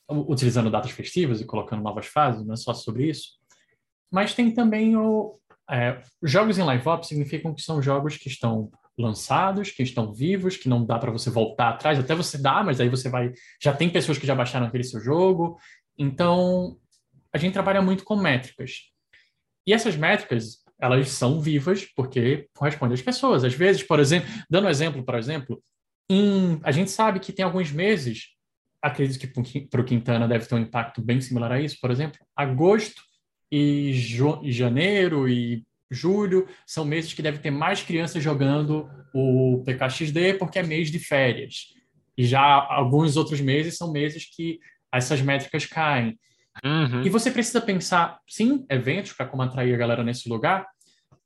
[0.10, 3.40] utilizando datas festivas e colocando novas fases, não é só sobre isso.
[4.12, 5.40] Mas tem também o...
[5.70, 10.58] É, jogos em Live Ops significam que são jogos que estão lançados, que estão vivos,
[10.58, 13.32] que não dá para você voltar atrás, até você dá, mas aí você vai,
[13.62, 15.58] já tem pessoas que já baixaram aquele seu jogo.
[16.00, 16.78] Então,
[17.34, 18.84] a gente trabalha muito com métricas.
[19.68, 23.44] E essas métricas, elas são vivas porque correspondem às pessoas.
[23.44, 25.62] Às vezes, por exemplo, dando um exemplo, por exemplo,
[26.10, 28.30] em, a gente sabe que tem alguns meses,
[28.82, 32.18] acredito que para o Quintana deve ter um impacto bem similar a isso, por exemplo,
[32.36, 33.02] agosto
[33.52, 33.92] e,
[34.42, 40.60] e janeiro e julho são meses que deve ter mais crianças jogando o PKXD porque
[40.60, 41.74] é mês de férias.
[42.18, 44.60] E já alguns outros meses são meses que
[44.92, 46.20] essas métricas caem.
[46.64, 47.04] Uhum.
[47.04, 50.68] E você precisa pensar, sim, eventos para como atrair a galera nesse lugar,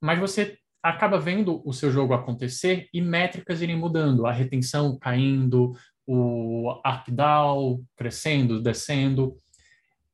[0.01, 5.74] mas você acaba vendo o seu jogo acontecer e métricas irem mudando, a retenção caindo,
[6.05, 9.38] o ARPDAO crescendo, descendo.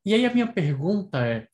[0.05, 1.47] E aí a minha pergunta é,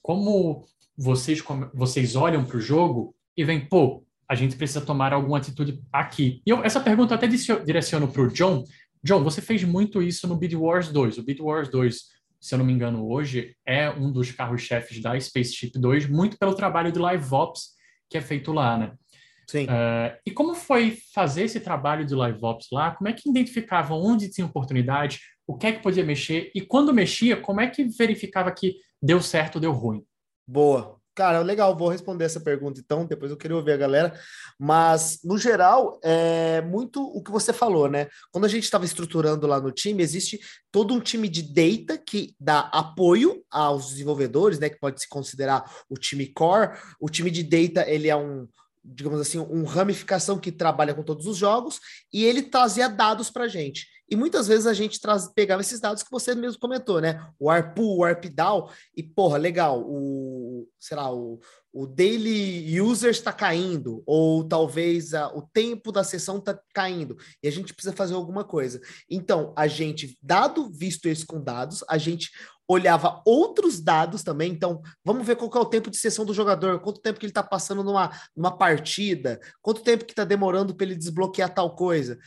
[0.00, 0.64] como
[0.96, 1.42] vocês,
[1.74, 6.40] vocês olham para o jogo e veem, pô, a gente precisa tomar alguma atitude aqui.
[6.46, 8.64] E eu, essa pergunta eu até direciono para o John.
[9.02, 11.18] John, você fez muito isso no Bid Wars 2.
[11.18, 12.02] O Bid Wars 2,
[12.40, 16.54] se eu não me engano, hoje é um dos carros-chefes da Spaceship 2, muito pelo
[16.54, 17.80] trabalho de Live Ops
[18.10, 18.92] que é feito lá, né?
[19.46, 19.64] Sim.
[19.64, 22.90] Uh, e como foi fazer esse trabalho de Live Ops lá?
[22.90, 26.50] Como é que identificava onde tinha oportunidade, o que é que podia mexer?
[26.54, 30.04] E quando mexia, como é que verificava que deu certo ou deu ruim?
[30.46, 30.99] Boa.
[31.20, 34.18] Cara, legal, vou responder essa pergunta então, depois eu queria ouvir a galera.
[34.58, 38.08] Mas, no geral, é muito o que você falou, né?
[38.32, 40.40] Quando a gente estava estruturando lá no time, existe
[40.72, 44.70] todo um time de data que dá apoio aos desenvolvedores, né?
[44.70, 46.70] Que pode se considerar o time core.
[46.98, 48.48] O time de data, ele é um,
[48.82, 53.44] digamos assim, um ramificação que trabalha com todos os jogos e ele trazia dados para
[53.44, 53.86] a gente.
[54.10, 57.24] E muitas vezes a gente traz, pegava esses dados que você mesmo comentou, né?
[57.38, 61.38] O ARPU, o ARPDAO, e porra, legal, o, sei lá, o,
[61.72, 67.46] o daily user está caindo, ou talvez a, o tempo da sessão está caindo, e
[67.46, 68.80] a gente precisa fazer alguma coisa.
[69.08, 72.30] Então, a gente, dado visto isso com dados, a gente
[72.66, 74.52] olhava outros dados também.
[74.52, 77.30] Então, vamos ver qual é o tempo de sessão do jogador, quanto tempo que ele
[77.30, 82.18] está passando numa, numa partida, quanto tempo que está demorando para ele desbloquear tal coisa.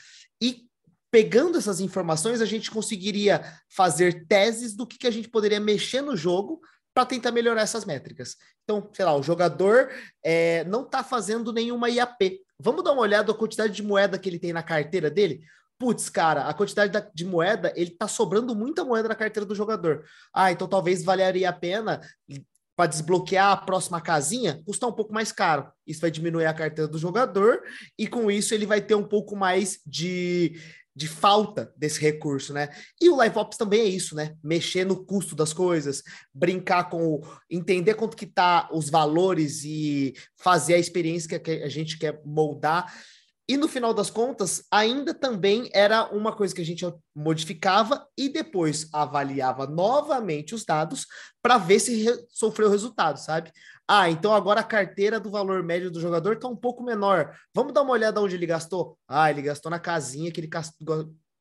[0.41, 0.65] E
[1.13, 6.01] pegando essas informações, a gente conseguiria fazer teses do que, que a gente poderia mexer
[6.01, 6.59] no jogo
[6.91, 8.35] para tentar melhorar essas métricas.
[8.63, 9.91] Então, sei lá, o jogador
[10.23, 12.39] é, não está fazendo nenhuma IAP.
[12.59, 15.43] Vamos dar uma olhada na quantidade de moeda que ele tem na carteira dele?
[15.77, 20.03] Putz, cara, a quantidade de moeda, ele tá sobrando muita moeda na carteira do jogador.
[20.33, 22.01] Ah, então talvez valeria a pena
[22.75, 25.71] para desbloquear a próxima casinha, custar um pouco mais caro.
[25.85, 27.61] Isso vai diminuir a carteira do jogador
[27.99, 30.59] e com isso ele vai ter um pouco mais de
[30.95, 32.69] de falta desse recurso, né?
[33.01, 34.35] E o Live Ops também é isso, né?
[34.43, 40.13] Mexer no custo das coisas, brincar com, o, entender quanto que tá os valores e
[40.37, 42.93] fazer a experiência que a gente quer moldar.
[43.47, 48.29] E no final das contas, ainda também era uma coisa que a gente modificava e
[48.29, 51.05] depois avaliava novamente os dados
[51.41, 53.51] para ver se re sofreu resultado, sabe?
[53.85, 57.35] Ah, então agora a carteira do valor médio do jogador está um pouco menor.
[57.53, 58.97] Vamos dar uma olhada onde ele gastou.
[59.07, 60.47] Ah, ele gastou na casinha que ele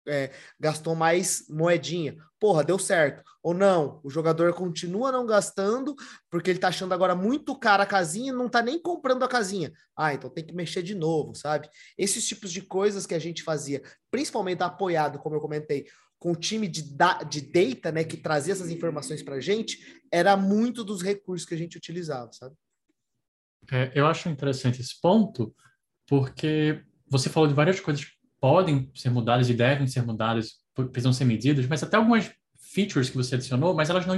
[0.06, 2.16] é, gastou mais moedinha.
[2.38, 3.22] Porra, deu certo.
[3.42, 5.94] Ou não, o jogador continua não gastando
[6.30, 9.28] porque ele tá achando agora muito cara a casinha e não tá nem comprando a
[9.28, 9.72] casinha.
[9.96, 11.68] Ah, então tem que mexer de novo, sabe?
[11.96, 15.86] Esses tipos de coisas que a gente fazia, principalmente apoiado, como eu comentei,
[16.18, 20.00] com o time de, da, de data, né, que trazia essas informações para a gente,
[20.10, 22.54] era muito dos recursos que a gente utilizava, sabe?
[23.70, 25.54] É, eu acho interessante esse ponto,
[26.06, 28.06] porque você falou de várias coisas
[28.42, 32.28] podem ser mudadas e devem ser mudadas, precisam ser medidas, mas até algumas
[32.74, 34.16] features que você adicionou, mas elas não,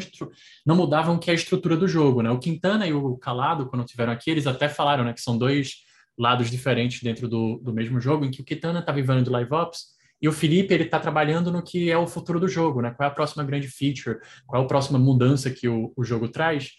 [0.65, 2.31] não mudavam que é a estrutura do jogo, né?
[2.31, 5.75] O Quintana e o Calado, quando tiveram aqui, eles até falaram, né, que são dois
[6.17, 9.53] lados diferentes dentro do, do mesmo jogo, em que o Quintana está vivendo do Live
[9.53, 9.89] Ops,
[10.23, 12.93] e o Felipe ele está trabalhando no que é o futuro do jogo, né?
[12.93, 16.31] Qual é a próxima grande feature, qual é a próxima mudança que o, o jogo
[16.31, 16.71] traz.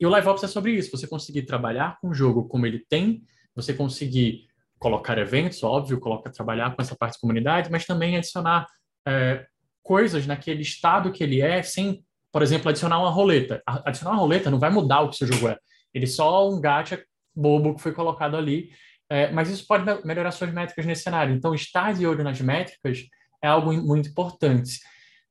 [0.00, 2.78] E o Live Ops é sobre isso, você conseguir trabalhar com o jogo como ele
[2.88, 3.22] tem,
[3.54, 4.46] você conseguir
[4.84, 8.66] colocar eventos, óbvio, coloca trabalhar com essa parte de comunidade, mas também adicionar
[9.08, 9.46] é,
[9.82, 13.62] coisas naquele estado que ele é, sem, por exemplo, adicionar uma roleta.
[13.66, 15.58] Adicionar uma roleta não vai mudar o que seu jogo é.
[15.94, 17.02] Ele é só um gacha
[17.34, 18.70] bobo que foi colocado ali
[19.10, 21.34] é, mas isso pode melhorar suas métricas nesse cenário.
[21.34, 23.04] Então, estar de olho nas métricas
[23.42, 24.80] é algo muito importante.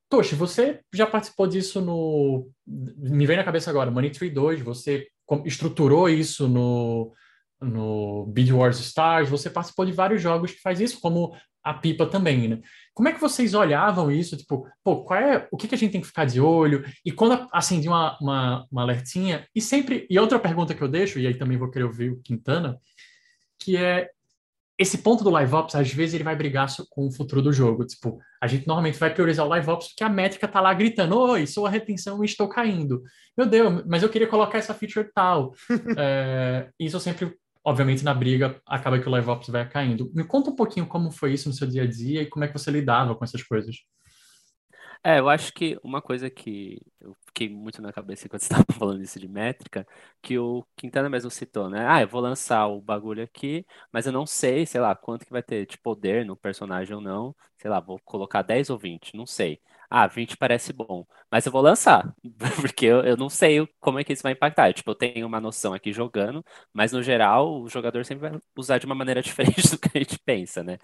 [0.10, 2.48] Toshi, você já participou disso no.
[2.66, 5.08] Me vem na cabeça agora, Money Tree 2, você
[5.46, 7.12] estruturou isso no,
[7.64, 12.06] no Bid Wars Stars, você participou de vários jogos que faz isso, como a Pipa
[12.06, 12.60] também, né?
[12.94, 14.36] Como é que vocês olhavam isso?
[14.36, 16.84] Tipo, pô, qual é, o que, que a gente tem que ficar de olho?
[17.06, 21.20] E quando acendia uma, uma, uma alertinha, e sempre, e outra pergunta que eu deixo,
[21.20, 22.78] e aí também vou querer ouvir o Quintana,
[23.58, 24.10] que é
[24.78, 27.86] esse ponto do live ops, às vezes ele vai brigar com o futuro do jogo.
[27.86, 31.18] Tipo, a gente normalmente vai priorizar o live ops porque a métrica tá lá gritando:
[31.18, 33.04] Oi, sua retenção e estou caindo.
[33.38, 35.54] Meu Deus, mas eu queria colocar essa feature tal.
[35.98, 37.34] é, isso sempre,
[37.64, 40.12] obviamente, na briga, acaba que o live ops vai caindo.
[40.14, 42.48] Me conta um pouquinho como foi isso no seu dia a dia e como é
[42.48, 43.78] que você lidava com essas coisas.
[45.04, 48.66] É, eu acho que uma coisa que eu fiquei muito na cabeça quando você estava
[48.78, 49.86] falando isso de métrica,
[50.22, 51.86] que o Quintana mesmo citou, né?
[51.88, 55.32] Ah, eu vou lançar o bagulho aqui, mas eu não sei, sei lá, quanto que
[55.32, 57.36] vai ter de poder no personagem ou não.
[57.58, 59.60] Sei lá, vou colocar 10 ou 20, não sei
[59.96, 62.12] ah, 20 parece bom, mas eu vou lançar,
[62.62, 64.74] porque eu, eu não sei como é que isso vai impactar.
[64.74, 68.80] Tipo, eu tenho uma noção aqui jogando, mas no geral o jogador sempre vai usar
[68.80, 70.80] de uma maneira diferente do que a gente pensa, né?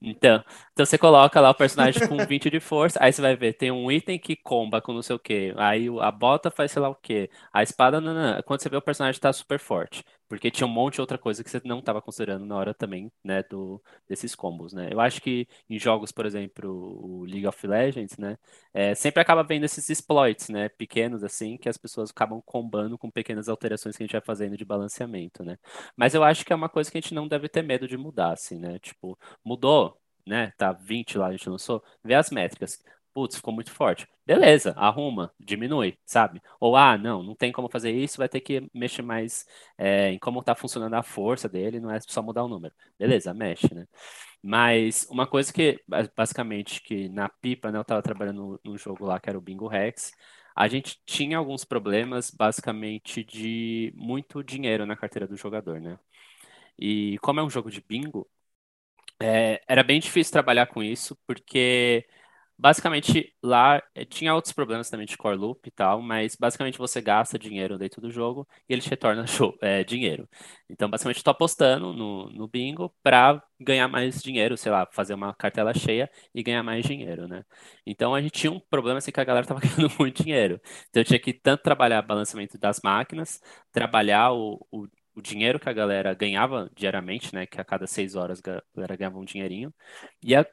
[0.00, 0.42] Então,
[0.72, 3.70] então você coloca lá o personagem com 20 de força, aí você vai ver, tem
[3.70, 6.88] um item que comba com não sei o que, aí a bota faz sei lá
[6.88, 8.42] o que, a espada, não, não, não.
[8.42, 10.04] quando você vê o personagem tá super forte.
[10.28, 13.10] Porque tinha um monte de outra coisa que você não estava considerando na hora também,
[13.24, 14.88] né, do, desses combos, né?
[14.92, 18.36] Eu acho que em jogos, por exemplo, o League of Legends, né,
[18.72, 23.10] é, sempre acaba vendo esses exploits, né, pequenos assim, que as pessoas acabam combando com
[23.10, 25.58] pequenas alterações que a gente vai fazendo de balanceamento, né?
[25.96, 27.96] Mas eu acho que é uma coisa que a gente não deve ter medo de
[27.96, 28.78] mudar, assim, né?
[28.78, 30.52] Tipo, mudou, né?
[30.56, 32.78] Tá 20 lá, a gente lançou, vê as métricas
[33.18, 34.06] putz, ficou muito forte.
[34.24, 36.40] Beleza, arruma, diminui, sabe?
[36.60, 39.44] Ou, ah, não, não tem como fazer isso, vai ter que mexer mais
[39.76, 42.72] é, em como tá funcionando a força dele, não é só mudar o número.
[42.98, 43.86] Beleza, mexe, né?
[44.42, 45.82] Mas uma coisa que,
[46.16, 49.66] basicamente, que na pipa, né, eu tava trabalhando num jogo lá que era o Bingo
[49.66, 50.12] Rex,
[50.54, 55.98] a gente tinha alguns problemas, basicamente, de muito dinheiro na carteira do jogador, né?
[56.78, 58.28] E como é um jogo de bingo,
[59.20, 62.06] é, era bem difícil trabalhar com isso, porque
[62.60, 67.00] Basicamente, lá eh, tinha outros problemas também de core loop e tal, mas basicamente você
[67.00, 69.24] gasta dinheiro dentro do jogo e ele te retorna
[69.62, 70.28] é, dinheiro.
[70.68, 75.32] Então, basicamente, estou apostando no, no bingo para ganhar mais dinheiro, sei lá, fazer uma
[75.34, 77.44] cartela cheia e ganhar mais dinheiro, né?
[77.86, 80.60] Então, a gente tinha um problema assim que a galera estava ganhando muito dinheiro.
[80.90, 83.40] Então, eu tinha que tanto trabalhar balanceamento das máquinas,
[83.72, 87.44] trabalhar o, o o dinheiro que a galera ganhava diariamente, né?
[87.44, 89.74] Que a cada seis horas a galera ganhava um dinheirinho.
[90.22, 90.46] E a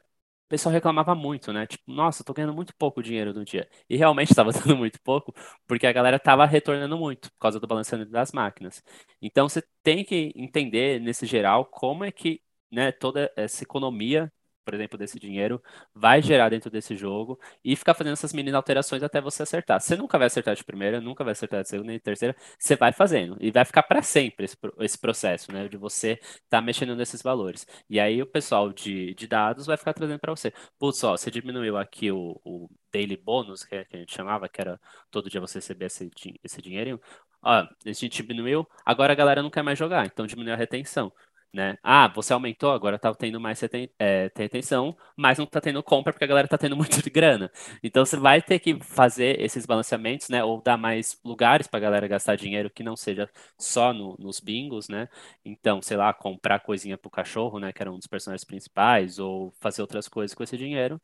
[0.46, 1.66] o pessoal reclamava muito, né?
[1.66, 3.68] Tipo, nossa, tô ganhando muito pouco dinheiro no dia.
[3.88, 5.34] E realmente estava dando muito pouco,
[5.66, 8.82] porque a galera estava retornando muito por causa do balanceamento das máquinas.
[9.20, 12.40] Então você tem que entender, nesse geral, como é que
[12.70, 14.32] né, toda essa economia
[14.66, 15.62] por exemplo, desse dinheiro,
[15.94, 19.80] vai gerar dentro desse jogo e ficar fazendo essas mini alterações até você acertar.
[19.80, 22.92] Você nunca vai acertar de primeira, nunca vai acertar de segunda e terceira, você vai
[22.92, 26.96] fazendo e vai ficar para sempre esse, esse processo, né, de você estar tá mexendo
[26.96, 27.64] nesses valores.
[27.88, 30.52] E aí o pessoal de, de dados vai ficar trazendo para você.
[30.78, 34.60] Putz, ó, você diminuiu aqui o, o daily bonus, que, que a gente chamava, que
[34.60, 34.80] era
[35.12, 36.10] todo dia você receber esse,
[36.42, 37.00] esse dinheirinho.
[37.42, 41.12] Ó, a gente diminuiu, agora a galera não quer mais jogar, então diminuiu a retenção
[41.52, 41.78] né?
[41.82, 43.60] Ah, você aumentou, agora tá tendo mais
[43.98, 47.50] é, retenção, mas não tá tendo compra porque a galera tá tendo muito de grana.
[47.82, 50.44] Então você vai ter que fazer esses balanceamentos, né?
[50.44, 53.28] Ou dar mais lugares pra galera gastar dinheiro que não seja
[53.58, 55.08] só no, nos bingos, né?
[55.44, 57.72] Então, sei lá, comprar coisinha pro cachorro, né?
[57.72, 61.00] Que era um dos personagens principais, ou fazer outras coisas com esse dinheiro,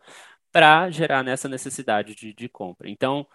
[0.53, 2.89] para gerar nessa necessidade de, de compra.
[2.91, 3.27] Então,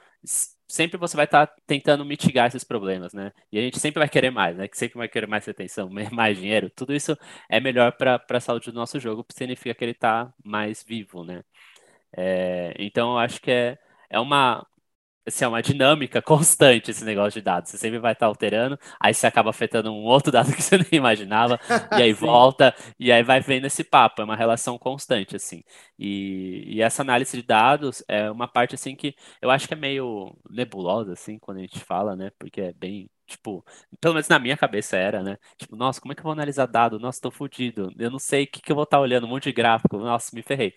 [0.67, 3.31] sempre você vai estar tá tentando mitigar esses problemas, né?
[3.51, 4.67] E a gente sempre vai querer mais, né?
[4.67, 6.69] Que sempre vai querer mais retenção, mais dinheiro.
[6.69, 7.17] Tudo isso
[7.49, 11.23] é melhor para a saúde do nosso jogo, porque significa que ele está mais vivo,
[11.23, 11.43] né?
[12.15, 13.77] É, então, eu acho que é,
[14.09, 14.65] é uma,
[15.27, 17.71] assim, é uma dinâmica constante esse negócio de dados.
[17.71, 20.87] Você sempre vai estar alterando, aí você acaba afetando um outro dado que você nem
[20.91, 21.59] imaginava,
[21.97, 24.21] e aí volta, e aí vai vendo esse papo.
[24.21, 25.63] É uma relação constante, assim.
[25.97, 29.77] E, e, essa análise de dados é uma parte, assim, que eu acho que é
[29.77, 32.31] meio nebulosa, assim, quando a gente fala, né?
[32.39, 33.61] Porque é bem Tipo,
[33.99, 35.37] pelo menos na minha cabeça era, né?
[35.57, 36.97] Tipo, nossa, como é que eu vou analisar dado?
[36.97, 37.91] Nossa, tô fudido.
[37.99, 39.97] Eu não sei o que, que eu vou estar olhando, um monte de gráfico.
[39.97, 40.73] Nossa, me ferrei.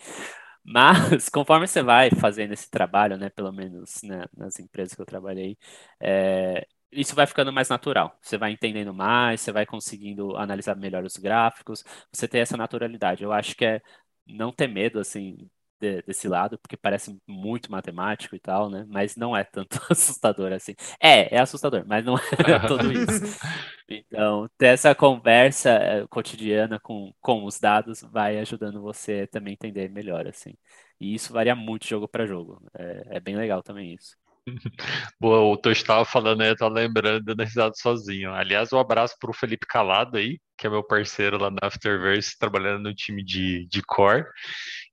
[0.65, 5.07] Mas, conforme você vai fazendo esse trabalho, né, pelo menos né, nas empresas que eu
[5.07, 5.57] trabalhei,
[6.01, 8.17] é, isso vai ficando mais natural.
[8.21, 13.23] Você vai entendendo mais, você vai conseguindo analisar melhor os gráficos, você tem essa naturalidade.
[13.25, 13.81] Eu acho que é
[14.27, 15.49] não ter medo, assim,
[15.81, 18.85] de, desse lado, porque parece muito matemático e tal, né?
[18.89, 20.75] Mas não é tanto assustador assim.
[21.01, 23.25] É, é assustador, mas não é tudo isso.
[23.93, 29.89] Então, ter essa conversa eh, cotidiana com, com os dados vai ajudando você também entender
[29.91, 30.55] melhor, assim.
[31.01, 32.63] E isso varia muito jogo para jogo.
[32.79, 34.17] É, é bem legal também isso.
[35.21, 38.33] Boa, o Tosh estava falando eu tava lembrando, dando risada sozinho.
[38.33, 42.39] Aliás, um abraço para o Felipe Calado aí, que é meu parceiro lá na Afterverse,
[42.39, 44.25] trabalhando no time de, de core.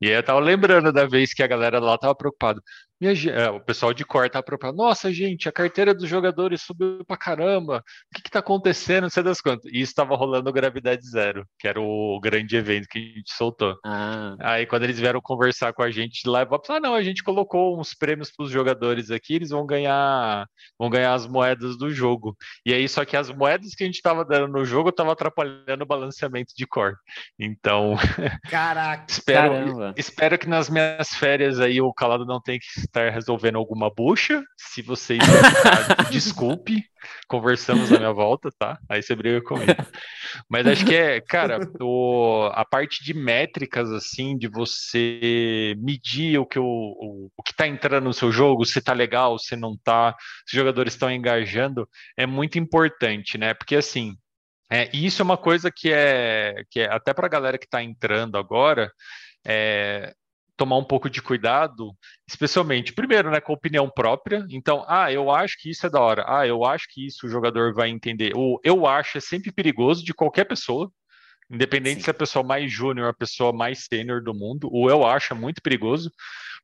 [0.02, 2.62] E aí eu tava lembrando da vez que a galera lá tava preocupada.
[3.00, 4.76] É, o pessoal de cor tá preocupado.
[4.76, 7.84] Nossa, gente, a carteira dos jogadores subiu pra caramba.
[8.12, 9.04] O que que tá acontecendo?
[9.04, 9.72] Não sei das quantas.
[9.72, 13.78] E isso estava rolando Gravidade Zero, que era o grande evento que a gente soltou.
[13.86, 14.36] Ah.
[14.40, 17.80] Aí quando eles vieram conversar com a gente live ops, ah, não, a gente colocou
[17.80, 20.48] uns prêmios para os jogadores aqui, eles vão ganhar,
[20.80, 22.36] vão ganhar as moedas do jogo.
[22.66, 25.84] E aí, só que as moedas que a gente tava dando no jogo tava atrapalhando
[25.84, 26.96] o balanceamento de core.
[27.38, 27.96] Então.
[28.50, 29.87] Caraca, espero, caramba.
[29.96, 34.44] Espero que nas minhas férias aí o Calado não tenha que estar resolvendo alguma bucha.
[34.58, 35.20] Se vocês
[36.12, 36.84] desculpe,
[37.28, 38.78] conversamos à minha volta, tá?
[38.90, 39.74] Aí você briga comigo.
[40.50, 46.46] Mas acho que é, cara, o, a parte de métricas, assim, de você medir o
[46.46, 49.78] que, o, o, o que tá entrando no seu jogo, se tá legal, se não
[49.78, 50.16] tá,
[50.46, 53.54] se os jogadores estão engajando, é muito importante, né?
[53.54, 54.16] Porque assim.
[54.70, 57.64] É, e isso é uma coisa que é, que é até para a galera que
[57.64, 58.92] está entrando agora,
[59.48, 60.14] é,
[60.58, 61.96] tomar um pouco de cuidado,
[62.28, 64.46] especialmente, primeiro, né, com opinião própria.
[64.50, 66.26] Então, ah, eu acho que isso é da hora.
[66.28, 68.34] Ah, eu acho que isso o jogador vai entender.
[68.36, 70.92] O eu acho é sempre perigoso de qualquer pessoa,
[71.50, 72.04] independente Sim.
[72.06, 74.68] se é a pessoa mais júnior, a pessoa mais sênior do mundo.
[74.72, 76.12] O eu acho é muito perigoso,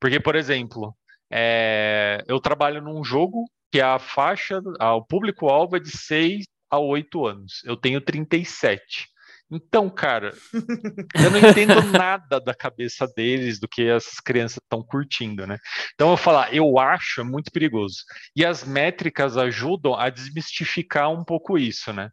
[0.01, 0.93] porque, por exemplo,
[1.31, 7.25] é, eu trabalho num jogo que a faixa, o público-alvo é de 6 a 8
[7.25, 7.61] anos.
[7.63, 9.07] Eu tenho 37.
[9.53, 15.45] Então, cara, eu não entendo nada da cabeça deles, do que essas crianças estão curtindo,
[15.45, 15.57] né?
[15.93, 17.97] Então, eu falar, eu acho é muito perigoso.
[18.35, 22.09] E as métricas ajudam a desmistificar um pouco isso, né?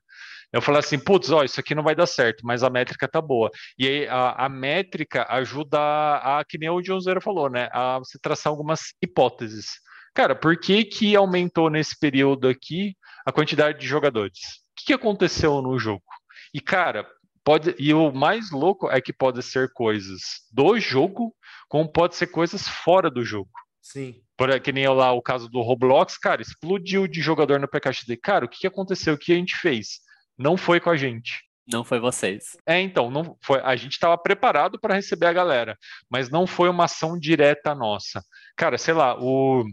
[0.52, 3.20] Eu falo assim, putz, ó, isso aqui não vai dar certo, mas a métrica tá
[3.20, 3.50] boa.
[3.78, 7.68] E aí a, a métrica ajuda a, a, que nem o John Zero falou, né?
[7.72, 9.66] A você traçar algumas hipóteses.
[10.12, 14.38] Cara, por que que aumentou nesse período aqui a quantidade de jogadores?
[14.72, 16.02] O que, que aconteceu no jogo?
[16.52, 17.06] E, cara,
[17.44, 20.20] Pode, e o mais louco é que pode ser coisas
[20.52, 21.34] do jogo,
[21.68, 23.50] como pode ser coisas fora do jogo.
[23.80, 24.20] Sim.
[24.36, 28.16] Por, que nem lá o caso do Roblox, cara, explodiu de jogador no PKXD.
[28.16, 29.14] Cara, o que aconteceu?
[29.14, 30.00] O que a gente fez?
[30.38, 31.42] Não foi com a gente.
[31.72, 32.56] Não foi vocês.
[32.66, 33.60] É, então, não foi.
[33.60, 35.78] A gente estava preparado para receber a galera,
[36.10, 38.22] mas não foi uma ação direta nossa.
[38.56, 39.64] Cara, sei lá, o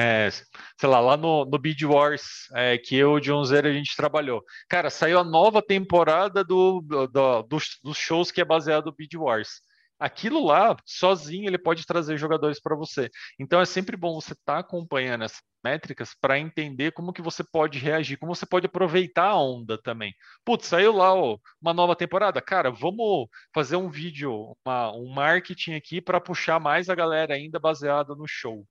[0.00, 3.68] é, sei lá, lá no, no Beat Wars, é, que eu e o John Zera
[3.68, 4.42] a gente trabalhou.
[4.68, 9.14] Cara, saiu a nova temporada do, do, dos, dos shows que é baseado no Beat
[9.14, 9.60] Wars.
[9.98, 13.10] Aquilo lá, sozinho, ele pode trazer jogadores para você.
[13.38, 17.44] Então é sempre bom você estar tá acompanhando essas métricas para entender como que você
[17.44, 20.14] pode reagir, como você pode aproveitar a onda também.
[20.42, 22.40] Putz, saiu lá ó, uma nova temporada.
[22.40, 27.58] Cara, vamos fazer um vídeo, uma, um marketing aqui para puxar mais a galera ainda
[27.58, 28.66] baseado no show.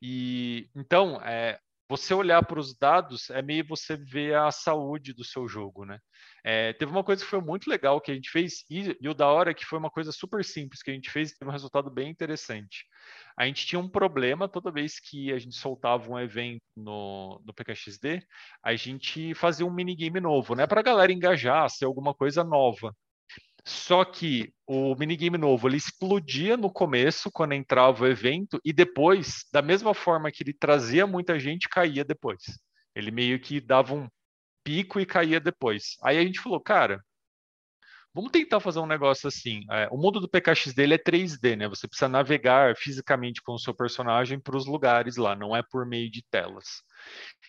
[0.00, 5.24] E então, é, você olhar para os dados é meio você ver a saúde do
[5.24, 5.98] seu jogo, né?
[6.44, 9.14] É, teve uma coisa que foi muito legal que a gente fez, e, e, o
[9.14, 11.48] da hora é que foi uma coisa super simples que a gente fez e teve
[11.48, 12.84] um resultado bem interessante.
[13.36, 17.54] A gente tinha um problema toda vez que a gente soltava um evento no, no
[17.54, 18.20] PKXD,
[18.64, 20.66] a gente fazia um minigame novo, né?
[20.66, 22.92] Para a galera engajar, ser alguma coisa nova.
[23.66, 29.44] Só que o minigame novo ele explodia no começo, quando entrava o evento, e depois,
[29.52, 32.42] da mesma forma que ele trazia muita gente, caía depois.
[32.94, 34.08] Ele meio que dava um
[34.62, 35.96] pico e caía depois.
[36.00, 37.02] Aí a gente falou, cara,
[38.16, 39.60] vamos tentar fazer um negócio assim.
[39.70, 41.68] É, o mundo do PKX dele é 3D, né?
[41.68, 45.84] Você precisa navegar fisicamente com o seu personagem para os lugares lá, não é por
[45.84, 46.64] meio de telas.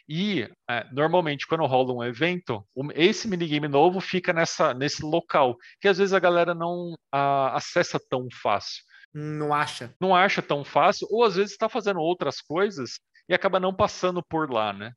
[0.10, 5.88] E é, normalmente, quando rola um evento, esse minigame novo fica nessa, nesse local, que
[5.88, 8.84] às vezes a galera não a, acessa tão fácil.
[9.14, 9.96] Não acha.
[10.02, 13.00] Não acha tão fácil, ou às vezes está fazendo outras coisas
[13.30, 14.92] e acaba não passando por lá, né?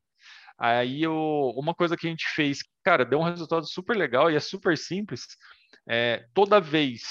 [0.59, 1.15] Aí eu,
[1.55, 4.77] uma coisa que a gente fez, cara, deu um resultado super legal e é super
[4.77, 5.21] simples.
[5.93, 7.01] É, toda vez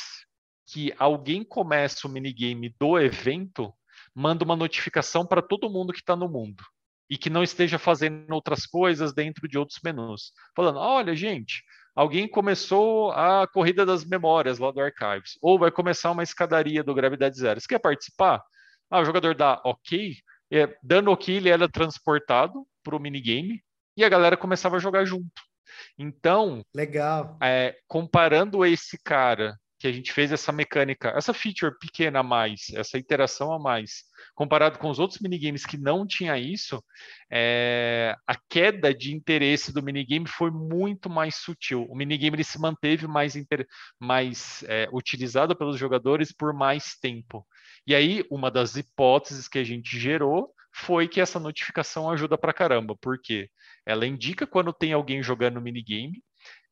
[0.66, 3.74] que alguém começa o minigame do evento,
[4.14, 6.64] manda uma notificação para todo mundo que está no mundo
[7.10, 10.32] e que não esteja fazendo outras coisas dentro de outros menus.
[10.56, 11.62] Falando, olha, gente,
[11.94, 16.94] alguém começou a corrida das memórias lá do Archives, ou vai começar uma escadaria do
[16.94, 17.60] Gravidade Zero.
[17.60, 18.42] Você quer participar?
[18.88, 20.16] Ah, o jogador dá ok,
[20.50, 23.62] é, dando ok, ele era transportado para o minigame
[23.94, 25.49] e a galera começava a jogar junto.
[25.98, 27.36] Então, legal.
[27.42, 32.66] É, comparando esse cara que a gente fez essa mecânica, essa feature pequena a mais,
[32.74, 34.04] essa interação a mais,
[34.34, 36.84] comparado com os outros minigames que não tinha isso,
[37.32, 41.86] é, a queda de interesse do minigame foi muito mais sutil.
[41.88, 43.66] O minigame ele se manteve mais, inter,
[43.98, 47.46] mais é, utilizado pelos jogadores por mais tempo.
[47.86, 52.52] E aí, uma das hipóteses que a gente gerou foi que essa notificação ajuda pra
[52.52, 53.48] caramba, porque
[53.86, 56.22] ela indica quando tem alguém jogando minigame,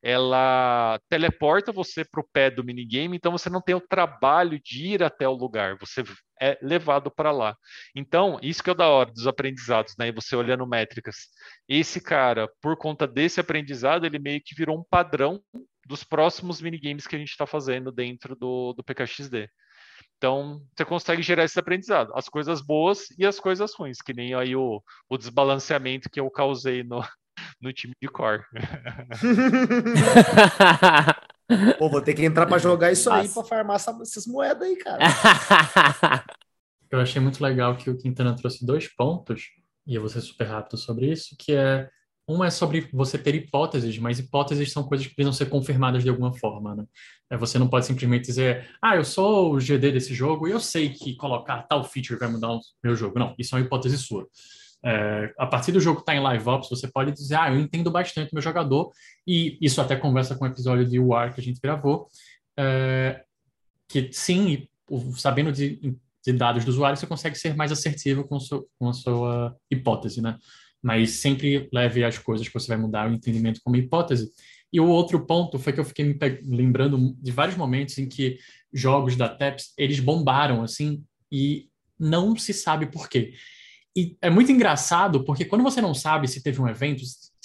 [0.01, 4.87] ela teleporta você para o pé do minigame, então você não tem o trabalho de
[4.87, 6.03] ir até o lugar, você
[6.41, 7.55] é levado para lá.
[7.93, 10.07] Então, isso que é da hora dos aprendizados, né?
[10.07, 11.27] E você olhando métricas.
[11.67, 15.41] Esse cara, por conta desse aprendizado, ele meio que virou um padrão
[15.85, 19.49] dos próximos minigames que a gente está fazendo dentro do, do PKXD.
[20.19, 24.33] Então, você consegue gerar esse aprendizado, as coisas boas e as coisas ruins, que nem
[24.33, 27.01] aí o, o desbalanceamento que eu causei no,
[27.61, 28.43] no time de core.
[31.79, 33.21] Pô, vou ter que entrar para jogar isso Nossa.
[33.21, 35.05] aí para farmar essas moedas aí, cara.
[36.91, 39.43] Eu achei muito legal que o Quintana trouxe dois pontos,
[39.85, 41.87] e eu vou ser super rápido sobre isso, que é
[42.29, 46.09] um é sobre você ter hipóteses, mas hipóteses são coisas que precisam ser confirmadas de
[46.09, 46.85] alguma forma, né?
[47.29, 50.59] É, você não pode simplesmente dizer, ah, eu sou o GD desse jogo e eu
[50.59, 53.17] sei que colocar tal feature vai mudar o meu jogo.
[53.17, 54.27] Não, isso é uma hipótese sua.
[54.85, 57.59] É, a partir do jogo estar tá em live ops, você pode dizer, ah, eu
[57.59, 58.91] entendo bastante meu jogador,
[59.27, 62.07] e isso até conversa com o episódio de War que a gente gravou,
[62.57, 63.23] é,
[63.87, 64.67] que sim,
[65.15, 68.93] sabendo de, de, dados do usuário, você consegue ser mais assertivo com, seu, com a
[68.93, 70.37] sua hipótese, né?
[70.81, 74.31] Mas sempre leve as coisas que você vai mudar o entendimento como hipótese.
[74.71, 78.37] E o outro ponto foi que eu fiquei me lembrando de vários momentos em que
[78.71, 81.67] jogos da TEPS, eles bombaram, assim, e
[81.99, 83.33] não se sabe por quê.
[83.95, 87.03] E é muito engraçado, porque quando você não sabe se teve um evento,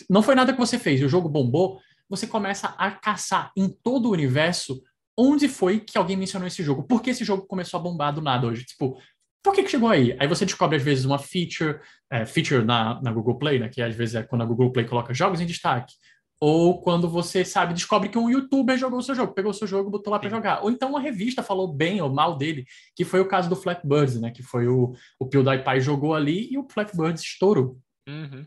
[0.08, 4.06] não foi nada que você fez, o jogo bombou, você começa a caçar em todo
[4.06, 4.80] o universo
[5.16, 6.82] onde foi que alguém mencionou esse jogo.
[6.82, 8.64] Por que esse jogo começou a bombar do nada hoje?
[8.64, 8.98] Tipo,
[9.44, 10.16] por que, que chegou aí?
[10.18, 11.78] Aí você descobre, às vezes, uma feature,
[12.10, 13.68] é, feature na, na Google Play, né?
[13.68, 15.92] Que às vezes é quando a Google Play coloca jogos em destaque.
[16.40, 19.66] Ou quando você sabe, descobre que um youtuber jogou o seu jogo, pegou o seu
[19.66, 20.62] jogo e botou lá para jogar.
[20.62, 22.64] Ou então uma revista falou bem ou mal dele,
[22.96, 24.30] que foi o caso do Flatbirds, né?
[24.30, 27.78] Que foi o, o PewDiePie jogou ali e o Flatbirds estourou.
[28.08, 28.46] Uhum.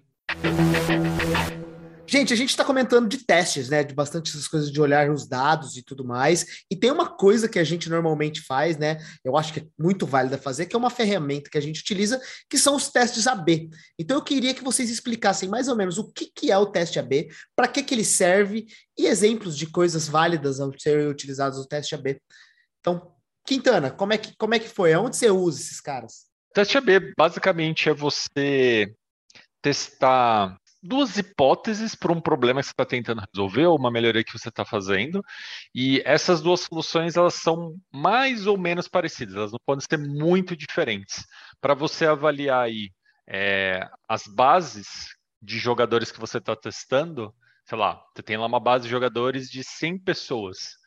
[2.09, 3.83] Gente, a gente está comentando de testes, né?
[3.83, 6.63] De bastante essas coisas de olhar os dados e tudo mais.
[6.71, 8.97] E tem uma coisa que a gente normalmente faz, né?
[9.25, 12.21] Eu acho que é muito válida fazer, que é uma ferramenta que a gente utiliza,
[12.49, 13.69] que são os testes AB.
[13.99, 16.97] Então eu queria que vocês explicassem mais ou menos o que, que é o teste
[16.97, 18.65] AB, para que, que ele serve
[18.97, 22.21] e exemplos de coisas válidas ao serem utilizados no teste AB.
[22.79, 23.11] Então,
[23.45, 24.95] Quintana, como é que, como é que foi?
[24.95, 26.27] Onde você usa esses caras?
[26.53, 28.95] Teste AB basicamente é você
[29.61, 34.31] testar duas hipóteses para um problema que você está tentando resolver ou uma melhoria que
[34.31, 35.21] você está fazendo.
[35.75, 40.55] E essas duas soluções elas são mais ou menos parecidas, elas não podem ser muito
[40.55, 41.25] diferentes.
[41.59, 42.91] Para você avaliar aí
[43.27, 45.09] é, as bases
[45.41, 47.33] de jogadores que você está testando,
[47.65, 50.77] sei lá, você tem lá uma base de jogadores de 100 pessoas.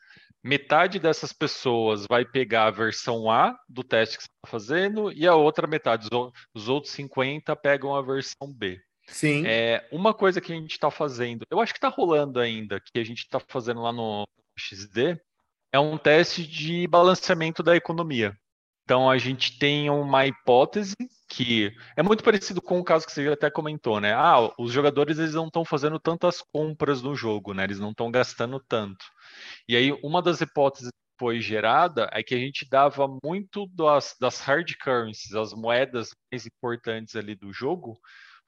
[0.43, 5.27] Metade dessas pessoas vai pegar a versão A do teste que você está fazendo e
[5.27, 6.07] a outra metade,
[6.55, 8.81] os outros 50, pegam a versão B.
[9.07, 9.43] Sim.
[9.45, 12.99] É, uma coisa que a gente está fazendo, eu acho que está rolando ainda, que
[12.99, 14.25] a gente está fazendo lá no
[14.57, 15.19] XD,
[15.71, 18.37] é um teste de balanceamento da economia.
[18.83, 20.95] Então a gente tem uma hipótese
[21.29, 24.13] que é muito parecido com o caso que você até comentou, né?
[24.13, 27.63] Ah, os jogadores eles não estão fazendo tantas compras no jogo, né?
[27.63, 29.05] Eles não estão gastando tanto.
[29.67, 34.15] E aí uma das hipóteses que foi gerada é que a gente dava muito das,
[34.19, 37.97] das hard currencies, as moedas mais importantes ali do jogo,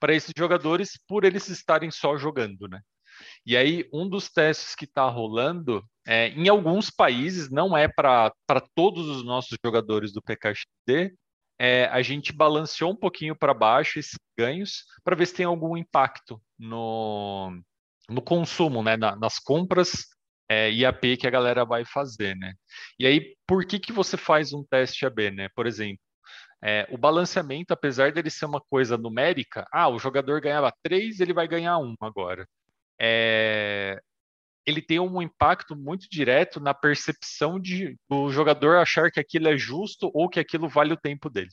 [0.04, 2.78] para esses jogadores por eles estarem só jogando, né?
[3.46, 8.30] E aí, um dos testes que está rolando, é, em alguns países, não é para
[8.74, 11.16] todos os nossos jogadores do PKXD,
[11.58, 15.74] é, a gente balanceou um pouquinho para baixo esses ganhos para ver se tem algum
[15.74, 17.58] impacto no,
[18.06, 20.04] no consumo, né, na, nas compras
[20.50, 22.52] é, IAP que a galera vai fazer, né?
[22.98, 25.48] E aí, por que, que você faz um teste AB, né?
[25.54, 26.03] Por exemplo,
[26.64, 31.34] é, o balanceamento, apesar dele ser uma coisa numérica, ah, o jogador ganhava 3, ele
[31.34, 32.48] vai ganhar 1 agora.
[32.98, 34.00] É,
[34.64, 39.58] ele tem um impacto muito direto na percepção de, do jogador achar que aquilo é
[39.58, 41.50] justo ou que aquilo vale o tempo dele.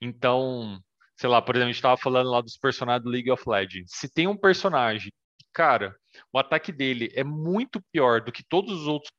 [0.00, 0.80] Então,
[1.16, 3.92] sei lá, por exemplo, a gente estava falando lá dos personagens do League of Legends.
[3.94, 5.12] Se tem um personagem
[5.52, 5.94] cara,
[6.32, 9.12] o ataque dele é muito pior do que todos os outros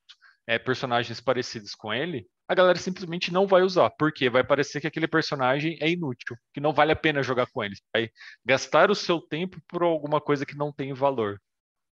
[0.48, 4.88] é, personagens parecidos com ele, a galera simplesmente não vai usar, porque vai parecer que
[4.88, 7.76] aquele personagem é inútil, que não vale a pena jogar com ele.
[7.94, 8.10] Vai
[8.46, 11.39] gastar o seu tempo por alguma coisa que não tem valor.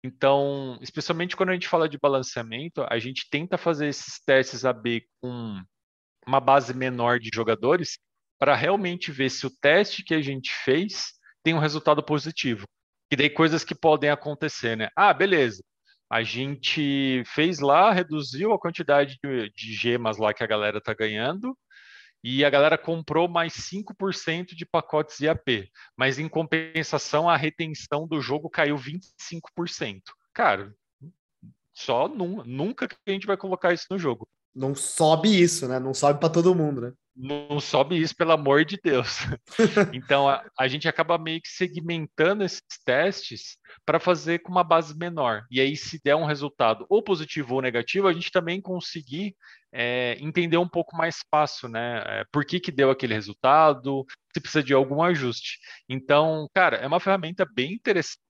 [0.02, 5.06] Então, especialmente quando a gente fala de balanceamento, a gente tenta fazer esses testes AB
[5.20, 5.62] com
[6.26, 7.98] uma base menor de jogadores
[8.38, 12.64] para realmente ver se o teste que a gente fez tem um resultado positivo.
[13.12, 14.88] E daí coisas que podem acontecer, né?
[14.96, 15.62] Ah, beleza.
[16.10, 20.92] A gente fez lá, reduziu a quantidade de, de gemas lá que a galera tá
[20.92, 21.56] ganhando,
[22.22, 28.20] e a galera comprou mais 5% de pacotes IAP, mas em compensação a retenção do
[28.20, 30.00] jogo caiu 25%.
[30.34, 30.74] Cara,
[31.72, 34.28] só num, nunca que a gente vai colocar isso no jogo.
[34.54, 35.78] Não sobe isso, né?
[35.78, 36.92] Não sobe para todo mundo, né?
[37.14, 39.18] Não sobe isso, pelo amor de Deus.
[39.92, 44.96] então a, a, gente acaba meio que segmentando esses testes para fazer com uma base
[44.96, 45.44] menor.
[45.50, 49.34] E aí, se der um resultado ou positivo ou negativo, a gente também conseguir
[49.72, 52.02] é, entender um pouco mais fácil, né?
[52.06, 55.58] É, por que, que deu aquele resultado, se precisa de algum ajuste.
[55.88, 58.29] Então, cara, é uma ferramenta bem interessante.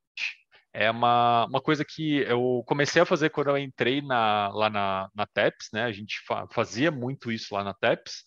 [0.73, 5.09] É uma, uma coisa que eu comecei a fazer quando eu entrei na, lá na,
[5.15, 5.85] na TEPS, né?
[5.85, 8.23] A gente fa fazia muito isso lá na TEPS.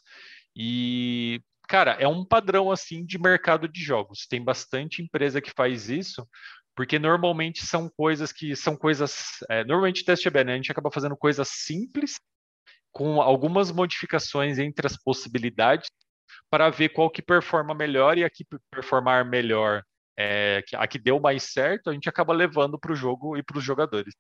[0.56, 4.28] E, cara, é um padrão assim de mercado de jogos.
[4.28, 6.28] Tem bastante empresa que faz isso,
[6.76, 9.40] porque normalmente são coisas que são coisas.
[9.50, 10.54] É, normalmente teste AB, né?
[10.54, 12.20] A gente acaba fazendo coisas simples,
[12.92, 15.90] com algumas modificações entre as possibilidades,
[16.50, 19.84] para ver qual que performa melhor e a que performar melhor,
[20.18, 23.58] é, a que deu mais certo, a gente acaba levando para o jogo e para
[23.58, 24.14] os jogadores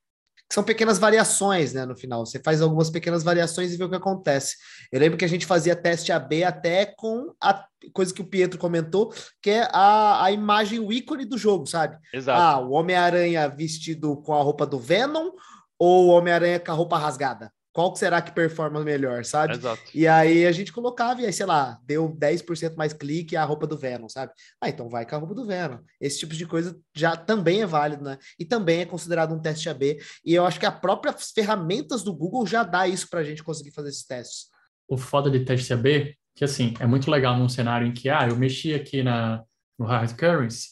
[0.51, 1.85] são pequenas variações, né?
[1.85, 4.55] No final, você faz algumas pequenas variações e vê o que acontece.
[4.91, 8.59] Eu lembro que a gente fazia teste AB até com a coisa que o Pietro
[8.59, 11.97] comentou, que é a, a imagem, o ícone do jogo, sabe?
[12.13, 12.39] Exato.
[12.39, 15.31] Ah, o Homem-Aranha vestido com a roupa do Venom
[15.79, 17.51] ou o Homem-Aranha com a roupa rasgada?
[17.73, 19.55] Qual será que performa melhor, sabe?
[19.55, 19.81] Exato.
[19.95, 23.65] E aí a gente colocava e aí, sei lá, deu 10% mais clique a roupa
[23.65, 24.31] do Venom, sabe?
[24.61, 25.79] Ah, então vai com a roupa do Venom.
[25.99, 28.19] Esse tipo de coisa já também é válido, né?
[28.39, 29.99] E também é considerado um teste AB.
[30.23, 33.43] E eu acho que a própria ferramentas do Google já dá isso para a gente
[33.43, 34.45] conseguir fazer esses testes.
[34.87, 38.27] O foda de teste AB, que assim, é muito legal num cenário em que, ah,
[38.29, 39.43] eu mexi aqui na,
[39.79, 40.69] no hard currency,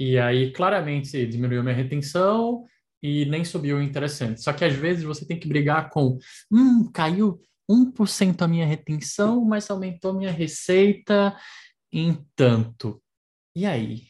[0.00, 2.64] e aí claramente diminuiu minha retenção,
[3.02, 4.42] e nem subiu o interessante.
[4.42, 6.18] Só que às vezes você tem que brigar com,
[6.50, 7.40] hum, caiu
[7.70, 11.36] 1% a minha retenção, mas aumentou minha receita
[11.92, 13.00] em tanto.
[13.54, 14.02] E aí?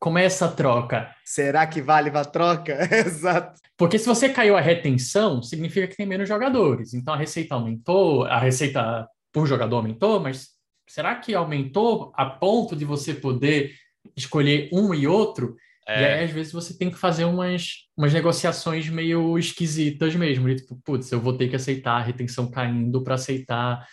[0.00, 1.12] Como é essa troca?
[1.24, 2.78] Será que vale a troca?
[2.94, 3.60] Exato.
[3.76, 6.94] Porque se você caiu a retenção, significa que tem menos jogadores.
[6.94, 10.50] Então a receita aumentou, a receita por jogador aumentou, mas
[10.88, 13.72] será que aumentou a ponto de você poder
[14.16, 15.56] escolher um e outro?
[15.88, 16.02] É.
[16.02, 20.54] E aí, às vezes, você tem que fazer umas, umas negociações meio esquisitas mesmo.
[20.54, 23.86] tipo, putz, eu vou ter que aceitar a retenção caindo para aceitar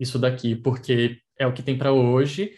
[0.00, 2.52] isso daqui, porque é o que tem para hoje.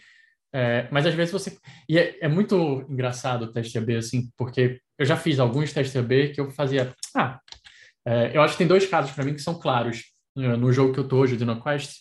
[0.53, 1.57] É, mas às vezes você.
[1.89, 5.97] E é, é, muito engraçado o teste AB, assim, porque eu já fiz alguns testes
[5.97, 6.95] AB que eu fazia.
[7.13, 7.41] Ah,
[8.07, 10.03] é, eu acho que tem dois casos para mim que são claros.
[10.33, 11.97] No jogo que eu tô hoje, Dino Quest,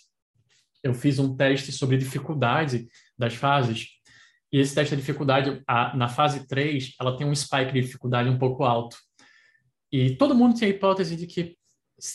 [0.82, 2.86] eu fiz um teste sobre dificuldade
[3.18, 3.93] das fases
[4.54, 8.28] e esse teste de dificuldade, a, na fase 3, ela tem um spike de dificuldade
[8.28, 8.96] um pouco alto.
[9.90, 11.56] E todo mundo tem a hipótese de que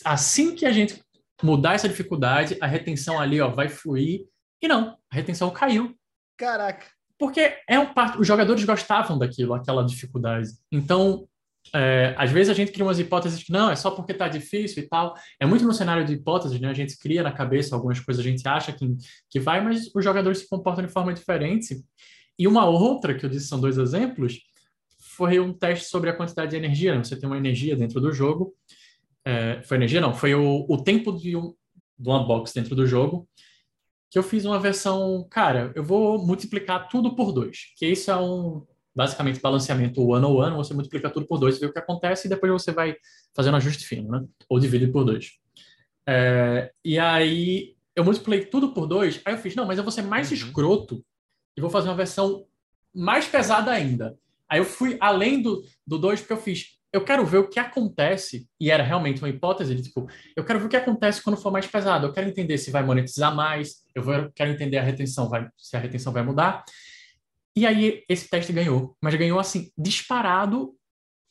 [0.06, 1.04] assim que a gente
[1.42, 4.22] mudar essa dificuldade, a retenção ali ó, vai fluir.
[4.62, 5.94] E não, a retenção caiu.
[6.38, 6.86] Caraca.
[7.18, 10.48] Porque é um parte, os jogadores gostavam daquilo, aquela dificuldade.
[10.72, 11.28] Então,
[11.74, 14.82] é, às vezes a gente cria umas hipóteses que não, é só porque está difícil
[14.82, 15.14] e tal.
[15.38, 16.70] É muito no cenário de hipóteses, né?
[16.70, 18.96] A gente cria na cabeça algumas coisas, a gente acha que,
[19.28, 21.84] que vai, mas os jogadores se comportam de forma diferente.
[22.40, 24.40] E uma outra, que eu disse são dois exemplos,
[24.98, 26.94] foi um teste sobre a quantidade de energia.
[26.94, 27.04] Né?
[27.04, 28.54] Você tem uma energia dentro do jogo.
[29.22, 31.54] É, foi energia, não, foi o, o tempo de um,
[31.98, 33.28] de uma box dentro do jogo.
[34.10, 37.74] Que eu fiz uma versão, cara, eu vou multiplicar tudo por dois.
[37.76, 38.66] Que isso é um,
[38.96, 40.56] basicamente, balanceamento one on one.
[40.56, 42.96] Você multiplica tudo por dois, vê o que acontece e depois você vai
[43.36, 44.24] fazendo ajuste fino, né?
[44.48, 45.32] Ou divide por dois.
[46.08, 49.20] É, e aí eu multipliquei tudo por dois.
[49.26, 50.36] Aí eu fiz, não, mas eu vou ser mais uhum.
[50.36, 51.04] escroto
[51.60, 52.44] vou fazer uma versão
[52.94, 54.16] mais pesada ainda.
[54.48, 58.48] Aí eu fui além do 2 porque eu fiz, eu quero ver o que acontece,
[58.60, 61.52] e era realmente uma hipótese de tipo, eu quero ver o que acontece quando for
[61.52, 65.28] mais pesado, eu quero entender se vai monetizar mais, eu vou, quero entender a retenção,
[65.28, 66.64] vai, se a retenção vai mudar.
[67.54, 70.74] E aí esse teste ganhou, mas ganhou assim, disparado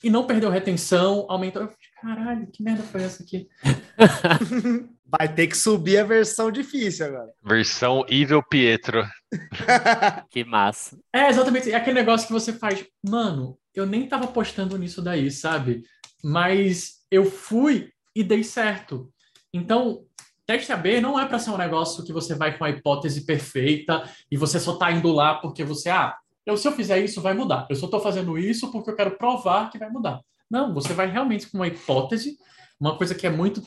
[0.02, 1.64] e não perdeu retenção, aumentou.
[1.64, 3.48] Eu falei, caralho, que merda foi essa aqui?
[5.12, 7.32] Vai ter que subir a versão difícil agora.
[7.43, 9.04] Versão Evil Pietro.
[10.29, 11.00] Que massa.
[11.13, 11.71] É, exatamente.
[11.71, 12.86] É aquele negócio que você faz.
[13.04, 15.84] Mano, eu nem tava postando nisso daí, sabe?
[16.24, 19.12] Mas eu fui e dei certo.
[19.54, 20.04] Então,
[20.46, 24.04] teste AB não é para ser um negócio que você vai com a hipótese perfeita
[24.32, 26.16] e você só tá indo lá porque você, ah,
[26.46, 27.67] eu, se eu fizer isso, vai mudar.
[27.70, 30.21] Eu só tô fazendo isso porque eu quero provar que vai mudar.
[30.50, 32.38] Não, você vai realmente com uma hipótese
[32.80, 33.62] uma coisa que é muito.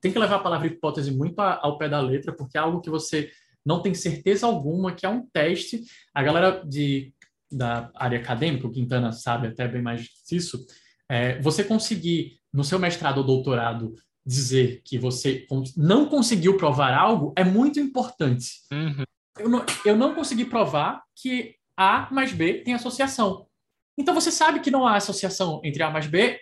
[0.00, 2.88] Tem que levar a palavra hipótese muito ao pé da letra, porque é algo que
[2.88, 3.30] você
[3.64, 5.84] não tem certeza alguma, que é um teste.
[6.14, 7.12] A galera de,
[7.50, 10.64] da área acadêmica, o Quintana sabe até bem mais disso,
[11.10, 13.94] é, você conseguir, no seu mestrado ou doutorado,
[14.24, 15.46] dizer que você
[15.76, 18.50] não conseguiu provar algo é muito importante.
[18.70, 19.04] Uhum.
[19.38, 23.46] Eu, não, eu não consegui provar que A mais B tem associação.
[23.98, 26.38] Então você sabe que não há associação entre A mais B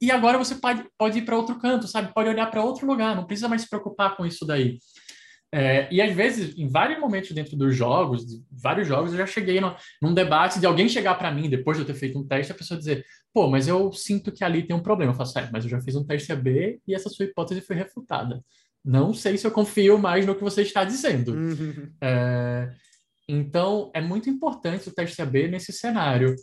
[0.00, 2.12] e agora você pode, pode ir para outro canto, sabe?
[2.12, 4.78] Pode olhar para outro lugar, não precisa mais se preocupar com isso daí.
[5.52, 9.60] É, e às vezes, em vários momentos dentro dos jogos, vários jogos, eu já cheguei
[9.60, 12.52] no, num debate de alguém chegar para mim, depois de eu ter feito um teste,
[12.52, 15.12] a pessoa dizer, pô, mas eu sinto que ali tem um problema.
[15.12, 17.76] Eu faço, é, mas eu já fiz um teste AB e essa sua hipótese foi
[17.76, 18.42] refutada.
[18.84, 21.32] Não sei se eu confio mais no que você está dizendo.
[21.32, 21.90] Uhum.
[22.00, 22.70] É,
[23.28, 26.36] então, é muito importante o teste AB nesse cenário.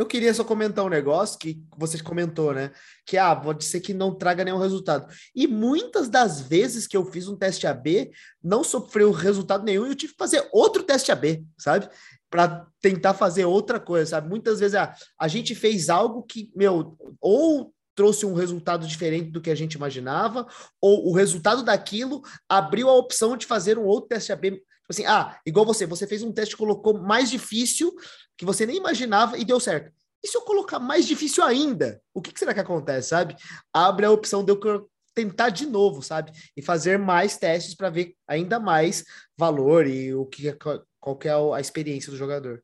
[0.00, 2.70] Eu queria só comentar um negócio que você comentou, né?
[3.04, 5.06] Que ah, pode ser que não traga nenhum resultado.
[5.34, 8.10] E muitas das vezes que eu fiz um teste AB,
[8.42, 11.86] não sofreu resultado nenhum e eu tive que fazer outro teste AB, sabe?
[12.30, 14.30] Para tentar fazer outra coisa, sabe?
[14.30, 19.42] Muitas vezes ah, a gente fez algo que, meu, ou trouxe um resultado diferente do
[19.42, 20.46] que a gente imaginava,
[20.80, 25.38] ou o resultado daquilo abriu a opção de fazer um outro teste AB assim, ah,
[25.46, 27.94] igual você, você fez um teste, colocou mais difícil,
[28.36, 29.92] que você nem imaginava e deu certo.
[30.22, 32.00] E se eu colocar mais difícil ainda?
[32.12, 33.36] O que, que será que acontece, sabe?
[33.72, 36.32] Abre a opção de eu tentar de novo, sabe?
[36.56, 39.04] E fazer mais testes para ver ainda mais
[39.36, 40.52] valor e o que
[41.00, 42.62] qual que é a experiência do jogador.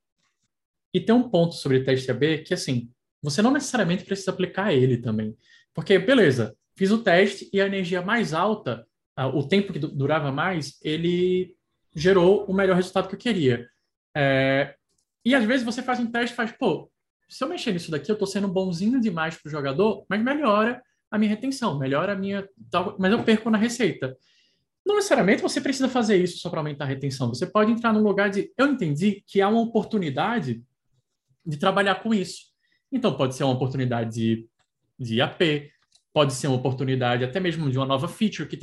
[0.92, 2.90] E tem um ponto sobre teste AB que, assim,
[3.22, 5.36] você não necessariamente precisa aplicar ele também.
[5.74, 8.86] Porque, beleza, fiz o teste e a energia mais alta,
[9.34, 11.56] o tempo que durava mais, ele
[11.96, 13.66] gerou o melhor resultado que eu queria.
[14.14, 14.74] É,
[15.24, 16.90] e às vezes você faz um teste e faz, pô,
[17.28, 20.82] se eu mexer nisso daqui, eu estou sendo bonzinho demais para o jogador, mas melhora
[21.10, 22.46] a minha retenção, melhora a minha.
[22.98, 24.16] Mas eu perco na receita.
[24.84, 27.28] Não necessariamente você precisa fazer isso só para aumentar a retenção.
[27.28, 28.52] Você pode entrar num lugar de.
[28.56, 30.62] Eu entendi que há uma oportunidade
[31.44, 32.44] de trabalhar com isso.
[32.92, 34.48] Então, pode ser uma oportunidade de,
[34.98, 35.70] de AP,
[36.12, 38.48] pode ser uma oportunidade até mesmo de uma nova feature.
[38.48, 38.58] Que.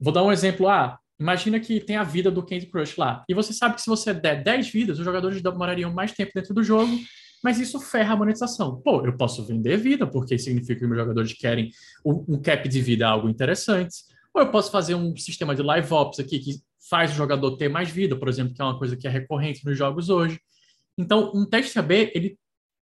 [0.00, 0.68] Vou dar um exemplo.
[0.68, 3.24] Ah, Imagina que tem a vida do Candy Crush lá.
[3.28, 6.52] E você sabe que se você der 10 vidas, os jogadores demorariam mais tempo dentro
[6.52, 6.92] do jogo,
[7.42, 8.80] mas isso ferra a monetização.
[8.82, 11.70] Pô, eu posso vender vida, porque significa que meus jogadores querem
[12.04, 14.04] um cap de vida algo interessante.
[14.34, 16.60] Ou eu posso fazer um sistema de live ops aqui que
[16.90, 19.64] faz o jogador ter mais vida, por exemplo, que é uma coisa que é recorrente
[19.64, 20.38] nos jogos hoje.
[20.98, 22.38] Então, um teste AB, ele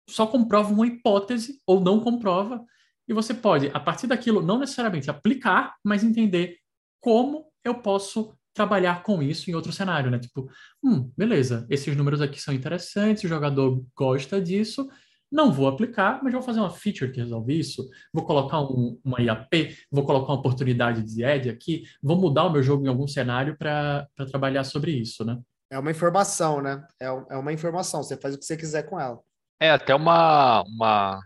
[0.08, 2.64] só comprova uma hipótese ou não comprova,
[3.06, 6.58] e você pode, a partir daquilo, não necessariamente aplicar, mas entender
[7.00, 10.18] como eu posso trabalhar com isso em outro cenário, né?
[10.18, 10.48] Tipo,
[10.82, 14.88] hum, beleza, esses números aqui são interessantes, o jogador gosta disso,
[15.30, 19.20] não vou aplicar, mas vou fazer uma feature que resolve isso, vou colocar um, uma
[19.20, 23.08] IAP, vou colocar uma oportunidade de ad aqui, vou mudar o meu jogo em algum
[23.08, 25.36] cenário para trabalhar sobre isso, né?
[25.68, 26.86] É uma informação, né?
[27.00, 29.18] É, é uma informação, você faz o que você quiser com ela.
[29.58, 31.20] É até uma, uma,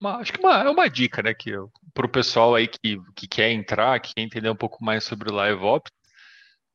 [0.00, 1.52] uma acho que uma, é uma dica, né, que
[1.94, 5.30] para o pessoal aí que, que quer entrar, que quer entender um pouco mais sobre
[5.30, 5.90] o Live Ops,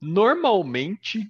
[0.01, 1.27] normalmente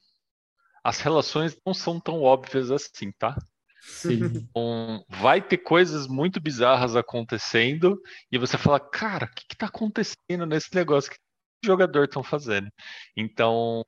[0.84, 3.38] as relações não são tão óbvias assim, tá?
[3.82, 4.20] Sim.
[4.26, 8.02] Então, vai ter coisas muito bizarras acontecendo
[8.32, 11.10] e você fala, cara, o que, está acontecendo nesse negócio?
[11.10, 11.20] O que
[11.64, 12.70] os jogadores estão fazendo?
[13.16, 13.86] Então,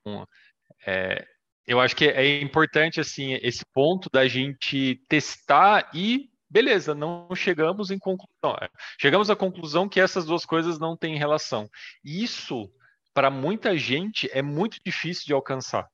[0.85, 1.26] é,
[1.67, 7.91] eu acho que é importante assim esse ponto da gente testar e beleza, não chegamos
[7.91, 8.57] em conclusão.
[8.61, 8.69] É,
[8.99, 11.69] chegamos à conclusão que essas duas coisas não têm relação.
[12.03, 12.69] Isso,
[13.13, 15.88] para muita gente, é muito difícil de alcançar.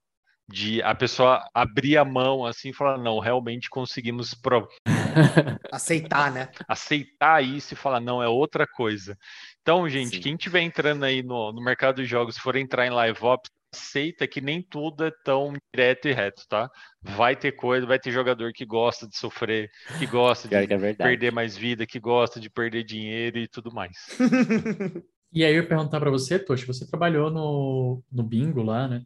[0.48, 4.68] De a pessoa abrir a mão assim e falar, não, realmente conseguimos pro...
[5.72, 6.50] aceitar, né?
[6.68, 9.18] Aceitar isso e falar, não, é outra coisa.
[9.62, 10.22] Então, gente, Sim.
[10.22, 14.28] quem estiver entrando aí no, no mercado de jogos, for entrar em live ops, aceita
[14.28, 16.70] que nem tudo é tão direto e reto, tá?
[17.02, 19.70] Vai ter coisa, vai ter jogador que gosta de sofrer,
[20.00, 23.96] que gosta de é perder mais vida, que gosta de perder dinheiro e tudo mais.
[25.36, 29.04] E aí eu ia perguntar para você, Toshi, você trabalhou no, no bingo lá, né?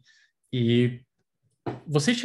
[0.52, 1.00] E
[1.84, 2.22] vocês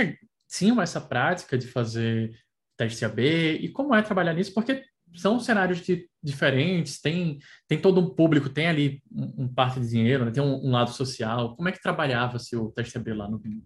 [0.48, 2.40] tinham essa prática de fazer
[2.78, 3.54] teste AB?
[3.62, 4.54] E como é trabalhar nisso?
[4.54, 4.84] Porque
[5.14, 9.90] são cenários de, diferentes, tem, tem todo um público, tem ali um, um parte de
[9.90, 10.32] dinheiro, né?
[10.32, 11.56] tem um, um, lado social.
[11.56, 13.66] Como é que trabalhava-se o teste AB lá no Bingo?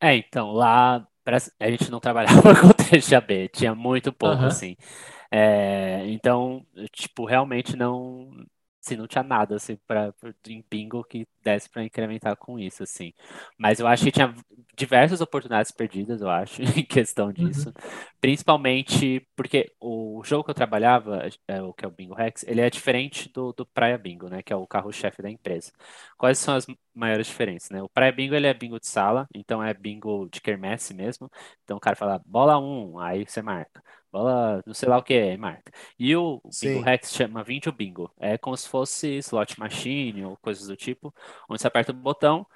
[0.00, 1.06] É, então, lá
[1.58, 4.46] a gente não trabalhava com teste AB, tinha muito pouco, uhum.
[4.46, 4.76] assim.
[5.30, 8.30] É, então, tipo, realmente não,
[8.90, 10.12] assim, não tinha nada assim para
[10.48, 13.12] em bingo que desse para incrementar com isso assim.
[13.56, 14.34] Mas eu acho que tinha
[14.76, 17.32] diversas oportunidades perdidas, eu acho, em questão uhum.
[17.32, 17.68] disso.
[17.68, 17.74] Uhum.
[18.20, 22.60] Principalmente porque o jogo que eu trabalhava, é, o que é o Bingo Rex, ele
[22.60, 25.72] é diferente do, do Praia Bingo, né, que é o carro-chefe da empresa.
[26.16, 27.82] Quais são as maiores diferenças, né?
[27.82, 31.30] O Praia Bingo ele é bingo de sala, então é bingo de quermesse mesmo.
[31.64, 35.02] Então o cara fala bola 1, um, aí você marca bola, não sei lá o
[35.02, 35.72] que é, marca.
[35.98, 38.12] E o Bingo Rex chama 20 o Bingo.
[38.18, 41.14] É como se fosse slot machine ou coisas do tipo,
[41.48, 42.46] onde você aperta o botão,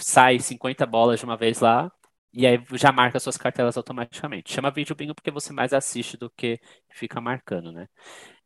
[0.00, 1.90] sai 50 bolas de uma vez lá,
[2.32, 4.52] e aí já marca suas cartelas automaticamente.
[4.52, 6.60] Chama vídeo bingo porque você mais assiste do que
[6.90, 7.88] fica marcando, né?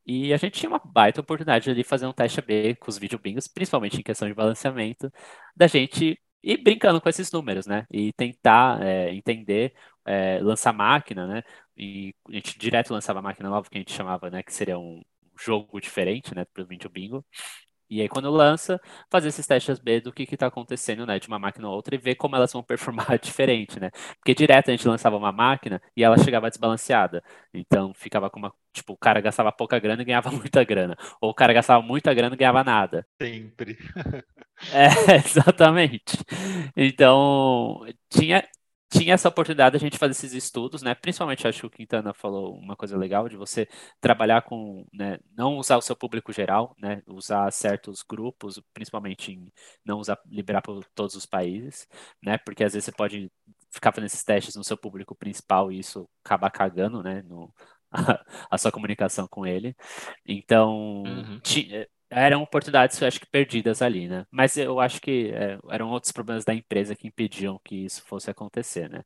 [0.06, 3.18] E a gente tinha uma baita oportunidade de fazer um teste AB com os vídeo
[3.18, 5.12] bingos, principalmente em questão de balanceamento,
[5.54, 7.86] da gente ir brincando com esses números, né?
[7.90, 9.74] E tentar é, entender,
[10.04, 11.42] é, lançar máquina, né?
[11.80, 14.78] E a gente direto lançava a máquina nova, que a gente chamava, né, que seria
[14.78, 15.02] um
[15.38, 17.24] jogo diferente, né, para o Bingo.
[17.88, 18.80] E aí, quando lança,
[19.10, 21.98] fazer esses testes B do que está acontecendo, né, de uma máquina a outra e
[21.98, 23.90] ver como elas vão performar diferente, né?
[24.18, 27.20] Porque direto a gente lançava uma máquina e ela chegava desbalanceada.
[27.52, 28.54] Então, ficava com uma.
[28.72, 30.96] Tipo, o cara gastava pouca grana e ganhava muita grana.
[31.20, 33.04] Ou o cara gastava muita grana e ganhava nada.
[33.20, 33.76] Sempre.
[34.72, 36.16] é, exatamente.
[36.76, 38.46] Então, tinha,
[38.90, 40.94] tinha essa oportunidade de a gente fazer esses estudos, né?
[40.94, 43.68] Principalmente acho que o Quintana falou uma coisa legal de você
[44.00, 47.02] trabalhar com, né, não usar o seu público geral, né?
[47.06, 49.52] Usar certos grupos, principalmente em
[49.84, 51.88] não usar liberar para todos os países,
[52.22, 52.36] né?
[52.38, 53.30] Porque às vezes você pode
[53.70, 57.22] ficar fazendo esses testes no seu público principal e isso acabar cagando, né?
[57.22, 57.52] No,
[57.92, 59.76] a, a sua comunicação com ele.
[60.26, 61.40] Então, uhum
[62.10, 64.26] eram oportunidades, eu acho que perdidas ali, né?
[64.30, 68.30] Mas eu acho que é, eram outros problemas da empresa que impediam que isso fosse
[68.30, 69.02] acontecer, né?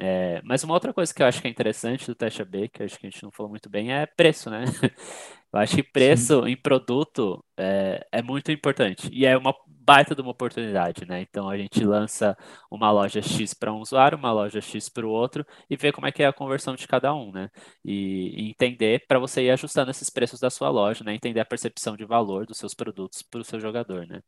[0.00, 2.82] É, mas uma outra coisa que eu acho que é interessante do teste AB, que
[2.82, 4.64] eu acho que a gente não falou muito bem, é preço, né?
[5.52, 6.50] Eu acho que preço Sim.
[6.50, 11.20] em produto é, é, muito importante e é uma baita de uma oportunidade, né?
[11.22, 12.36] Então a gente lança
[12.70, 16.06] uma loja X para um usuário, uma loja X para o outro e ver como
[16.06, 17.50] é que é a conversão de cada um, né?
[17.84, 21.14] E, e entender para você ir ajustando esses preços da sua loja, né?
[21.14, 24.22] Entender a percepção de valor dos seus produtos para o seu jogador, né?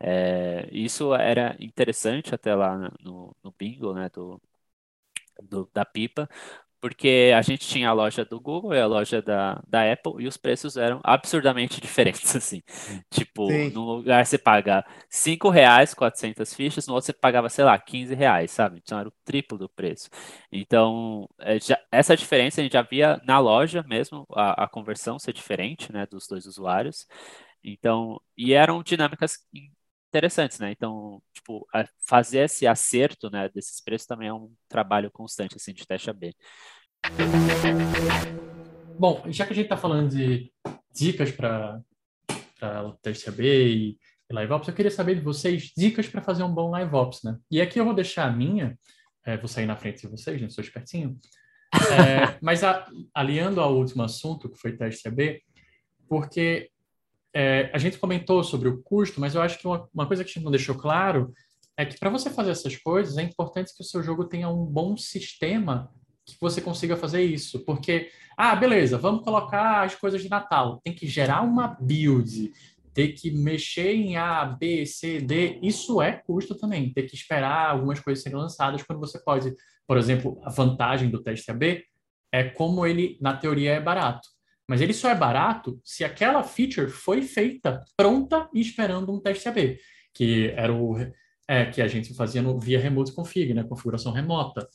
[0.00, 4.08] É, isso era interessante até lá no, no bingo, né?
[4.12, 4.40] Do,
[5.42, 6.28] do, da pipa,
[6.84, 10.28] porque a gente tinha a loja do Google e a loja da, da Apple e
[10.28, 12.62] os preços eram absurdamente diferentes, assim.
[13.10, 13.70] Tipo, Sim.
[13.70, 18.14] num lugar você paga 5 reais 400 fichas, no outro você pagava, sei lá, 15
[18.14, 18.82] reais, sabe?
[18.84, 20.10] Então era o triplo do preço.
[20.52, 25.18] Então, é, já, essa diferença a gente já via na loja mesmo, a, a conversão
[25.18, 27.06] ser diferente, né, dos dois usuários.
[27.64, 29.38] Então, e eram dinâmicas
[30.14, 30.70] interessantes, né?
[30.70, 31.66] Então, tipo,
[32.06, 36.32] fazer esse acerto, né, desses preços também é um trabalho constante, assim, de teste AB.
[38.96, 40.52] Bom, já que a gente está falando de
[40.94, 41.82] dicas para
[42.86, 43.98] o teste AB e,
[44.30, 47.24] e Live Ops, eu queria saber de vocês dicas para fazer um bom Live Ops,
[47.24, 47.36] né?
[47.50, 48.78] E aqui eu vou deixar a minha,
[49.26, 50.48] é, vou sair na frente de vocês, né?
[50.48, 51.18] Sou espertinho.
[51.74, 55.42] É, mas a, aliando ao último assunto, que foi teste AB,
[56.08, 56.70] porque
[57.34, 60.30] é, a gente comentou sobre o custo, mas eu acho que uma, uma coisa que
[60.30, 61.32] a gente não deixou claro
[61.76, 64.64] é que para você fazer essas coisas é importante que o seu jogo tenha um
[64.64, 65.90] bom sistema
[66.24, 67.64] que você consiga fazer isso.
[67.64, 70.80] Porque, ah, beleza, vamos colocar as coisas de Natal.
[70.82, 72.52] Tem que gerar uma build,
[72.94, 75.58] ter que mexer em A, B, C, D.
[75.62, 76.92] Isso é custo também.
[76.92, 79.52] Ter que esperar algumas coisas serem lançadas quando você pode.
[79.86, 81.84] Por exemplo, a vantagem do teste AB
[82.32, 84.28] é como ele, na teoria, é barato.
[84.68, 89.48] Mas ele só é barato se aquela feature foi feita pronta e esperando um teste
[89.48, 89.78] AB,
[90.14, 90.96] que era o
[91.46, 94.66] é, que a gente fazia no, via remote config, né, configuração remota.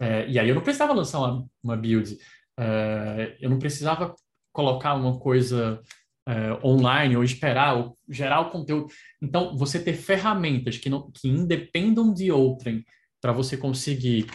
[0.00, 2.16] É, e aí eu não precisava lançar uma, uma build,
[2.58, 4.14] é, eu não precisava
[4.52, 5.80] colocar uma coisa
[6.26, 8.88] é, online ou esperar ou gerar o conteúdo.
[9.22, 12.84] Então, você ter ferramentas que, não, que independam de outrem
[13.20, 14.26] para você conseguir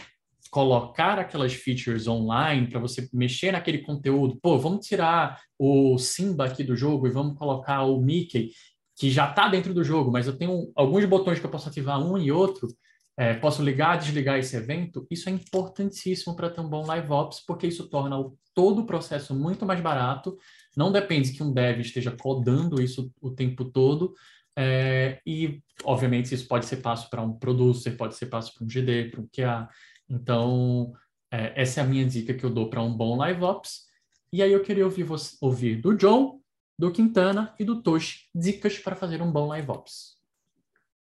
[0.54, 4.38] colocar aquelas features online para você mexer naquele conteúdo.
[4.40, 8.52] Pô, vamos tirar o Simba aqui do jogo e vamos colocar o Mickey,
[8.96, 12.00] que já está dentro do jogo, mas eu tenho alguns botões que eu posso ativar
[12.00, 12.68] um e outro.
[13.16, 15.04] É, posso ligar, desligar esse evento.
[15.10, 18.86] Isso é importantíssimo para ter um bom live ops, porque isso torna o, todo o
[18.86, 20.38] processo muito mais barato.
[20.76, 24.14] Não depende que um dev esteja codando isso o tempo todo.
[24.56, 28.68] É, e, obviamente, isso pode ser passo para um producer, pode ser passo para um
[28.68, 29.68] GD, para um QA.
[30.08, 30.92] Então,
[31.30, 33.86] é, essa é a minha dica que eu dou para um bom live ops.
[34.32, 36.40] E aí eu queria ouvir, você, ouvir do John,
[36.78, 40.18] do Quintana e do Toshi dicas para fazer um bom live ops.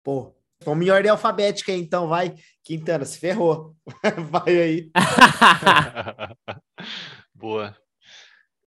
[0.03, 2.35] Pô, vamos em ordem alfabética então, vai.
[2.63, 3.75] Quintana, se ferrou.
[4.29, 4.91] vai aí.
[7.33, 7.75] Boa.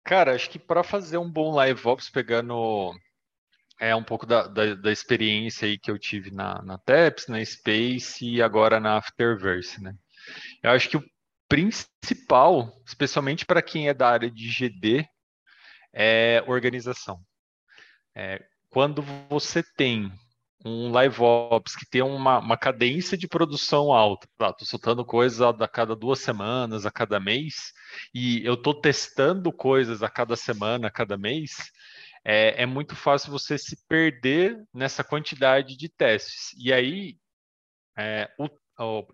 [0.02, 2.92] Cara, acho que para fazer um bom live ops, pegando
[3.80, 7.44] é um pouco da, da, da, experiência aí que eu tive na, na TEPS, na
[7.44, 9.96] Space e agora na Afterverse, né?
[10.62, 11.04] Eu acho que o
[11.48, 15.06] principal, especialmente para quem é da área de GD,
[15.92, 17.20] é organização.
[18.14, 20.12] É, quando você tem
[20.64, 25.40] um live ops que tem uma, uma cadência de produção alta, tá, tô soltando coisas
[25.42, 27.72] a, cada duas semanas, a cada mês,
[28.14, 31.70] e eu tô testando coisas a cada semana, a cada mês,
[32.24, 36.54] é, é muito fácil você se perder nessa quantidade de testes.
[36.56, 37.18] E aí,
[37.98, 38.48] é, o,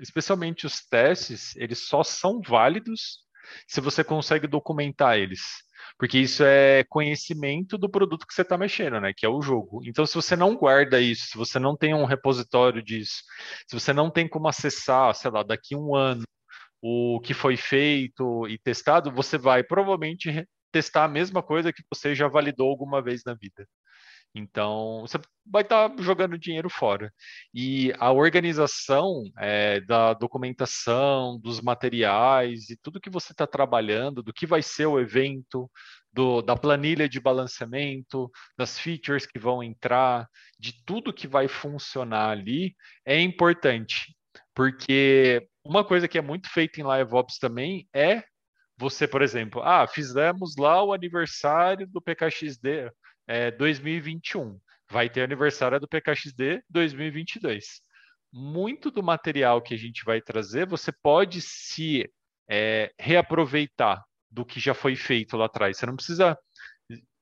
[0.01, 3.19] especialmente os testes, eles só são válidos
[3.67, 5.41] se você consegue documentar eles.
[5.99, 9.13] Porque isso é conhecimento do produto que você está mexendo, né?
[9.15, 9.83] Que é o jogo.
[9.85, 13.23] Então, se você não guarda isso, se você não tem um repositório disso,
[13.69, 16.23] se você não tem como acessar, sei lá, daqui um ano
[16.83, 22.15] o que foi feito e testado, você vai provavelmente testar a mesma coisa que você
[22.15, 23.67] já validou alguma vez na vida.
[24.35, 27.13] Então, você vai estar tá jogando dinheiro fora.
[27.53, 34.33] E a organização é, da documentação, dos materiais e tudo que você está trabalhando, do
[34.33, 35.71] que vai ser o evento,
[36.13, 40.29] do, da planilha de balanceamento, das features que vão entrar,
[40.59, 42.75] de tudo que vai funcionar ali,
[43.05, 44.15] é importante.
[44.55, 48.23] Porque uma coisa que é muito feita em LiveOps também é
[48.77, 52.91] você, por exemplo, ah, fizemos lá o aniversário do PKXD
[53.31, 54.61] é, 2021.
[54.91, 57.81] Vai ter aniversário do PKXD 2022.
[58.33, 62.11] Muito do material que a gente vai trazer, você pode se
[62.51, 65.77] é, reaproveitar do que já foi feito lá atrás.
[65.77, 66.37] Você não precisa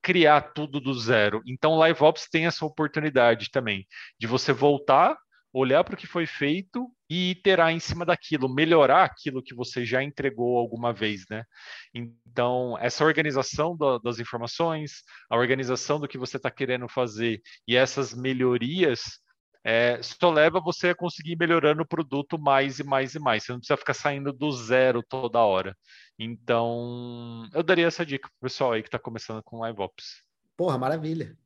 [0.02, 1.42] criar tudo do zero.
[1.46, 3.86] Então, o LiveOps tem essa oportunidade também
[4.18, 5.14] de você voltar
[5.52, 9.84] olhar para o que foi feito e iterar em cima daquilo, melhorar aquilo que você
[9.84, 11.44] já entregou alguma vez, né?
[11.94, 17.76] Então, essa organização do, das informações, a organização do que você está querendo fazer e
[17.76, 19.20] essas melhorias
[19.64, 23.44] é, só leva você a conseguir melhorando o produto mais e mais e mais.
[23.44, 25.76] Você não precisa ficar saindo do zero toda hora.
[26.18, 30.22] Então, eu daria essa dica para o pessoal aí que está começando com LiveOps.
[30.56, 31.36] Porra, maravilha.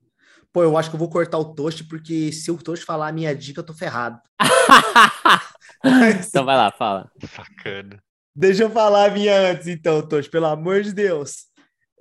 [0.52, 3.12] Pô, eu acho que eu vou cortar o toast, porque se o toast falar a
[3.12, 4.20] minha dica, eu tô ferrado.
[6.20, 7.10] então vai lá, fala.
[7.26, 8.02] Sacana.
[8.34, 11.46] Deixa eu falar a minha antes, então, Toast, pelo amor de Deus.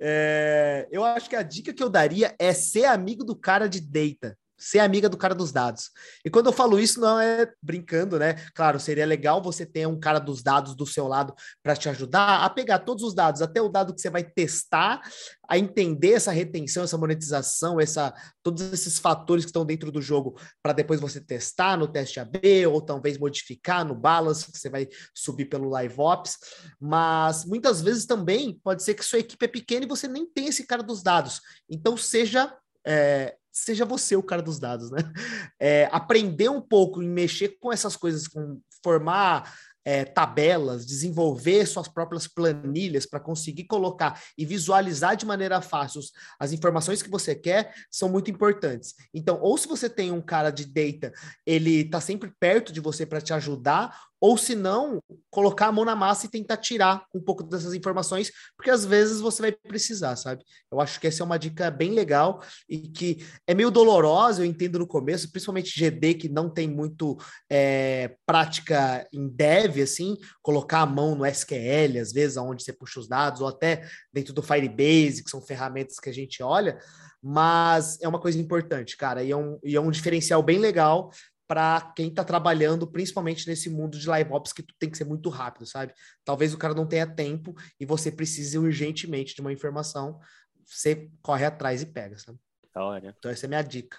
[0.00, 3.80] É, eu acho que a dica que eu daria é ser amigo do cara de
[3.80, 5.90] data ser amiga do cara dos dados.
[6.24, 8.34] E quando eu falo isso, não é brincando, né?
[8.54, 12.44] Claro, seria legal você ter um cara dos dados do seu lado para te ajudar
[12.44, 15.02] a pegar todos os dados, até o dado que você vai testar,
[15.48, 20.38] a entender essa retenção, essa monetização, essa, todos esses fatores que estão dentro do jogo
[20.62, 24.86] para depois você testar no teste AB ou talvez modificar no balance que você vai
[25.12, 26.38] subir pelo Live Ops.
[26.80, 30.46] Mas muitas vezes também pode ser que sua equipe é pequena e você nem tem
[30.46, 31.40] esse cara dos dados.
[31.68, 32.56] Então seja
[32.86, 34.98] é, seja você o cara dos dados, né?
[35.60, 39.54] É, aprender um pouco em mexer com essas coisas, com formar
[39.84, 46.00] é, tabelas, desenvolver suas próprias planilhas para conseguir colocar e visualizar de maneira fácil
[46.38, 48.94] as informações que você quer são muito importantes.
[49.12, 51.12] Então, ou se você tem um cara de data,
[51.46, 55.84] ele está sempre perto de você para te ajudar, ou se não, colocar a mão
[55.84, 60.14] na massa e tentar tirar um pouco dessas informações, porque às vezes você vai precisar,
[60.14, 60.44] sabe?
[60.70, 63.18] Eu acho que essa é uma dica bem legal e que
[63.48, 67.18] é meio dolorosa, eu entendo no começo, principalmente GD, que não tem muito
[67.50, 73.00] é, prática em dev, assim, colocar a mão no SQL, às vezes, aonde você puxa
[73.00, 76.78] os dados, ou até dentro do Firebase, que são ferramentas que a gente olha,
[77.20, 81.10] mas é uma coisa importante, cara, e é um, e é um diferencial bem legal
[81.52, 85.28] para quem está trabalhando, principalmente nesse mundo de live ops que tem que ser muito
[85.28, 85.92] rápido, sabe?
[86.24, 90.18] Talvez o cara não tenha tempo e você precise urgentemente de uma informação,
[90.64, 92.38] você corre atrás e pega, sabe?
[92.74, 93.14] Olha.
[93.18, 93.98] Então essa é a minha dica.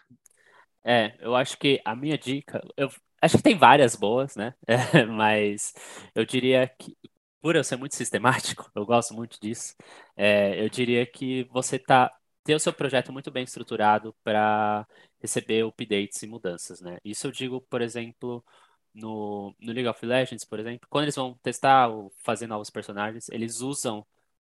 [0.84, 2.89] É, eu acho que a minha dica, eu
[3.21, 4.55] acho que tem várias boas, né?
[4.65, 5.75] É, mas
[6.15, 6.97] eu diria que
[7.39, 9.75] por eu ser muito sistemático, eu gosto muito disso.
[10.17, 12.11] É, eu diria que você tá
[12.43, 14.88] ter o seu projeto muito bem estruturado para
[15.24, 17.00] receber updates e mudanças, né?
[17.06, 18.45] Isso eu digo, por exemplo,
[18.94, 23.30] no, no League of Legends, por exemplo, quando eles vão testar ou fazer novos personagens,
[23.30, 24.06] eles usam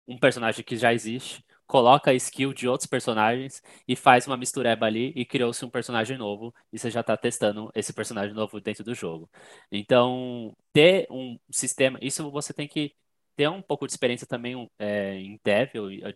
[0.06, 4.86] um personagem que já existe, coloca a skill de outros personagens e faz uma mistureba
[4.86, 8.84] ali e criou-se um personagem novo e você já está testando esse personagem novo dentro
[8.84, 9.28] do jogo.
[9.70, 12.94] Então, ter um sistema, isso você tem que
[13.34, 16.12] ter um pouco de experiência também é, em dev, eu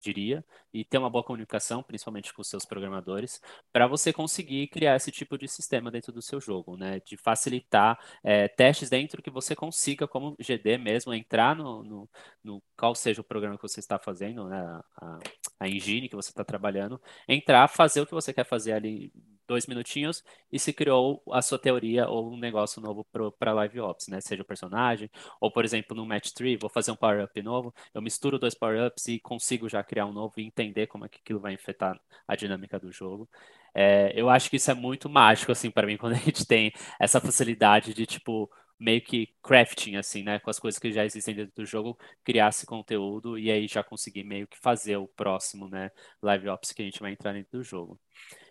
[0.00, 3.40] diria, e ter uma boa comunicação, principalmente com os seus programadores,
[3.72, 7.00] para você conseguir criar esse tipo de sistema dentro do seu jogo, né?
[7.00, 12.10] De facilitar é, testes dentro que você consiga, como GD mesmo, entrar no, no,
[12.42, 14.58] no qual seja o programa que você está fazendo, né?
[14.96, 15.18] A,
[15.60, 19.12] a engine que você está trabalhando, entrar, fazer o que você quer fazer ali
[19.48, 20.22] dois minutinhos
[20.52, 23.04] e se criou a sua teoria ou um negócio novo
[23.38, 24.20] para Live Ops, né?
[24.20, 25.10] Seja o personagem,
[25.40, 29.08] ou por exemplo, no Match 3, vou fazer um power-up novo, eu misturo dois power-ups
[29.08, 32.36] e consigo já criar um novo e entender como é que aquilo vai afetar a
[32.36, 33.28] dinâmica do jogo.
[33.74, 36.72] É, eu acho que isso é muito mágico, assim, para mim, quando a gente tem
[37.00, 40.38] essa facilidade de, tipo, meio que crafting, assim, né?
[40.38, 43.82] Com as coisas que já existem dentro do jogo, criar esse conteúdo e aí já
[43.82, 45.90] conseguir meio que fazer o próximo, né?
[46.22, 47.98] Live Ops que a gente vai entrar dentro do jogo.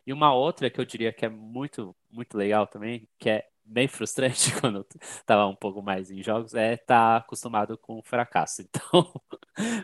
[0.08, 3.90] E uma outra que eu diria que é muito, muito legal também, que é bem
[3.90, 8.64] frustrante quando estava um pouco mais em jogos, é estar tá acostumado com o fracasso.
[8.88, 9.12] Então,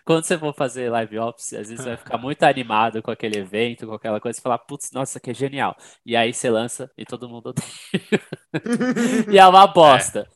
[0.05, 3.39] quando você for fazer live ops, às vezes você vai ficar muito animado com aquele
[3.39, 5.75] evento, com aquela coisa, e falar, putz, nossa, aqui é genial.
[6.05, 8.21] E aí você lança e todo mundo odeia.
[9.29, 10.29] e é uma bosta.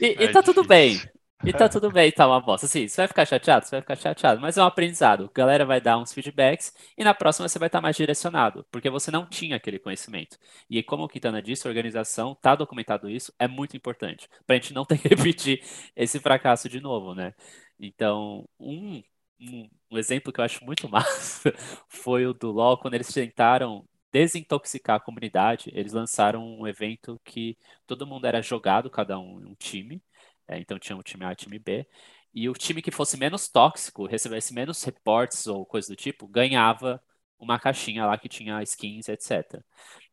[0.00, 0.06] É.
[0.06, 0.98] E, é e tá tudo bem.
[1.46, 2.64] E tá tudo bem, tá uma bosta.
[2.66, 3.66] Assim, você vai ficar chateado?
[3.66, 5.26] Você vai ficar chateado, mas é um aprendizado.
[5.26, 8.88] A galera vai dar uns feedbacks e na próxima você vai estar mais direcionado, porque
[8.88, 10.38] você não tinha aquele conhecimento.
[10.70, 14.84] E como o Quintana disse, organização, tá documentado isso, é muito importante, pra gente não
[14.86, 15.62] ter que repetir
[15.94, 17.34] esse fracasso de novo, né?
[17.78, 19.02] Então, um,
[19.38, 21.52] um, um exemplo que eu acho muito massa
[21.88, 27.58] foi o do LoL, quando eles tentaram desintoxicar a comunidade, eles lançaram um evento que
[27.86, 30.00] todo mundo era jogado, cada um um time,
[30.48, 31.86] é, então tinha o time A e o time B.
[32.34, 37.02] E o time que fosse menos tóxico, recebesse menos reportes ou coisa do tipo, ganhava
[37.38, 39.64] uma caixinha lá que tinha skins, etc.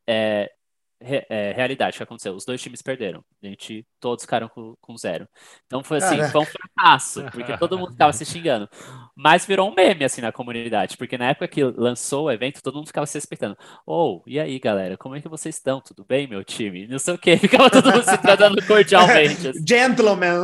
[0.07, 0.53] É,
[1.01, 2.33] re, é, realidade, que aconteceu?
[2.33, 3.23] Os dois times perderam.
[3.43, 5.27] A gente, todos ficaram com, com zero.
[5.65, 8.69] Então foi assim, foi um fracasso, porque todo mundo ficava se xingando.
[9.15, 12.75] Mas virou um meme, assim, na comunidade, porque na época que lançou o evento, todo
[12.75, 13.57] mundo ficava se respeitando.
[13.85, 15.81] Ou, oh, e aí, galera, como é que vocês estão?
[15.81, 16.87] Tudo bem, meu time?
[16.87, 17.37] Não sei o quê.
[17.41, 19.47] Ficava todo mundo se tratando cordialmente.
[19.47, 19.65] Assim.
[19.67, 20.43] Gentlemen,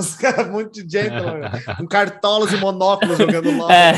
[0.52, 1.50] muito gentlemen.
[1.78, 3.72] Com cartolas e monóculos jogando LOL.
[3.72, 3.94] É.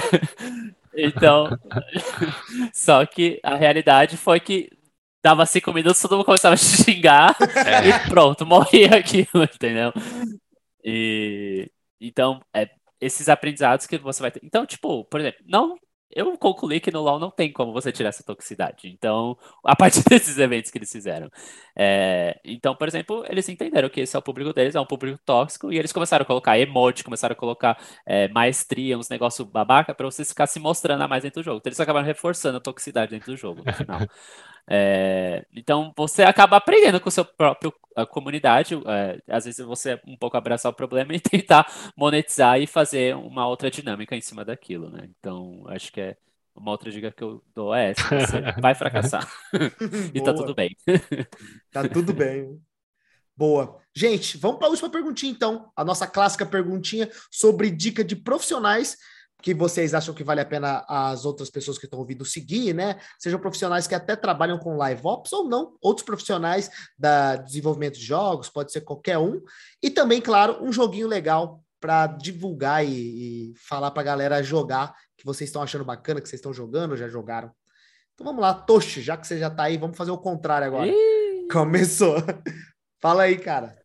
[0.95, 1.57] Então,
[2.73, 4.69] só que a realidade foi que
[5.23, 7.35] dava cinco minutos, todo mundo começava a xingar
[7.65, 7.89] é.
[7.89, 9.91] e pronto, morria aquilo, entendeu?
[10.83, 11.69] E
[12.01, 12.69] então, é,
[13.01, 14.41] esses aprendizados que você vai ter.
[14.43, 15.75] Então, tipo, por exemplo, não.
[16.11, 18.87] Eu concluí que no LoL não tem como você tirar essa toxicidade.
[18.89, 21.29] Então, a partir desses eventos que eles fizeram.
[21.77, 25.19] É, então, por exemplo, eles entenderam que esse é o público deles, é um público
[25.23, 29.93] tóxico, e eles começaram a colocar emote, começaram a colocar é, maestria, uns negócios babaca,
[29.93, 31.59] para vocês ficar se mostrando a mais dentro do jogo.
[31.59, 33.99] Então, eles acabaram reforçando a toxicidade dentro do jogo, no final.
[34.67, 37.71] É, então você acaba aprendendo com a sua própria
[38.07, 38.75] comunidade.
[38.75, 41.65] É, às vezes você um pouco abraçar o problema e tentar
[41.95, 45.09] monetizar e fazer uma outra dinâmica em cima daquilo, né?
[45.19, 46.17] Então acho que é
[46.55, 49.27] uma outra dica que eu dou é essa: você vai fracassar
[50.13, 50.75] e tá tudo bem.
[51.71, 52.59] tá tudo bem.
[53.35, 53.79] Boa.
[53.95, 55.71] Gente, vamos para a última perguntinha então.
[55.75, 58.97] A nossa clássica perguntinha sobre dica de profissionais
[59.41, 62.99] que vocês acham que vale a pena as outras pessoas que estão ouvindo seguir, né?
[63.17, 68.05] Sejam profissionais que até trabalham com live ops ou não, outros profissionais da desenvolvimento de
[68.05, 69.41] jogos, pode ser qualquer um.
[69.81, 74.93] E também, claro, um joguinho legal para divulgar e, e falar para a galera jogar
[75.17, 77.51] que vocês estão achando bacana, que vocês estão jogando, já jogaram.
[78.13, 80.87] Então vamos lá, Toshi, já que você já está aí, vamos fazer o contrário agora.
[80.87, 81.47] Ih!
[81.51, 82.17] Começou.
[82.99, 83.78] Fala aí, cara.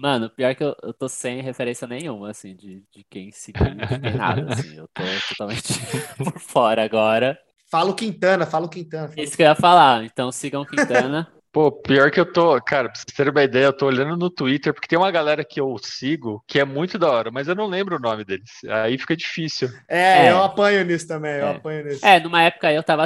[0.00, 4.16] Mano, pior que eu, eu tô sem referência nenhuma, assim, de, de quem seguiu, de
[4.16, 4.74] nada, assim.
[4.74, 5.74] Eu tô totalmente
[6.16, 7.38] por fora agora.
[7.70, 9.08] Fala o Quintana, fala o Quintana.
[9.08, 11.30] Fala Isso que eu ia falar, então sigam o Quintana.
[11.52, 14.30] Pô, pior que eu tô, cara, pra vocês terem uma ideia, eu tô olhando no
[14.30, 17.56] Twitter, porque tem uma galera que eu sigo que é muito da hora, mas eu
[17.56, 18.50] não lembro o nome deles.
[18.68, 19.68] Aí fica difícil.
[19.86, 20.30] É, é.
[20.30, 21.56] eu apanho nisso também, eu é.
[21.56, 22.06] apanho nisso.
[22.06, 23.04] É, numa época eu tava,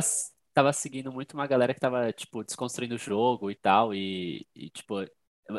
[0.53, 4.69] tava seguindo muito uma galera que tava, tipo, desconstruindo o jogo e tal, e, e
[4.69, 5.05] tipo,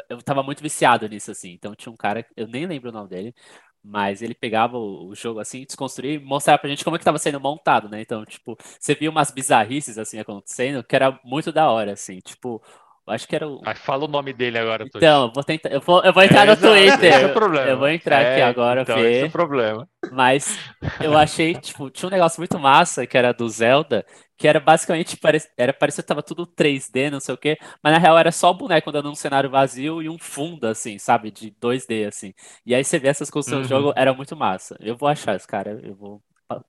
[0.10, 1.52] eu, tava muito viciado nisso, assim.
[1.54, 3.36] Então tinha um cara, eu nem lembro o nome dele,
[3.84, 7.20] mas ele pegava o, jogo assim, desconstruía e mostrava pra gente como é que tava
[7.20, 8.02] sendo montado, né?
[8.02, 12.62] Então, tipo, você via umas bizarrices assim acontecendo, que era muito da hora, assim, tipo.
[13.08, 13.62] Acho que era o.
[13.64, 15.70] Ah, fala o nome dele agora, Então, vou tentar.
[15.70, 17.14] Eu vou, eu vou entrar é, no Twitter.
[17.14, 17.70] Esse é o problema.
[17.70, 19.12] Eu vou entrar é, aqui agora então, ver.
[19.12, 19.88] Esse é o problema.
[20.12, 20.58] Mas
[21.00, 24.04] eu achei, tipo, tinha um negócio muito massa que era do Zelda,
[24.38, 25.18] que era basicamente,
[25.58, 28.52] era, parecia que tava tudo 3D, não sei o quê, mas na real era só
[28.52, 32.34] o boneco andando num cenário vazio e um fundo, assim, sabe, de 2D, assim.
[32.66, 33.60] E aí você vê essas coisas uhum.
[33.60, 34.76] no jogo, era muito massa.
[34.80, 36.22] Eu vou achar esse cara, eu vou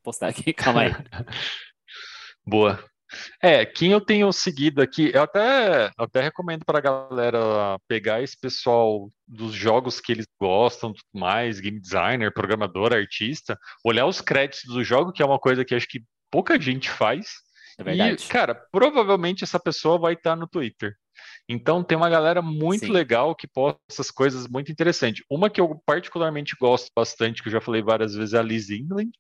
[0.02, 0.92] postar aqui, calma aí.
[2.46, 2.82] Boa.
[3.40, 8.22] É, quem eu tenho seguido aqui, eu até, eu até recomendo para a galera pegar
[8.22, 14.20] esse pessoal dos jogos que eles gostam, tudo mais, game designer, programador, artista, olhar os
[14.20, 17.45] créditos do jogo, que é uma coisa que acho que pouca gente faz.
[17.78, 18.24] É verdade.
[18.24, 20.94] E, cara, provavelmente essa pessoa vai estar no Twitter.
[21.48, 22.92] Então tem uma galera muito Sim.
[22.92, 25.24] legal que posta essas coisas muito interessantes.
[25.30, 28.68] Uma que eu particularmente gosto bastante, que eu já falei várias vezes, é a Liz
[28.70, 29.10] England.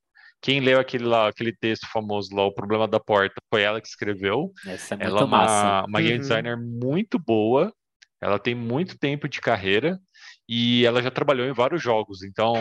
[0.42, 3.88] Quem leu aquele lá, aquele texto famoso lá, O Problema da Porta, foi ela que
[3.88, 4.52] escreveu.
[4.66, 5.86] Essa é Ela é uma, massa.
[5.88, 6.20] uma game Uhum.
[6.20, 7.72] designer muito boa.
[8.20, 9.98] Ela tem muito tempo de carreira
[10.48, 12.22] e ela já trabalhou em vários jogos.
[12.22, 12.54] Então,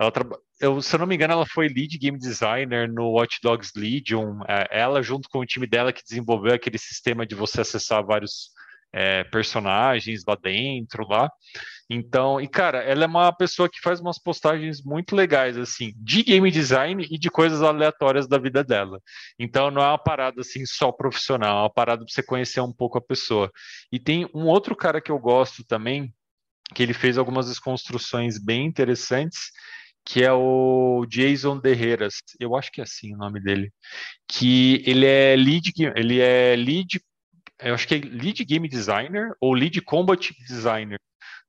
[0.00, 0.12] ela
[0.60, 4.40] eu, se eu não me engano, ela foi lead game designer no Watch Dogs Legion.
[4.48, 8.50] É, Ela, junto com o time dela, que desenvolveu aquele sistema de você acessar vários
[8.92, 11.30] é, personagens lá dentro, lá.
[11.88, 16.22] Então, e cara, ela é uma pessoa que faz umas postagens muito legais, assim, de
[16.22, 19.00] game design e de coisas aleatórias da vida dela.
[19.38, 22.72] Então, não é uma parada assim só profissional, é uma parada para você conhecer um
[22.72, 23.52] pouco a pessoa.
[23.92, 26.12] E tem um outro cara que eu gosto também,
[26.74, 29.52] que ele fez algumas desconstruções bem interessantes,
[30.06, 32.14] que é o Jason Derreiras.
[32.38, 33.72] Eu acho que é assim o nome dele.
[34.28, 37.00] Que ele é lead, ele é lead,
[37.60, 41.00] eu acho que é lead game designer ou lead combat designer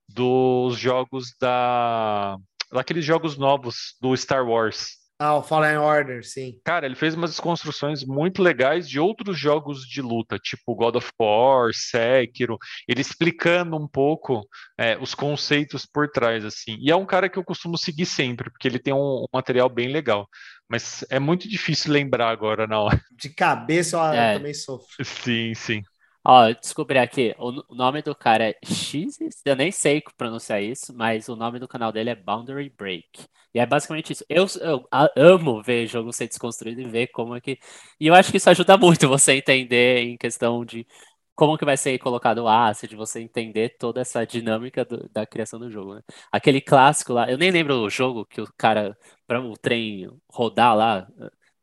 [0.09, 2.37] dos jogos da
[2.71, 4.96] daqueles jogos novos do Star Wars.
[5.19, 6.59] Ah, o Fallen Order, sim.
[6.63, 11.09] Cara, ele fez umas desconstruções muito legais de outros jogos de luta, tipo God of
[11.19, 12.57] War, Sekiro,
[12.87, 16.77] ele explicando um pouco é, os conceitos por trás, assim.
[16.79, 19.69] E é um cara que eu costumo seguir sempre, porque ele tem um, um material
[19.69, 20.27] bem legal.
[20.69, 23.01] Mas é muito difícil lembrar agora na hora.
[23.11, 24.31] De cabeça eu, É.
[24.31, 24.87] eu também sofro.
[25.03, 25.81] Sim, sim.
[26.29, 31.29] Ó, descobri aqui, o nome do cara é X, eu nem sei pronunciar isso, mas
[31.29, 33.25] o nome do canal dele é Boundary Break.
[33.53, 34.25] E é basicamente isso.
[34.27, 34.85] Eu, eu
[35.15, 37.57] amo ver jogo ser desconstruído e ver como é que.
[37.99, 40.85] E eu acho que isso ajuda muito você entender em questão de
[41.33, 45.57] como que vai ser colocado o asset, você entender toda essa dinâmica do- da criação
[45.59, 46.01] do jogo, né?
[46.31, 50.75] Aquele clássico lá, eu nem lembro o jogo que o cara, para o trem rodar
[50.75, 51.07] lá,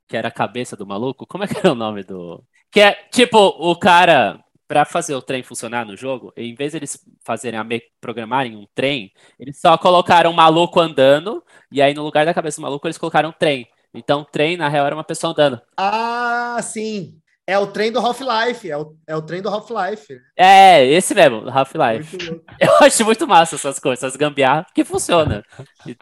[0.08, 2.42] que era a cabeça do maluco, como é que era o nome do.
[2.70, 6.78] Que é tipo o cara para fazer o trem funcionar no jogo, em vez de
[6.78, 11.94] eles fazerem a me- programarem um trem, eles só colocaram um maluco andando e aí
[11.94, 13.68] no lugar da cabeça do maluco eles colocaram um trem.
[13.92, 15.60] Então, o trem na real era uma pessoa andando.
[15.76, 17.20] Ah, sim.
[17.46, 18.68] É o trem do Half-Life.
[18.70, 20.18] É o, é o trem do Half-Life.
[20.36, 22.16] É, esse mesmo, Half-Life.
[22.58, 25.44] Eu acho muito massa essas coisas, essas gambiarras, que funciona.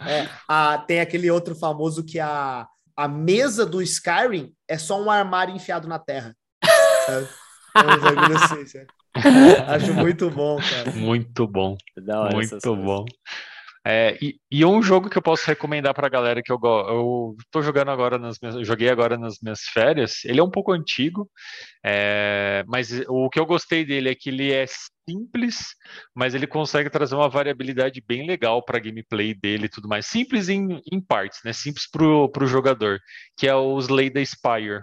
[0.07, 2.67] É, a- tem aquele outro famoso que a,
[2.97, 6.35] a mesa do Skyrim é só um armário enfiado na terra.
[7.09, 7.27] É
[7.75, 8.87] bagulho assim, sabe?
[9.69, 10.93] Acho muito bom, cara.
[10.93, 11.77] Muito bom.
[11.97, 13.05] Da hora Muito bom.
[13.85, 17.61] É, e, e um jogo que eu posso recomendar pra galera que eu, eu tô
[17.63, 20.25] jogando agora nas minhas, eu joguei agora nas minhas férias.
[20.25, 21.29] Ele é um pouco antigo,
[21.85, 24.67] é, mas o que eu gostei dele é que ele é
[25.09, 25.75] simples,
[26.15, 30.07] mas ele consegue trazer uma variabilidade bem legal para gameplay dele e tudo mais.
[30.07, 31.53] Simples em, em partes, né?
[31.53, 33.01] Simples pro, pro jogador,
[33.37, 34.83] que é o Slay the Spire.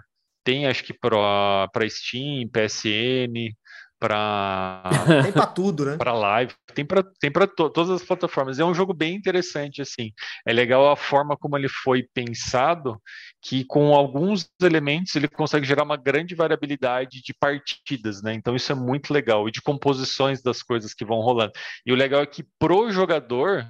[0.50, 3.54] Tem acho que para Steam, PSN,
[4.00, 4.82] para
[5.22, 5.96] Tem pra tudo, né?
[5.96, 8.58] para live, tem para tem para todas as plataformas.
[8.58, 10.10] É um jogo bem interessante assim.
[10.44, 13.00] É legal a forma como ele foi pensado,
[13.40, 18.34] que com alguns elementos ele consegue gerar uma grande variabilidade de partidas, né?
[18.34, 21.52] Então isso é muito legal e de composições das coisas que vão rolando.
[21.86, 23.64] E o legal é que pro jogador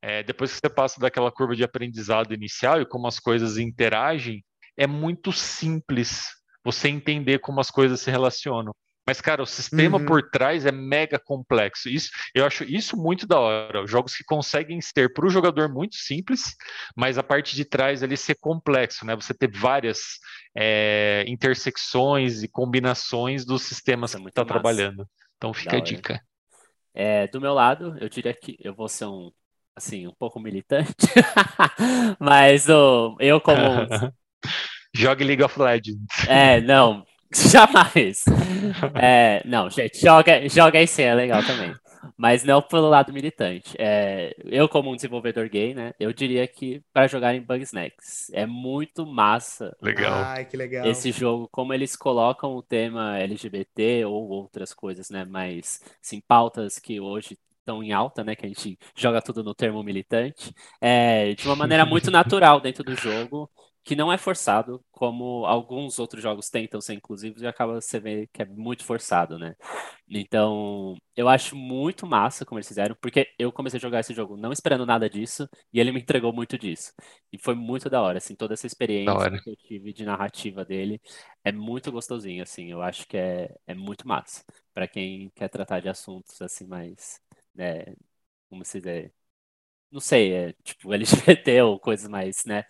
[0.00, 4.42] é, depois que você passa daquela curva de aprendizado inicial e como as coisas interagem,
[4.76, 6.26] é muito simples
[6.64, 8.74] você entender como as coisas se relacionam.
[9.04, 10.06] Mas, cara, o sistema Uhum.
[10.06, 11.88] por trás é mega complexo.
[11.88, 13.84] Isso, eu acho isso muito da hora.
[13.84, 16.54] Jogos que conseguem ser para o jogador muito simples,
[16.96, 19.16] mas a parte de trás ali ser complexo, né?
[19.16, 19.98] Você ter várias
[20.56, 25.04] é, intersecções e combinações dos sistemas é que está trabalhando.
[25.36, 25.80] Então fica Da a hora.
[25.80, 26.22] dica.
[26.94, 29.32] É, do meu lado, eu diria que eu vou ser um,
[29.76, 30.94] assim, um pouco militante,
[32.20, 33.86] mas o, eu como
[34.94, 36.28] Jogue League of Legends.
[36.28, 38.24] É, não, jamais.
[38.94, 41.74] É, não, gente, joga, joga aí sim, é legal também.
[42.16, 43.74] Mas não pelo lado militante.
[43.78, 48.44] É, eu, como um desenvolvedor gay, né, eu diria que para jogar em Bugsnax é
[48.44, 50.12] muito massa Legal.
[50.12, 50.86] Ai, que legal.
[50.86, 56.78] esse jogo, como eles colocam o tema LGBT ou outras coisas, né, mas assim, pautas
[56.78, 61.34] que hoje estão em alta, né, que a gente joga tudo no termo militante, é,
[61.34, 63.48] de uma maneira muito natural dentro do jogo.
[63.84, 68.28] Que não é forçado, como alguns outros jogos tentam ser inclusivos e acaba você ver
[68.32, 69.54] que é muito forçado, né?
[70.08, 74.36] Então, eu acho muito massa como eles fizeram, porque eu comecei a jogar esse jogo
[74.36, 76.92] não esperando nada disso e ele me entregou muito disso.
[77.32, 81.00] E foi muito da hora, assim, toda essa experiência que eu tive de narrativa dele
[81.44, 84.44] é muito gostosinho, assim, eu acho que é, é muito massa
[84.74, 87.20] para quem quer tratar de assuntos assim mais,
[87.54, 87.84] né,
[88.48, 89.12] como se dizer,
[89.90, 92.64] não sei, é tipo LGBT ou coisas mais, né,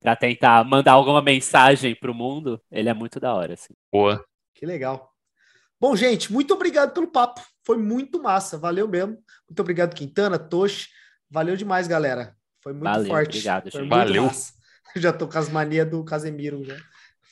[0.00, 3.54] para tentar mandar alguma mensagem para o mundo, ele é muito da hora.
[3.54, 3.74] Assim.
[3.92, 4.24] Boa.
[4.54, 5.10] Que legal.
[5.80, 7.40] Bom, gente, muito obrigado pelo papo.
[7.64, 9.18] Foi muito massa, valeu mesmo.
[9.48, 10.88] Muito obrigado, Quintana, Toshi.
[11.30, 12.34] Valeu demais, galera.
[12.62, 13.36] Foi muito valeu, forte.
[13.36, 13.88] Obrigado, Foi.
[13.88, 14.24] Valeu.
[14.24, 14.52] Massa.
[14.96, 16.76] Já tô com as manias do Casemiro já.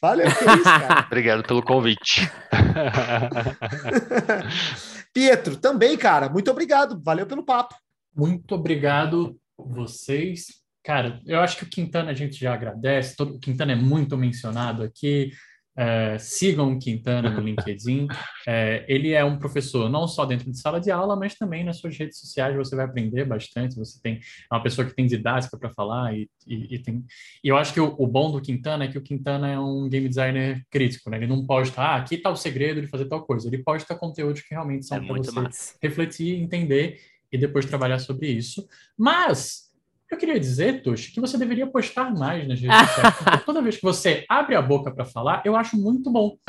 [0.01, 1.01] Valeu, que isso, cara.
[1.07, 2.31] Obrigado pelo convite.
[5.15, 6.29] Pietro, também, cara.
[6.29, 7.01] Muito obrigado.
[7.03, 7.75] Valeu pelo papo.
[8.15, 10.64] Muito obrigado vocês.
[10.85, 13.17] Cara, eu acho que o Quintana a gente já agradece.
[13.17, 15.33] Todo, o Quintana é muito mencionado aqui.
[15.77, 18.07] É, sigam o Quintana no LinkedIn.
[18.47, 21.79] É, ele é um professor não só dentro de sala de aula, mas também nas
[21.79, 23.75] suas redes sociais você vai aprender bastante.
[23.77, 27.03] Você tem é uma pessoa que tem didática para falar e, e, e, tem.
[27.43, 29.89] E eu acho que o, o, bom do Quintana é que o Quintana é um
[29.89, 31.17] game designer crítico, né?
[31.17, 33.49] Ele não posta, ah, aqui está o segredo de fazer tal coisa.
[33.49, 35.75] Ele posta conteúdos que realmente são É para você massa.
[35.83, 37.01] refletir, entender
[37.33, 38.69] e depois trabalhar sobre isso.
[38.95, 39.64] Mas
[40.11, 43.15] eu queria dizer, Tush, que você deveria postar mais nas redes sociais.
[43.19, 46.37] porque toda vez que você abre a boca para falar, eu acho muito bom.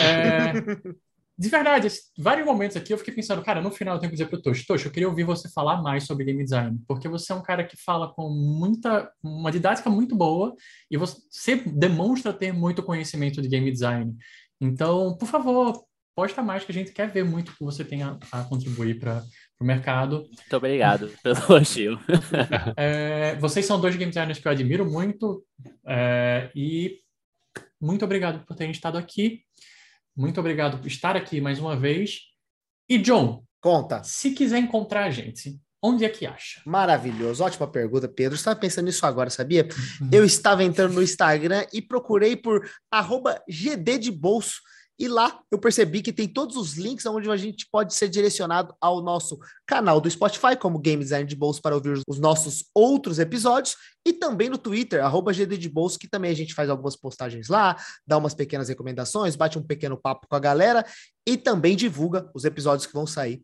[0.00, 0.52] É,
[1.40, 1.88] de verdade,
[2.18, 4.66] vários momentos aqui eu fiquei pensando, cara, no final eu tenho que dizer pro Tosh,
[4.66, 7.64] Tosh, eu queria ouvir você falar mais sobre game design, porque você é um cara
[7.64, 10.54] que fala com muita, uma didática muito boa
[10.90, 14.14] e você demonstra ter muito conhecimento de game design.
[14.60, 15.82] Então, por favor,
[16.14, 18.98] posta mais que a gente quer ver muito o que você tem a, a contribuir
[18.98, 19.24] para
[19.60, 20.22] o mercado.
[20.22, 22.00] Muito obrigado pelo elogio.
[22.76, 25.44] É, vocês são dois game designers que eu admiro muito
[25.86, 26.98] é, e
[27.80, 29.42] muito obrigado por terem estado aqui.
[30.16, 32.20] Muito obrigado por estar aqui mais uma vez.
[32.88, 34.02] E John, Conta.
[34.02, 36.62] se quiser encontrar a gente, onde é que acha?
[36.64, 37.44] Maravilhoso.
[37.44, 38.36] Ótima pergunta, Pedro.
[38.36, 39.68] Estava pensando nisso agora, sabia?
[40.10, 44.60] Eu estava entrando no Instagram e procurei por arroba GD de bolso.
[45.00, 48.74] E lá eu percebi que tem todos os links onde a gente pode ser direcionado
[48.78, 53.18] ao nosso canal do Spotify, como Game Design de Bolso, para ouvir os nossos outros
[53.18, 57.48] episódios, e também no Twitter, arroba de Bolso, que também a gente faz algumas postagens
[57.48, 60.84] lá, dá umas pequenas recomendações, bate um pequeno papo com a galera
[61.26, 63.42] e também divulga os episódios que vão sair.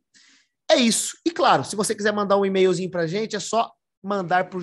[0.71, 1.17] É isso.
[1.25, 3.73] E claro, se você quiser mandar um e-mailzinho pra gente, é só
[4.05, 4.61] mandar pro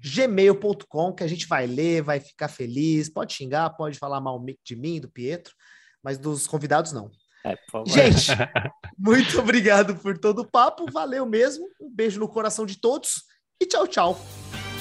[0.00, 4.76] gddebolso@gmail.com que a gente vai ler, vai ficar feliz, pode xingar, pode falar mal de
[4.76, 5.54] mim, do Pietro,
[6.02, 7.10] mas dos convidados não.
[7.44, 7.88] É, por favor.
[7.88, 8.28] Gente,
[8.98, 11.66] muito obrigado por todo o papo, valeu mesmo.
[11.80, 13.24] Um beijo no coração de todos
[13.60, 14.20] e tchau, tchau.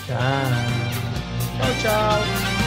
[0.05, 0.17] Tchau.
[1.57, 2.58] Tchau, tchau.